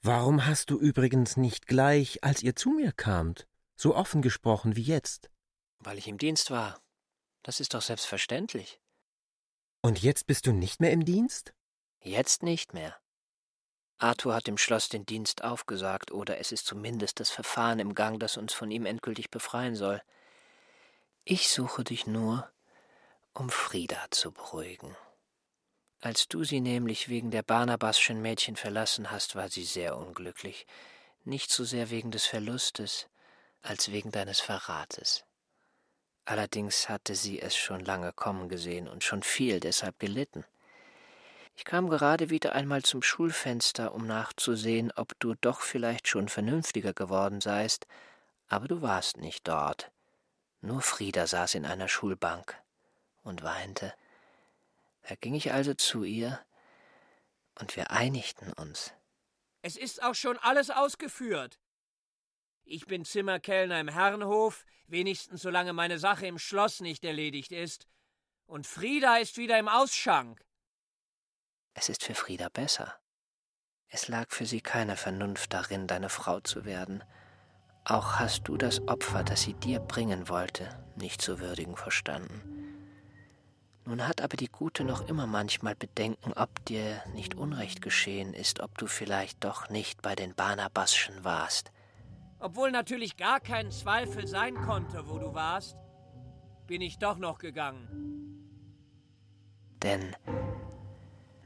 Warum 0.01 0.45
hast 0.45 0.71
du 0.71 0.77
übrigens 0.77 1.37
nicht 1.37 1.67
gleich, 1.67 2.21
als 2.21 2.43
ihr 2.43 2.53
zu 2.53 2.71
mir 2.71 2.91
kamt, 2.91 3.47
so 3.77 3.95
offen 3.95 4.21
gesprochen 4.21 4.75
wie 4.75 4.83
jetzt? 4.83 5.31
Weil 5.79 5.97
ich 5.97 6.09
im 6.09 6.17
Dienst 6.17 6.51
war. 6.51 6.81
Das 7.43 7.61
ist 7.61 7.73
doch 7.73 7.81
selbstverständlich. 7.81 8.81
Und 9.81 10.01
jetzt 10.01 10.27
bist 10.27 10.47
du 10.47 10.51
nicht 10.51 10.81
mehr 10.81 10.91
im 10.91 11.05
Dienst? 11.05 11.53
Jetzt 12.01 12.43
nicht 12.43 12.73
mehr. 12.73 12.99
Arthur 13.99 14.33
hat 14.33 14.47
dem 14.47 14.57
Schloss 14.57 14.87
den 14.87 15.05
Dienst 15.05 15.43
aufgesagt, 15.43 16.11
oder 16.11 16.39
es 16.39 16.51
ist 16.51 16.65
zumindest 16.65 17.19
das 17.19 17.29
Verfahren 17.29 17.79
im 17.79 17.93
Gang, 17.93 18.19
das 18.19 18.37
uns 18.37 18.53
von 18.53 18.71
ihm 18.71 18.85
endgültig 18.85 19.29
befreien 19.29 19.75
soll. 19.75 20.01
Ich 21.25 21.49
suche 21.49 21.83
dich 21.83 22.07
nur, 22.07 22.49
um 23.33 23.49
Frieda 23.49 24.05
zu 24.09 24.31
beruhigen. 24.31 24.95
Als 26.01 26.29
du 26.29 26.45
sie 26.45 26.61
nämlich 26.61 27.09
wegen 27.09 27.29
der 27.29 27.43
Barnabasschen 27.43 28.21
Mädchen 28.21 28.55
verlassen 28.55 29.11
hast, 29.11 29.35
war 29.35 29.49
sie 29.49 29.65
sehr 29.65 29.97
unglücklich, 29.97 30.65
nicht 31.25 31.51
so 31.51 31.65
sehr 31.65 31.89
wegen 31.89 32.09
des 32.09 32.25
Verlustes, 32.25 33.09
als 33.61 33.91
wegen 33.91 34.11
deines 34.11 34.39
Verrates. 34.39 35.25
Allerdings 36.23 36.87
hatte 36.87 37.15
sie 37.15 37.41
es 37.41 37.57
schon 37.57 37.83
lange 37.83 38.13
kommen 38.13 38.47
gesehen 38.47 38.87
und 38.87 39.03
schon 39.03 39.23
viel 39.23 39.59
deshalb 39.59 39.99
gelitten. 39.99 40.45
Ich 41.59 41.65
kam 41.65 41.89
gerade 41.89 42.29
wieder 42.29 42.55
einmal 42.55 42.83
zum 42.83 43.01
Schulfenster, 43.01 43.93
um 43.93 44.07
nachzusehen, 44.07 44.93
ob 44.95 45.19
du 45.19 45.35
doch 45.41 45.59
vielleicht 45.59 46.07
schon 46.07 46.29
vernünftiger 46.29 46.93
geworden 46.93 47.41
seist, 47.41 47.85
aber 48.47 48.69
du 48.69 48.81
warst 48.81 49.17
nicht 49.17 49.45
dort. 49.45 49.91
Nur 50.61 50.81
Frieda 50.81 51.27
saß 51.27 51.55
in 51.55 51.65
einer 51.65 51.89
Schulbank 51.89 52.57
und 53.23 53.43
weinte. 53.43 53.93
Da 55.01 55.15
ging 55.15 55.35
ich 55.35 55.51
also 55.51 55.73
zu 55.73 56.05
ihr, 56.05 56.39
und 57.59 57.75
wir 57.75 57.91
einigten 57.91 58.53
uns. 58.53 58.93
Es 59.61 59.75
ist 59.75 60.01
auch 60.01 60.15
schon 60.15 60.37
alles 60.37 60.69
ausgeführt. 60.69 61.59
Ich 62.63 62.85
bin 62.85 63.03
Zimmerkellner 63.03 63.81
im 63.81 63.89
Herrenhof, 63.89 64.65
wenigstens 64.87 65.41
solange 65.41 65.73
meine 65.73 65.99
Sache 65.99 66.25
im 66.25 66.39
Schloss 66.39 66.79
nicht 66.79 67.03
erledigt 67.03 67.51
ist, 67.51 67.85
und 68.45 68.65
Frieda 68.65 69.17
ist 69.17 69.35
wieder 69.35 69.59
im 69.59 69.67
Ausschank. 69.67 70.41
Es 71.81 71.87
ist 71.87 72.03
für 72.03 72.13
Frieda 72.13 72.49
besser. 72.49 72.93
Es 73.87 74.09
lag 74.09 74.31
für 74.31 74.45
sie 74.45 74.59
keine 74.59 74.97
Vernunft 74.97 75.53
darin, 75.53 75.87
deine 75.87 76.09
Frau 76.09 76.41
zu 76.41 76.65
werden. 76.65 77.05
Auch 77.85 78.19
hast 78.19 78.49
du 78.49 78.57
das 78.57 78.85
Opfer, 78.89 79.23
das 79.23 79.43
sie 79.43 79.53
dir 79.53 79.79
bringen 79.79 80.27
wollte, 80.27 80.67
nicht 80.97 81.21
zu 81.21 81.39
würdigen 81.39 81.77
verstanden. 81.77 82.41
Nun 83.85 84.05
hat 84.05 84.19
aber 84.19 84.35
die 84.35 84.49
Gute 84.49 84.83
noch 84.83 85.07
immer 85.07 85.25
manchmal 85.25 85.73
Bedenken, 85.73 86.33
ob 86.33 86.65
dir 86.65 87.01
nicht 87.13 87.35
Unrecht 87.35 87.81
geschehen 87.81 88.33
ist, 88.33 88.59
ob 88.59 88.77
du 88.77 88.85
vielleicht 88.85 89.41
doch 89.45 89.69
nicht 89.69 90.01
bei 90.01 90.15
den 90.15 90.35
Barnabasschen 90.35 91.23
warst. 91.23 91.71
Obwohl 92.39 92.71
natürlich 92.71 93.15
gar 93.15 93.39
kein 93.39 93.71
Zweifel 93.71 94.27
sein 94.27 94.55
konnte, 94.55 95.07
wo 95.07 95.17
du 95.17 95.33
warst, 95.33 95.77
bin 96.67 96.81
ich 96.81 96.99
doch 96.99 97.17
noch 97.17 97.37
gegangen. 97.37 97.87
Denn 99.81 100.13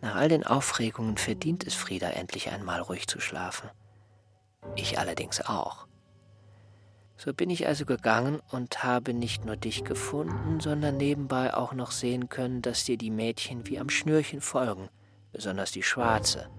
nach 0.04 0.16
all 0.16 0.28
den 0.28 0.46
Aufregungen 0.46 1.16
verdient 1.16 1.66
es 1.66 1.76
Frieda 1.76 2.10
endlich 2.10 2.52
einmal 2.52 2.82
ruhig 2.82 3.08
zu 3.08 3.22
schlafen. 3.22 3.70
Ich 4.76 5.00
allerdings 5.00 5.40
auch. 5.40 5.88
So 7.16 7.34
bin 7.34 7.50
ich 7.50 7.68
also 7.68 7.86
gegangen 7.86 8.42
und 8.52 8.84
habe 8.84 9.14
nicht 9.14 9.46
nur 9.46 9.56
dich 9.56 9.86
gefunden, 9.86 10.60
sondern 10.60 10.98
nebenbei 10.98 11.54
auch 11.54 11.72
noch 11.72 11.92
sehen 11.92 12.28
können, 12.28 12.62
dass 12.62 12.84
dir 12.84 12.98
die 12.98 13.12
Mädchen 13.12 13.66
wie 13.66 13.80
am 13.80 13.88
Schnürchen 13.88 14.42
folgen, 14.42 14.90
besonders 15.32 15.72
die 15.72 15.84
Schwarze. 15.84 16.50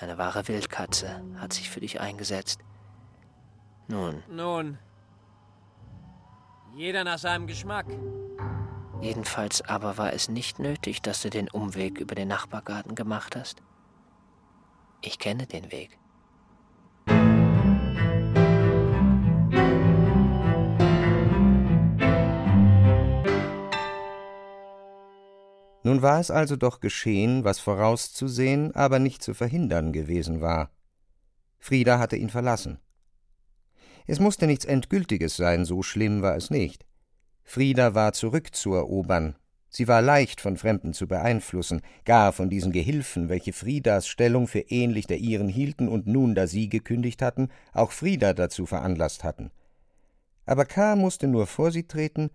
Eine 0.00 0.18
wahre 0.18 0.48
Wildkatze 0.48 1.22
hat 1.36 1.52
sich 1.52 1.70
für 1.70 1.80
dich 1.80 2.00
eingesetzt. 2.00 2.58
Nun. 3.86 4.24
Nun. 4.28 4.78
Jeder 6.74 7.04
nach 7.04 7.18
seinem 7.18 7.46
Geschmack. 7.46 7.86
Jedenfalls 9.00 9.62
aber 9.62 9.98
war 9.98 10.12
es 10.12 10.28
nicht 10.28 10.58
nötig, 10.58 11.02
dass 11.02 11.22
du 11.22 11.30
den 11.30 11.48
Umweg 11.50 12.00
über 12.00 12.14
den 12.14 12.28
Nachbargarten 12.28 12.94
gemacht 12.94 13.36
hast. 13.36 13.62
Ich 15.02 15.18
kenne 15.18 15.46
den 15.46 15.70
Weg. 15.70 15.98
Nun 25.86 26.02
war 26.02 26.18
es 26.18 26.32
also 26.32 26.56
doch 26.56 26.80
geschehen, 26.80 27.44
was 27.44 27.60
vorauszusehen, 27.60 28.74
aber 28.74 28.98
nicht 28.98 29.22
zu 29.22 29.34
verhindern 29.34 29.92
gewesen 29.92 30.40
war. 30.40 30.72
Frieda 31.60 32.00
hatte 32.00 32.16
ihn 32.16 32.28
verlassen. 32.28 32.80
Es 34.08 34.18
musste 34.18 34.48
nichts 34.48 34.64
Endgültiges 34.64 35.36
sein, 35.36 35.64
so 35.64 35.84
schlimm 35.84 36.22
war 36.22 36.34
es 36.34 36.50
nicht. 36.50 36.86
Frieda 37.48 37.94
war 37.94 38.12
zurückzuerobern, 38.12 39.36
sie 39.68 39.86
war 39.86 40.02
leicht 40.02 40.40
von 40.40 40.56
Fremden 40.56 40.92
zu 40.92 41.06
beeinflussen, 41.06 41.80
gar 42.04 42.32
von 42.32 42.50
diesen 42.50 42.72
Gehilfen, 42.72 43.28
welche 43.28 43.52
Friedas 43.52 44.08
Stellung 44.08 44.48
für 44.48 44.58
ähnlich 44.58 45.06
der 45.06 45.18
ihren 45.18 45.48
hielten 45.48 45.88
und 45.88 46.08
nun, 46.08 46.34
da 46.34 46.48
sie 46.48 46.68
gekündigt 46.68 47.22
hatten, 47.22 47.48
auch 47.72 47.92
Frieda 47.92 48.34
dazu 48.34 48.66
veranlasst 48.66 49.22
hatten. 49.22 49.52
Aber 50.44 50.64
K. 50.64 50.96
musste 50.96 51.28
nur 51.28 51.46
vor 51.46 51.70
sie 51.70 51.84
treten, 51.84 52.30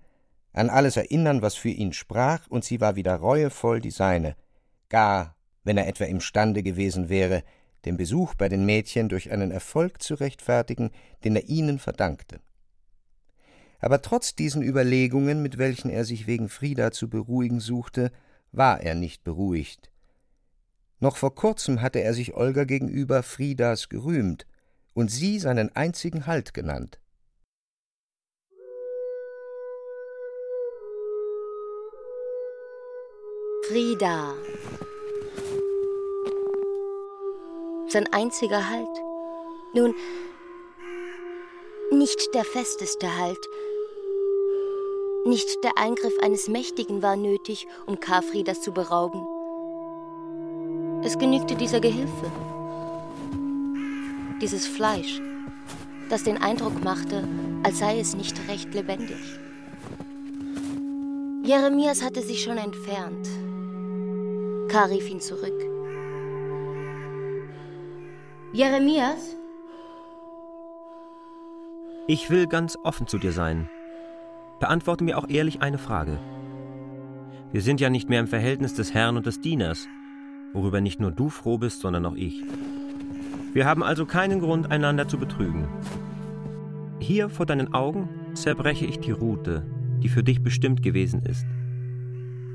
an 0.53 0.69
alles 0.69 0.95
erinnern, 0.95 1.41
was 1.41 1.55
für 1.55 1.69
ihn 1.69 1.91
sprach, 1.91 2.47
und 2.47 2.63
sie 2.63 2.79
war 2.79 2.95
wieder 2.95 3.15
reuevoll 3.15 3.81
die 3.81 3.91
seine, 3.91 4.37
gar, 4.87 5.35
wenn 5.65 5.77
er 5.77 5.87
etwa 5.87 6.05
imstande 6.05 6.63
gewesen 6.63 7.09
wäre, 7.09 7.43
den 7.83 7.97
Besuch 7.97 8.33
bei 8.35 8.47
den 8.47 8.65
Mädchen 8.65 9.09
durch 9.09 9.29
einen 9.29 9.51
Erfolg 9.51 10.01
zu 10.01 10.15
rechtfertigen, 10.15 10.89
den 11.25 11.35
er 11.35 11.49
ihnen 11.49 11.79
verdankte. 11.79 12.39
Aber 13.81 14.01
trotz 14.01 14.35
diesen 14.35 14.61
Überlegungen, 14.61 15.41
mit 15.41 15.57
welchen 15.57 15.89
er 15.89 16.05
sich 16.05 16.27
wegen 16.27 16.49
Frieda 16.49 16.91
zu 16.91 17.09
beruhigen 17.09 17.59
suchte, 17.59 18.11
war 18.51 18.81
er 18.81 18.95
nicht 18.95 19.23
beruhigt. 19.23 19.91
Noch 20.99 21.17
vor 21.17 21.33
kurzem 21.33 21.81
hatte 21.81 21.99
er 21.99 22.13
sich 22.13 22.35
Olga 22.35 22.63
gegenüber 22.63 23.23
Friedas 23.23 23.89
gerühmt 23.89 24.45
und 24.93 25.09
sie 25.09 25.39
seinen 25.39 25.75
einzigen 25.75 26.27
Halt 26.27 26.53
genannt. 26.53 26.99
Frieda. 33.67 34.35
Sein 37.87 38.07
einziger 38.11 38.69
Halt. 38.69 38.87
Nun, 39.73 39.95
nicht 41.91 42.33
der 42.33 42.45
festeste 42.45 43.17
Halt. 43.17 43.49
Nicht 45.25 45.63
der 45.63 45.77
Eingriff 45.77 46.17
eines 46.19 46.47
Mächtigen 46.47 47.01
war 47.03 47.15
nötig, 47.15 47.67
um 47.85 47.99
Karfriedas 47.99 48.61
zu 48.61 48.71
berauben. 48.71 49.27
Es 51.03 51.19
genügte 51.19 51.55
dieser 51.55 51.79
Gehilfe. 51.79 52.31
Dieses 54.41 54.67
Fleisch, 54.67 55.21
das 56.09 56.23
den 56.23 56.41
Eindruck 56.41 56.83
machte, 56.83 57.27
als 57.63 57.79
sei 57.79 57.99
es 57.99 58.15
nicht 58.15 58.47
recht 58.47 58.73
lebendig. 58.73 59.19
Jeremias 61.43 62.01
hatte 62.01 62.21
sich 62.21 62.43
schon 62.43 62.57
entfernt, 62.57 63.27
K. 64.69 64.85
rief 64.85 65.09
ihn 65.09 65.19
zurück. 65.19 65.59
Jeremias? 68.53 69.35
Ich 72.11 72.29
will 72.29 72.45
ganz 72.45 72.77
offen 72.83 73.07
zu 73.07 73.17
dir 73.17 73.31
sein. 73.31 73.69
Beantworte 74.59 75.05
mir 75.05 75.17
auch 75.17 75.29
ehrlich 75.29 75.61
eine 75.61 75.77
Frage. 75.77 76.19
Wir 77.53 77.61
sind 77.61 77.79
ja 77.79 77.89
nicht 77.89 78.09
mehr 78.09 78.19
im 78.19 78.27
Verhältnis 78.27 78.73
des 78.73 78.93
Herrn 78.93 79.15
und 79.15 79.25
des 79.25 79.39
Dieners, 79.39 79.87
worüber 80.51 80.81
nicht 80.81 80.99
nur 80.99 81.11
du 81.11 81.29
froh 81.29 81.57
bist, 81.57 81.79
sondern 81.79 82.05
auch 82.05 82.15
ich. 82.15 82.43
Wir 83.53 83.65
haben 83.65 83.81
also 83.81 84.05
keinen 84.05 84.41
Grund, 84.41 84.71
einander 84.71 85.07
zu 85.07 85.17
betrügen. 85.17 85.69
Hier 86.99 87.29
vor 87.29 87.45
deinen 87.45 87.73
Augen 87.73 88.09
zerbreche 88.33 88.85
ich 88.85 88.99
die 88.99 89.11
Route, 89.11 89.65
die 90.03 90.09
für 90.09 90.21
dich 90.21 90.43
bestimmt 90.43 90.83
gewesen 90.83 91.23
ist 91.23 91.45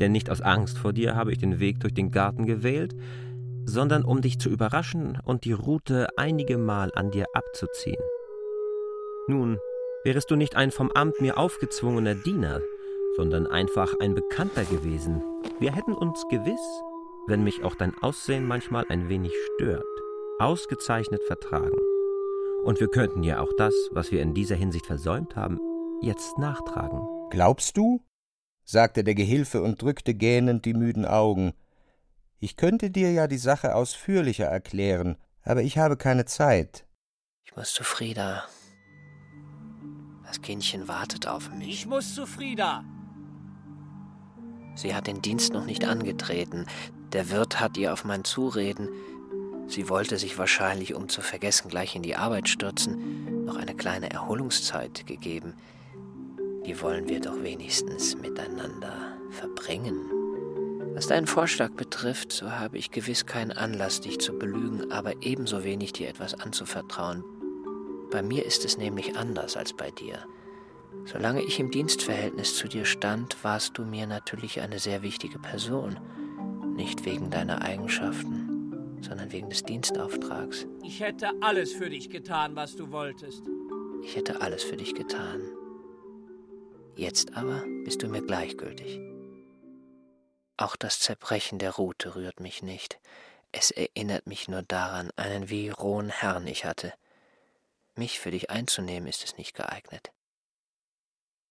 denn 0.01 0.13
nicht 0.13 0.31
aus 0.31 0.41
Angst 0.41 0.77
vor 0.79 0.93
dir 0.93 1.15
habe 1.15 1.33
ich 1.33 1.39
den 1.39 1.59
Weg 1.59 1.81
durch 1.81 1.95
den 1.95 2.11
Garten 2.11 2.45
gewählt, 2.45 2.95
sondern 3.65 4.05
um 4.05 4.21
dich 4.21 4.39
zu 4.39 4.51
überraschen 4.51 5.19
und 5.25 5.45
die 5.45 5.53
Route 5.53 6.09
einige 6.17 6.59
Mal 6.59 6.93
an 6.95 7.11
dir 7.11 7.27
abzuziehen. 7.33 7.97
Nun, 9.29 9.59
wärest 10.05 10.31
du 10.31 10.37
nicht 10.37 10.55
ein 10.55 10.71
vom 10.71 10.91
Amt 10.93 11.21
mir 11.21 11.37
aufgezwungener 11.37 12.15
Diener, 12.15 12.61
sondern 13.17 13.47
einfach 13.47 13.95
ein 14.01 14.15
Bekannter 14.15 14.65
gewesen, 14.65 15.23
wir 15.59 15.75
hätten 15.75 15.95
uns 15.95 16.25
gewiss, 16.29 16.83
wenn 17.27 17.43
mich 17.43 17.65
auch 17.65 17.75
dein 17.75 17.97
Aussehen 18.03 18.47
manchmal 18.47 18.85
ein 18.89 19.09
wenig 19.09 19.33
stört, 19.55 19.85
ausgezeichnet 20.39 21.23
vertragen. 21.25 21.79
Und 22.63 22.79
wir 22.79 22.89
könnten 22.89 23.23
ja 23.23 23.41
auch 23.41 23.53
das, 23.57 23.75
was 23.91 24.13
wir 24.13 24.23
in 24.23 24.35
dieser 24.35 24.57
Hinsicht 24.57 24.87
versäumt 24.87 25.35
haben, 25.35 25.59
jetzt 26.03 26.39
nachtragen. 26.39 27.01
Glaubst 27.31 27.77
du? 27.77 28.05
sagte 28.65 29.03
der 29.03 29.15
Gehilfe 29.15 29.63
und 29.63 29.81
drückte 29.81 30.15
gähnend 30.15 30.65
die 30.65 30.75
müden 30.75 31.05
Augen. 31.05 31.53
Ich 32.39 32.57
könnte 32.57 32.91
dir 32.91 33.13
ja 33.13 33.27
die 33.27 33.39
Sache 33.39 33.75
ausführlicher 33.75 34.47
erklären, 34.47 35.17
aber 35.43 35.63
ich 35.63 35.79
habe 35.79 35.97
keine 35.97 36.27
Zeit. 36.27 36.85
Ich 37.45 37.57
muss 37.57 37.73
zu 37.73 37.83
Frieda. 37.83 38.45
Kindchen 40.43 40.89
wartet 40.89 41.27
auf 41.27 41.53
mich. 41.53 41.69
Ich 41.69 41.87
muss 41.87 42.15
zu 42.15 42.27
Frieda. 42.27 42.85
Sie 44.75 44.95
hat 44.95 45.07
den 45.07 45.23
Dienst 45.23 45.53
noch 45.53 45.65
nicht 45.65 45.85
angetreten. 45.85 46.67
Der 47.13 47.31
Wirt 47.31 47.61
hat 47.61 47.77
ihr 47.77 47.93
auf 47.93 48.05
mein 48.05 48.25
Zureden, 48.25 48.89
sie 49.69 49.89
wollte 49.89 50.19
sich 50.19 50.39
wahrscheinlich, 50.39 50.95
um 50.95 51.09
zu 51.09 51.23
vergessen, 51.23 51.69
gleich 51.69 51.97
in 51.97 52.03
die 52.03 52.17
Arbeit 52.17 52.49
stürzen, 52.49 53.45
noch 53.45 53.57
eine 53.57 53.75
kleine 53.75 54.11
Erholungszeit 54.11 55.07
gegeben. 55.07 55.55
Die 56.67 56.81
wollen 56.83 57.09
wir 57.09 57.21
doch 57.21 57.43
wenigstens 57.43 58.17
miteinander 58.17 58.93
verbringen. 59.31 60.11
Was 60.95 61.07
deinen 61.07 61.27
Vorschlag 61.27 61.71
betrifft, 61.73 62.33
so 62.33 62.51
habe 62.51 62.79
ich 62.79 62.91
gewiss 62.91 63.25
keinen 63.27 63.53
Anlass, 63.53 64.01
dich 64.01 64.19
zu 64.19 64.33
belügen, 64.39 64.91
aber 64.91 65.23
ebenso 65.23 65.63
wenig 65.63 65.93
dir 65.93 66.09
etwas 66.09 66.35
anzuvertrauen. 66.35 67.23
Bei 68.11 68.23
mir 68.23 68.45
ist 68.45 68.65
es 68.65 68.79
nämlich 68.79 69.17
anders 69.17 69.57
als 69.57 69.73
bei 69.73 69.91
dir. 69.91 70.25
Solange 71.05 71.43
ich 71.43 71.61
im 71.61 71.71
Dienstverhältnis 71.71 72.57
zu 72.57 72.69
dir 72.69 72.85
stand, 72.85 73.43
warst 73.45 73.79
du 73.79 73.85
mir 73.85 74.07
natürlich 74.07 74.61
eine 74.61 74.79
sehr 74.79 75.03
wichtige 75.03 75.39
Person. 75.39 75.99
Nicht 76.75 77.05
wegen 77.05 77.31
deiner 77.31 77.63
Eigenschaften, 77.63 78.99
sondern 79.03 79.33
wegen 79.33 79.51
des 79.51 79.63
Dienstauftrags. 79.63 80.67
Ich 80.83 81.01
hätte 81.01 81.31
alles 81.41 81.73
für 81.73 81.91
dich 81.91 82.11
getan, 82.11 82.57
was 82.57 82.77
du 82.77 82.91
wolltest. 82.91 83.43
Ich 84.03 84.17
hätte 84.17 84.41
alles 84.41 84.63
für 84.63 84.77
dich 84.77 84.95
getan. 84.95 85.43
Jetzt 86.97 87.37
aber 87.37 87.65
bist 87.85 88.03
du 88.03 88.09
mir 88.09 88.23
gleichgültig. 88.23 89.01
Auch 90.57 90.77
das 90.77 91.01
Zerbrechen 91.01 91.59
der 91.59 91.73
Rute 91.73 92.17
rührt 92.17 92.41
mich 92.41 92.63
nicht. 92.63 92.99
Es 93.53 93.71
erinnert 93.71 94.27
mich 94.27 94.49
nur 94.49 94.63
daran, 94.63 95.11
einen 95.17 95.51
wie 95.51 95.69
rohen 95.69 96.09
Herrn 96.09 96.47
ich 96.47 96.65
hatte. 96.65 96.93
Mich 97.97 98.21
für 98.21 98.31
dich 98.31 98.51
einzunehmen 98.51 99.09
ist 99.09 99.25
es 99.25 99.37
nicht 99.37 99.55
geeignet. 99.55 100.13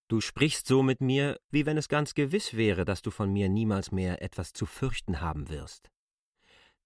Du 0.08 0.22
sprichst 0.22 0.68
so 0.68 0.84
mit 0.84 1.02
mir, 1.02 1.40
wie 1.50 1.66
wenn 1.66 1.78
es 1.78 1.90
ganz 1.90 2.14
gewiss 2.14 2.56
wäre, 2.56 2.86
dass 2.86 3.02
du 3.02 3.10
von 3.10 3.34
mir 3.34 3.50
niemals 3.50 3.92
mehr 3.92 4.22
etwas 4.22 4.54
zu 4.54 4.68
fürchten 4.68 5.22
haben 5.22 5.50
wirst. 5.50 5.90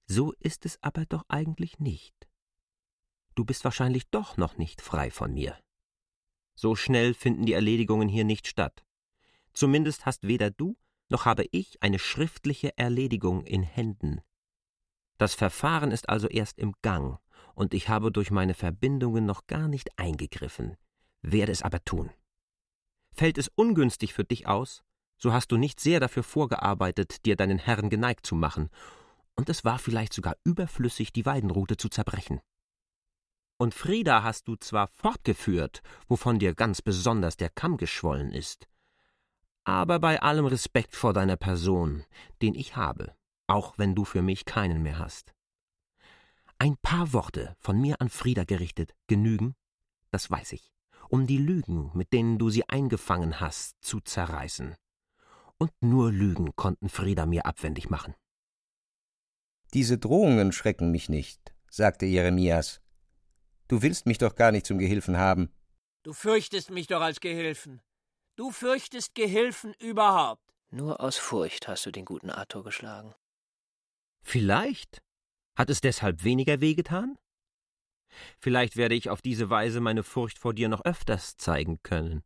So 0.05 0.31
ist 0.39 0.65
es 0.65 0.81
aber 0.81 1.05
doch 1.05 1.25
eigentlich 1.27 1.79
nicht. 1.79 2.15
Du 3.35 3.43
bist 3.43 3.65
wahrscheinlich 3.65 4.09
doch 4.09 4.37
noch 4.37 4.57
nicht 4.57 4.81
frei 4.81 5.11
von 5.11 5.33
mir. 5.33 5.59
So 6.55 6.75
schnell 6.75 7.13
finden 7.13 7.45
die 7.45 7.53
Erledigungen 7.53 8.07
hier 8.07 8.23
nicht 8.23 8.47
statt. 8.47 8.83
Zumindest 9.53 10.05
hast 10.05 10.27
weder 10.27 10.51
du 10.51 10.77
noch 11.09 11.25
habe 11.25 11.45
ich 11.51 11.81
eine 11.81 11.99
schriftliche 11.99 12.77
Erledigung 12.77 13.43
in 13.43 13.63
Händen. 13.63 14.21
Das 15.17 15.33
Verfahren 15.33 15.91
ist 15.91 16.07
also 16.07 16.27
erst 16.27 16.59
im 16.59 16.73
Gang, 16.81 17.19
und 17.59 17.73
ich 17.73 17.89
habe 17.89 18.09
durch 18.09 18.31
meine 18.31 18.53
Verbindungen 18.53 19.25
noch 19.25 19.45
gar 19.45 19.67
nicht 19.67 19.99
eingegriffen, 19.99 20.77
werde 21.21 21.51
es 21.51 21.61
aber 21.61 21.83
tun. 21.83 22.09
Fällt 23.11 23.37
es 23.37 23.49
ungünstig 23.53 24.13
für 24.13 24.23
dich 24.23 24.47
aus, 24.47 24.81
so 25.17 25.33
hast 25.33 25.51
du 25.51 25.57
nicht 25.57 25.81
sehr 25.81 25.99
dafür 25.99 26.23
vorgearbeitet, 26.23 27.25
dir 27.25 27.35
deinen 27.35 27.57
Herrn 27.59 27.89
geneigt 27.89 28.25
zu 28.25 28.35
machen, 28.35 28.69
und 29.35 29.49
es 29.49 29.65
war 29.65 29.77
vielleicht 29.77 30.13
sogar 30.13 30.37
überflüssig, 30.45 31.11
die 31.11 31.25
Weidenrute 31.25 31.75
zu 31.75 31.89
zerbrechen. 31.89 32.39
Und 33.57 33.73
Frieda 33.73 34.23
hast 34.23 34.47
du 34.47 34.55
zwar 34.55 34.87
fortgeführt, 34.87 35.81
wovon 36.07 36.39
dir 36.39 36.55
ganz 36.55 36.81
besonders 36.81 37.35
der 37.35 37.49
Kamm 37.49 37.75
geschwollen 37.75 38.31
ist, 38.31 38.69
aber 39.65 39.99
bei 39.99 40.21
allem 40.21 40.45
Respekt 40.45 40.95
vor 40.95 41.11
deiner 41.11 41.35
Person, 41.35 42.05
den 42.41 42.55
ich 42.55 42.77
habe, 42.77 43.13
auch 43.47 43.77
wenn 43.77 43.95
du 43.95 44.05
für 44.05 44.21
mich 44.21 44.45
keinen 44.45 44.81
mehr 44.81 44.97
hast. 44.97 45.33
Ein 46.61 46.75
paar 46.75 47.13
Worte 47.13 47.55
von 47.57 47.79
mir 47.79 48.01
an 48.01 48.09
Frieda 48.09 48.43
gerichtet 48.43 48.93
genügen, 49.07 49.55
das 50.11 50.29
weiß 50.29 50.51
ich, 50.51 50.73
um 51.07 51.25
die 51.25 51.37
Lügen, 51.37 51.89
mit 51.93 52.11
denen 52.11 52.37
du 52.37 52.49
sie 52.49 52.67
eingefangen 52.67 53.39
hast, 53.39 53.77
zu 53.81 54.01
zerreißen. 54.01 54.75
Und 55.57 55.71
nur 55.79 56.11
Lügen 56.11 56.53
konnten 56.57 56.89
Frieda 56.89 57.25
mir 57.25 57.45
abwendig 57.45 57.89
machen. 57.89 58.13
Diese 59.73 59.97
Drohungen 59.97 60.51
schrecken 60.51 60.91
mich 60.91 61.07
nicht, 61.07 61.53
sagte 61.69 62.05
Jeremias. 62.05 62.81
Du 63.69 63.81
willst 63.81 64.05
mich 64.05 64.17
doch 64.17 64.35
gar 64.35 64.51
nicht 64.51 64.65
zum 64.65 64.79
Gehilfen 64.79 65.15
haben. 65.15 65.53
Du 66.03 66.11
fürchtest 66.11 66.71
mich 66.71 66.87
doch 66.87 67.01
als 67.01 67.21
Gehilfen. 67.21 67.81
Du 68.35 68.51
fürchtest 68.51 69.15
Gehilfen 69.15 69.73
überhaupt. 69.75 70.43
Nur 70.71 70.99
aus 70.99 71.15
Furcht 71.15 71.69
hast 71.69 71.85
du 71.85 71.91
den 71.91 72.03
guten 72.03 72.29
Arthur 72.29 72.65
geschlagen. 72.65 73.15
Vielleicht. 74.23 75.01
Hat 75.59 75.69
es 75.69 75.81
deshalb 75.81 76.23
weniger 76.23 76.61
wehgetan? 76.61 77.17
Vielleicht 78.39 78.77
werde 78.77 78.95
ich 78.95 79.09
auf 79.09 79.21
diese 79.21 79.49
Weise 79.49 79.81
meine 79.81 80.03
Furcht 80.03 80.39
vor 80.39 80.53
dir 80.53 80.69
noch 80.69 80.85
öfters 80.85 81.35
zeigen 81.35 81.83
können. 81.83 82.23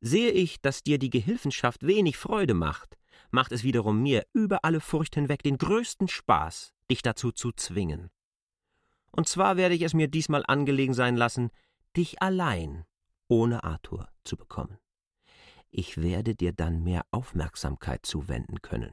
Sehe 0.00 0.30
ich, 0.30 0.60
dass 0.60 0.82
dir 0.82 0.98
die 0.98 1.10
Gehilfenschaft 1.10 1.86
wenig 1.86 2.18
Freude 2.18 2.54
macht, 2.54 2.98
macht 3.30 3.50
es 3.52 3.64
wiederum 3.64 4.02
mir 4.02 4.26
über 4.34 4.64
alle 4.64 4.80
Furcht 4.80 5.14
hinweg 5.14 5.42
den 5.42 5.56
größten 5.56 6.08
Spaß, 6.08 6.74
dich 6.90 7.00
dazu 7.00 7.32
zu 7.32 7.50
zwingen. 7.52 8.10
Und 9.10 9.26
zwar 9.26 9.56
werde 9.56 9.74
ich 9.74 9.82
es 9.82 9.94
mir 9.94 10.08
diesmal 10.08 10.44
angelegen 10.46 10.94
sein 10.94 11.16
lassen, 11.16 11.50
dich 11.96 12.20
allein, 12.20 12.84
ohne 13.28 13.64
Arthur, 13.64 14.08
zu 14.24 14.36
bekommen 14.36 14.78
ich 15.72 16.00
werde 16.00 16.34
dir 16.34 16.52
dann 16.52 16.84
mehr 16.84 17.06
Aufmerksamkeit 17.10 18.04
zuwenden 18.04 18.60
können. 18.60 18.92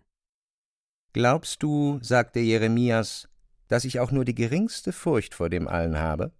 Glaubst 1.14 1.64
du, 1.64 1.99
sagte 2.01 2.39
Jeremias, 2.39 3.28
dass 3.68 3.86
ich 3.86 3.99
auch 3.99 4.12
nur 4.12 4.26
die 4.26 4.36
geringste 4.36 4.91
Furcht 4.91 5.34
vor 5.34 5.49
dem 5.49 5.68
allen 5.68 5.97
habe? 5.97 6.32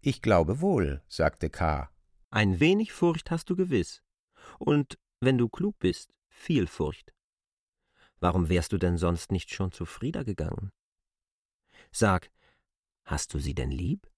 Ich 0.00 0.22
glaube 0.22 0.60
wohl, 0.60 1.02
sagte 1.08 1.50
K. 1.50 1.90
Ein 2.30 2.60
wenig 2.60 2.92
Furcht 2.92 3.30
hast 3.30 3.50
du 3.50 3.56
gewiss. 3.56 4.02
Und, 4.58 4.98
wenn 5.20 5.36
du 5.36 5.48
klug 5.48 5.78
bist, 5.78 6.14
viel 6.28 6.66
Furcht. 6.66 7.12
Warum 8.18 8.48
wärst 8.48 8.72
du 8.72 8.78
denn 8.78 8.98
sonst 8.98 9.32
nicht 9.32 9.52
schon 9.52 9.72
zu 9.72 9.84
Frieda 9.84 10.22
gegangen? 10.22 10.70
Sag, 11.92 12.30
hast 13.04 13.34
du 13.34 13.38
sie 13.38 13.54
denn 13.54 13.70
lieb? 13.70 14.10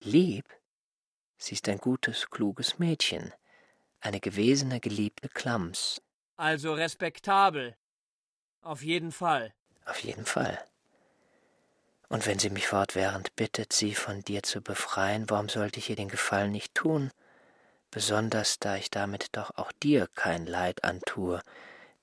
Lieb? 0.00 0.46
Sie 1.36 1.54
ist 1.54 1.68
ein 1.68 1.78
gutes, 1.78 2.30
kluges 2.30 2.78
Mädchen 2.78 3.32
eine 4.00 4.20
gewesene 4.20 4.80
geliebte 4.80 5.28
Klams. 5.28 6.02
Also 6.36 6.72
respektabel. 6.72 7.76
Auf 8.62 8.82
jeden 8.82 9.12
Fall. 9.12 9.52
Auf 9.86 10.00
jeden 10.00 10.26
Fall. 10.26 10.62
Und 12.08 12.26
wenn 12.26 12.38
sie 12.38 12.50
mich 12.50 12.66
fortwährend 12.66 13.34
bittet, 13.36 13.72
sie 13.72 13.94
von 13.94 14.22
dir 14.22 14.42
zu 14.42 14.60
befreien, 14.60 15.30
warum 15.30 15.48
sollte 15.48 15.78
ich 15.78 15.88
ihr 15.90 15.96
den 15.96 16.08
Gefallen 16.08 16.50
nicht 16.50 16.74
tun? 16.74 17.10
Besonders 17.90 18.58
da 18.58 18.76
ich 18.76 18.90
damit 18.90 19.28
doch 19.32 19.56
auch 19.56 19.72
dir 19.72 20.08
kein 20.14 20.46
Leid 20.46 20.84
antue, 20.84 21.40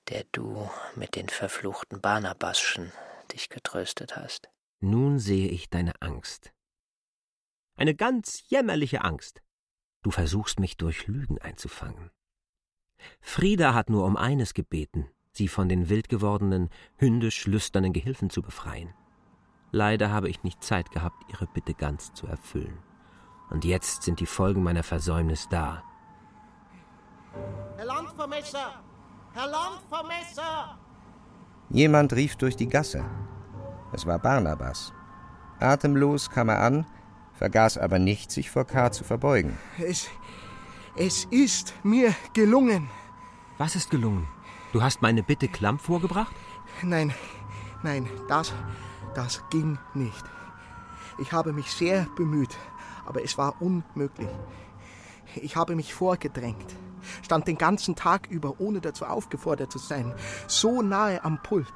der 0.09 0.23
du 0.31 0.69
mit 0.95 1.15
den 1.15 1.29
verfluchten 1.29 2.01
Barnabaschen 2.01 2.91
dich 3.33 3.49
getröstet 3.49 4.15
hast. 4.15 4.49
Nun 4.79 5.19
sehe 5.19 5.49
ich 5.49 5.69
deine 5.69 5.93
Angst. 6.01 6.53
Eine 7.75 7.95
ganz 7.95 8.43
jämmerliche 8.47 9.03
Angst. 9.03 9.41
Du 10.03 10.11
versuchst 10.11 10.59
mich 10.59 10.77
durch 10.77 11.07
Lügen 11.07 11.39
einzufangen. 11.39 12.11
Frieda 13.21 13.73
hat 13.73 13.89
nur 13.89 14.05
um 14.05 14.17
eines 14.17 14.53
gebeten, 14.53 15.09
sie 15.37 15.47
von 15.47 15.69
den 15.69 15.89
wild 15.89 16.09
gewordenen, 16.09 16.69
hündisch 16.97 17.45
lüsternen 17.45 17.93
Gehilfen 17.93 18.29
zu 18.29 18.41
befreien. 18.41 18.93
Leider 19.71 20.11
habe 20.11 20.29
ich 20.29 20.43
nicht 20.43 20.63
Zeit 20.63 20.91
gehabt, 20.91 21.23
ihre 21.29 21.47
Bitte 21.47 21.73
ganz 21.73 22.13
zu 22.13 22.27
erfüllen. 22.27 22.77
Und 23.49 23.63
jetzt 23.63 24.03
sind 24.03 24.19
die 24.19 24.25
Folgen 24.25 24.63
meiner 24.63 24.83
Versäumnis 24.83 25.47
da. 25.49 25.83
Herr 27.77 27.85
Landvermesser! 27.85 28.83
Herr 29.33 29.47
Landvermesser! 29.47 30.77
Jemand 31.69 32.13
rief 32.13 32.35
durch 32.37 32.55
die 32.55 32.67
Gasse. 32.67 33.05
Es 33.93 34.05
war 34.05 34.19
Barnabas. 34.19 34.93
Atemlos 35.59 36.29
kam 36.29 36.49
er 36.49 36.61
an, 36.61 36.85
vergaß 37.33 37.77
aber 37.77 37.99
nicht, 37.99 38.31
sich 38.31 38.49
vor 38.49 38.65
K. 38.65 38.91
zu 38.91 39.03
verbeugen. 39.03 39.57
Es, 39.77 40.07
es 40.95 41.25
ist 41.25 41.73
mir 41.83 42.13
gelungen. 42.33 42.89
Was 43.57 43.75
ist 43.75 43.89
gelungen? 43.89 44.27
Du 44.77 44.83
hast 44.83 45.01
meine 45.01 45.23
Bitte 45.23 45.47
Klamm 45.47 45.79
vorgebracht? 45.79 46.35
Nein, 46.83 47.11
nein, 47.81 48.07
das, 48.27 48.53
das 49.15 49.41
ging 49.49 49.79
nicht. 49.95 50.23
Ich 51.17 51.31
habe 51.31 51.51
mich 51.51 51.71
sehr 51.71 52.05
bemüht, 52.15 52.55
aber 53.03 53.23
es 53.23 53.39
war 53.39 53.59
unmöglich. 53.59 54.29
Ich 55.33 55.55
habe 55.55 55.75
mich 55.75 55.95
vorgedrängt, 55.95 56.75
stand 57.23 57.47
den 57.47 57.57
ganzen 57.57 57.95
Tag 57.95 58.27
über, 58.29 58.59
ohne 58.59 58.79
dazu 58.79 59.05
aufgefordert 59.05 59.71
zu 59.71 59.79
sein, 59.79 60.13
so 60.45 60.83
nahe 60.83 61.25
am 61.25 61.41
Pult, 61.41 61.73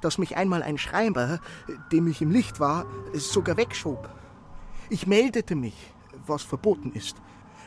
dass 0.00 0.18
mich 0.18 0.36
einmal 0.36 0.64
ein 0.64 0.78
Schreiber, 0.78 1.38
dem 1.92 2.08
ich 2.08 2.22
im 2.22 2.32
Licht 2.32 2.58
war, 2.58 2.86
sogar 3.12 3.56
wegschob. 3.56 4.10
Ich 4.90 5.06
meldete 5.06 5.54
mich, 5.54 5.94
was 6.26 6.42
verboten 6.42 6.90
ist, 6.90 7.18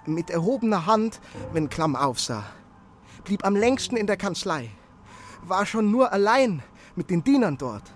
mit 0.06 0.30
erhobener 0.30 0.86
Hand, 0.86 1.22
wenn 1.54 1.70
Klamm 1.70 1.96
aufsah, 1.96 2.44
blieb 3.26 3.44
am 3.44 3.56
längsten 3.56 3.98
in 3.98 4.08
der 4.08 4.16
Kanzlei, 4.16 4.70
war 5.44 5.66
schon 5.66 5.92
nur 5.92 6.14
allein 6.14 6.64
mit 6.96 7.10
den 7.10 7.24
Dienern 7.24 7.58
dort, 7.58 7.92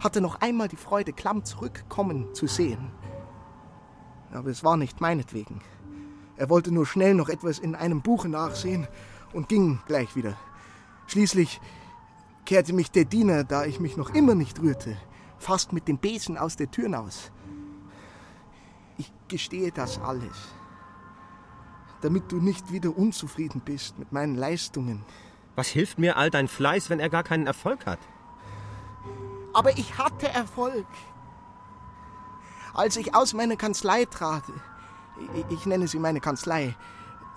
hatte 0.00 0.20
noch 0.20 0.40
einmal 0.40 0.68
die 0.68 0.76
Freude, 0.76 1.12
Klamm 1.12 1.44
zurückkommen 1.44 2.34
zu 2.34 2.46
sehen. 2.46 2.90
Aber 4.32 4.48
es 4.48 4.64
war 4.64 4.78
nicht 4.78 5.00
meinetwegen. 5.00 5.60
Er 6.36 6.48
wollte 6.48 6.72
nur 6.72 6.86
schnell 6.86 7.14
noch 7.14 7.28
etwas 7.28 7.58
in 7.58 7.74
einem 7.74 8.00
Buche 8.00 8.28
nachsehen 8.28 8.88
und 9.34 9.48
ging 9.48 9.80
gleich 9.86 10.16
wieder. 10.16 10.34
Schließlich 11.06 11.60
kehrte 12.46 12.72
mich 12.72 12.90
der 12.90 13.04
Diener, 13.04 13.44
da 13.44 13.66
ich 13.66 13.80
mich 13.80 13.96
noch 13.96 14.14
immer 14.14 14.34
nicht 14.34 14.60
rührte, 14.60 14.96
fast 15.38 15.72
mit 15.72 15.88
dem 15.88 15.98
Besen 15.98 16.38
aus 16.38 16.56
der 16.56 16.70
Tür 16.70 16.84
hinaus. 16.84 17.30
Ich 18.96 19.12
gestehe 19.28 19.72
das 19.72 20.00
alles, 20.00 20.54
damit 22.02 22.30
du 22.30 22.36
nicht 22.36 22.70
wieder 22.72 22.96
unzufrieden 22.96 23.62
bist 23.64 23.98
mit 23.98 24.12
meinen 24.12 24.34
Leistungen. 24.34 25.04
Was 25.54 25.68
hilft 25.68 25.98
mir 25.98 26.16
all 26.16 26.30
dein 26.30 26.48
Fleiß, 26.48 26.90
wenn 26.90 27.00
er 27.00 27.08
gar 27.08 27.22
keinen 27.22 27.46
Erfolg 27.46 27.86
hat? 27.86 27.98
Aber 29.54 29.76
ich 29.78 29.98
hatte 29.98 30.28
Erfolg. 30.28 30.86
Als 32.74 32.96
ich 32.96 33.14
aus 33.14 33.34
meiner 33.34 33.56
Kanzlei 33.56 34.04
trat, 34.06 34.44
ich 35.50 35.66
nenne 35.66 35.88
sie 35.88 35.98
meine 35.98 36.20
Kanzlei, 36.20 36.74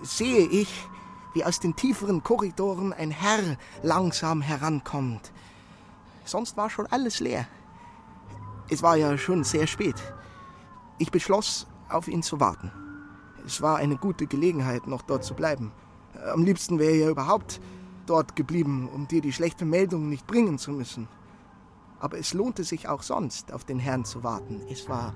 sehe 0.00 0.46
ich, 0.46 0.88
wie 1.34 1.44
aus 1.44 1.60
den 1.60 1.76
tieferen 1.76 2.22
Korridoren 2.22 2.92
ein 2.92 3.10
Herr 3.10 3.58
langsam 3.82 4.40
herankommt. 4.40 5.32
Sonst 6.24 6.56
war 6.56 6.70
schon 6.70 6.86
alles 6.86 7.20
leer. 7.20 7.46
Es 8.70 8.82
war 8.82 8.96
ja 8.96 9.16
schon 9.18 9.44
sehr 9.44 9.66
spät. 9.66 9.96
Ich 10.98 11.10
beschloss, 11.10 11.66
auf 11.88 12.08
ihn 12.08 12.22
zu 12.22 12.40
warten. 12.40 12.72
Es 13.46 13.62
war 13.62 13.76
eine 13.76 13.96
gute 13.96 14.26
Gelegenheit, 14.26 14.88
noch 14.88 15.02
dort 15.02 15.24
zu 15.24 15.34
bleiben. 15.34 15.72
Am 16.32 16.44
liebsten 16.44 16.80
wäre 16.80 16.96
er 16.96 17.10
überhaupt 17.10 17.60
dort 18.06 18.34
geblieben, 18.34 18.88
um 18.92 19.06
dir 19.06 19.20
die 19.20 19.32
schlechte 19.32 19.64
Meldung 19.64 20.08
nicht 20.08 20.26
bringen 20.26 20.58
zu 20.58 20.72
müssen. 20.72 21.08
Aber 22.00 22.18
es 22.18 22.34
lohnte 22.34 22.64
sich 22.64 22.88
auch 22.88 23.02
sonst, 23.02 23.52
auf 23.52 23.64
den 23.64 23.78
Herrn 23.78 24.04
zu 24.04 24.24
warten. 24.24 24.60
Es 24.70 24.88
war 24.88 25.14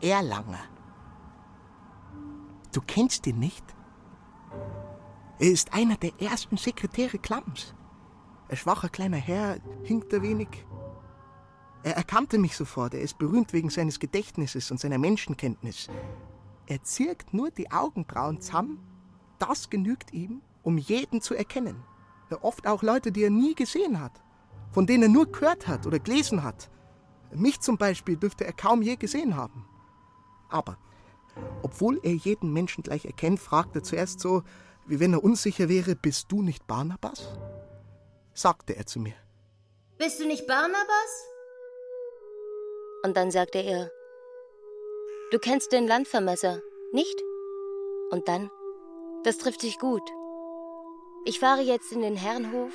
Erlanger. 0.00 0.64
Du 2.72 2.80
kennst 2.86 3.26
ihn 3.26 3.38
nicht? 3.38 3.64
Er 5.38 5.50
ist 5.50 5.74
einer 5.74 5.96
der 5.96 6.12
ersten 6.20 6.56
Sekretäre 6.56 7.18
Klamms. 7.18 7.74
Ein 8.48 8.56
schwacher 8.56 8.88
kleiner 8.88 9.16
Herr, 9.18 9.58
hinkt 9.84 10.12
er 10.12 10.22
wenig, 10.22 10.48
Er 11.82 11.96
erkannte 11.96 12.38
mich 12.38 12.56
sofort. 12.56 12.94
Er 12.94 13.00
ist 13.00 13.16
berühmt 13.16 13.52
wegen 13.52 13.70
seines 13.70 14.00
Gedächtnisses 14.00 14.70
und 14.70 14.80
seiner 14.80 14.98
Menschenkenntnis. 14.98 15.88
Er 16.66 16.82
zirkt 16.82 17.32
nur 17.32 17.50
die 17.50 17.70
Augenbrauen 17.70 18.40
zusammen. 18.40 18.80
Das 19.38 19.70
genügt 19.70 20.12
ihm, 20.12 20.42
um 20.62 20.78
jeden 20.78 21.20
zu 21.20 21.34
erkennen. 21.34 21.82
Ja, 22.30 22.42
oft 22.42 22.66
auch 22.66 22.82
Leute, 22.82 23.12
die 23.12 23.22
er 23.22 23.30
nie 23.30 23.54
gesehen 23.54 24.00
hat, 24.00 24.20
von 24.72 24.86
denen 24.86 25.04
er 25.04 25.08
nur 25.08 25.30
gehört 25.30 25.68
hat 25.68 25.86
oder 25.86 26.00
gelesen 26.00 26.42
hat. 26.42 26.70
Mich 27.32 27.60
zum 27.60 27.78
Beispiel 27.78 28.16
dürfte 28.16 28.44
er 28.44 28.52
kaum 28.52 28.82
je 28.82 28.96
gesehen 28.96 29.36
haben. 29.36 29.64
Aber, 30.48 30.78
obwohl 31.62 32.00
er 32.02 32.14
jeden 32.14 32.52
Menschen 32.52 32.82
gleich 32.82 33.04
erkennt, 33.04 33.38
fragt 33.38 33.76
er 33.76 33.82
zuerst 33.82 34.20
so, 34.20 34.42
wie 34.86 35.00
wenn 35.00 35.12
er 35.12 35.22
unsicher 35.22 35.68
wäre, 35.68 35.94
bist 35.94 36.30
du 36.32 36.42
nicht 36.42 36.66
Barnabas? 36.66 37.38
sagte 38.34 38.76
er 38.76 38.86
zu 38.86 39.00
mir. 39.00 39.14
Bist 39.98 40.20
du 40.20 40.26
nicht 40.26 40.46
Barnabas? 40.46 41.26
Und 43.02 43.16
dann 43.16 43.30
sagte 43.30 43.58
er, 43.58 43.90
du 45.30 45.38
kennst 45.38 45.72
den 45.72 45.86
Landvermesser, 45.86 46.62
nicht? 46.92 47.22
Und 48.10 48.28
dann, 48.28 48.50
das 49.24 49.38
trifft 49.38 49.60
sich 49.60 49.78
gut. 49.78 50.02
Ich 51.24 51.40
fahre 51.40 51.62
jetzt 51.62 51.90
in 51.92 52.02
den 52.02 52.16
Herrenhof. 52.16 52.72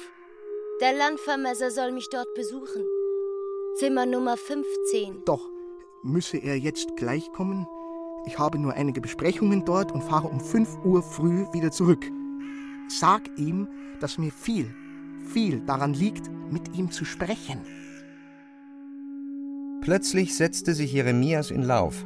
Der 0.82 0.93
Landvermesser 0.93 1.72
soll 1.72 1.91
mich 1.91 2.10
dort 2.10 2.34
besuchen. 2.34 2.86
Zimmer 3.76 4.06
Nummer 4.06 4.36
15. 4.36 5.24
Doch, 5.26 5.49
müsse 6.04 6.38
er 6.38 6.58
jetzt 6.58 6.97
gleich 6.97 7.32
kommen? 7.32 7.66
Ich 8.26 8.38
habe 8.38 8.60
nur 8.60 8.74
einige 8.74 8.99
Besprechungen 8.99 9.64
dort 9.64 9.91
und 9.91 10.04
fahre 10.04 10.28
um 10.28 10.39
5 10.41 10.84
Uhr 10.84 11.02
früh 11.02 11.45
wieder 11.54 11.72
zurück. 11.72 12.06
Sag 12.89 13.30
ihm, 13.38 13.68
dass 14.02 14.18
mir 14.18 14.32
viel, 14.32 14.76
viel 15.34 15.62
daran 15.62 15.93
liegt, 15.93 16.30
mit 16.52 16.76
ihm 16.76 16.91
zu 16.91 17.06
sprechen. 17.06 17.62
Plötzlich 19.82 20.36
setzte 20.36 20.74
sich 20.74 20.91
Jeremias 20.91 21.49
in 21.49 21.64
Lauf. 21.64 22.06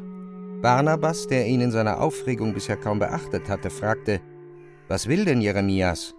Barnabas, 0.65 1.27
der 1.27 1.45
ihn 1.45 1.61
in 1.61 1.69
seiner 1.69 2.01
Aufregung 2.01 2.55
bisher 2.55 2.75
kaum 2.75 2.97
beachtet 2.97 3.49
hatte, 3.49 3.69
fragte: 3.69 4.19
Was 4.87 5.05
will 5.05 5.23
denn 5.23 5.39
Jeremias? 5.39 6.15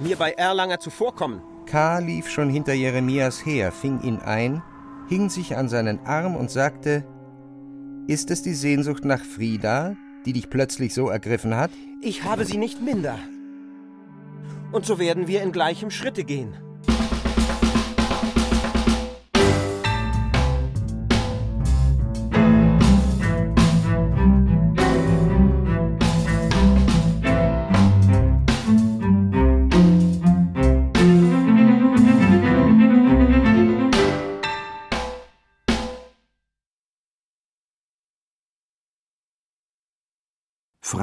Mir 0.00 0.16
bei 0.16 0.32
Erlanger 0.32 0.80
zuvorkommen. 0.80 1.40
K. 1.66 2.00
lief 2.00 2.28
schon 2.28 2.50
hinter 2.50 2.72
Jeremias 2.72 3.46
her, 3.46 3.70
fing 3.70 4.02
ihn 4.02 4.18
ein, 4.18 4.64
hing 5.08 5.30
sich 5.30 5.56
an 5.56 5.68
seinen 5.68 6.00
Arm 6.06 6.34
und 6.34 6.50
sagte: 6.50 7.04
Ist 8.08 8.32
es 8.32 8.42
die 8.42 8.54
Sehnsucht 8.54 9.04
nach 9.04 9.20
Frieda, 9.20 9.94
die 10.26 10.32
dich 10.32 10.50
plötzlich 10.50 10.92
so 10.92 11.08
ergriffen 11.08 11.54
hat? 11.54 11.70
Ich 12.00 12.24
habe 12.24 12.44
sie 12.44 12.58
nicht 12.58 12.82
minder. 12.82 13.16
Und 14.72 14.86
so 14.86 14.98
werden 14.98 15.28
wir 15.28 15.40
in 15.40 15.52
gleichem 15.52 15.92
Schritte 15.92 16.24
gehen. 16.24 16.56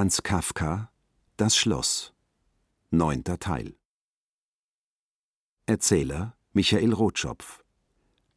Franz 0.02 0.24
Kafka 0.24 0.90
Das 1.38 1.56
Schloss. 1.56 2.12
Neunter 2.90 3.38
Teil. 3.38 3.76
Erzähler 5.68 6.36
Michael 6.54 6.92
Rotschopf. 6.92 7.64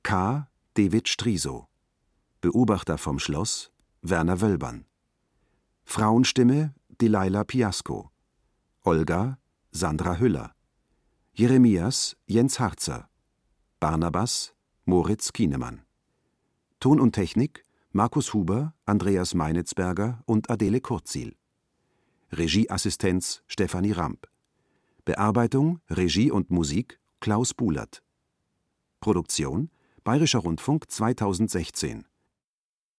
K. 0.02 0.46
David 0.74 1.08
Striso. 1.08 1.68
Beobachter 2.42 2.98
vom 2.98 3.18
Schloss 3.18 3.72
Werner 4.02 4.42
Wölbern 4.42 4.84
Frauenstimme 5.84 6.74
Delilah 7.00 7.44
Piasco. 7.44 8.10
Olga 8.82 9.38
Sandra 9.70 10.18
Hüller. 10.18 10.54
Jeremias 11.32 12.14
Jens 12.26 12.60
Harzer. 12.60 13.08
Barnabas 13.80 14.54
Moritz 14.84 15.32
Kienemann. 15.32 15.80
Ton 16.78 17.00
und 17.00 17.12
Technik 17.12 17.64
Markus 17.90 18.34
Huber, 18.34 18.74
Andreas 18.84 19.32
Meinitzberger 19.32 20.22
und 20.26 20.50
Adele 20.50 20.82
Kurzil 20.82 21.34
Regieassistenz 22.32 23.42
Stefanie 23.46 23.92
Ramp. 23.92 24.28
Bearbeitung, 25.04 25.80
Regie 25.90 26.30
und 26.30 26.50
Musik 26.50 26.98
Klaus 27.20 27.54
Bulert. 27.54 28.02
Produktion 29.00 29.70
Bayerischer 30.02 30.40
Rundfunk 30.40 30.90
2016 30.90 32.06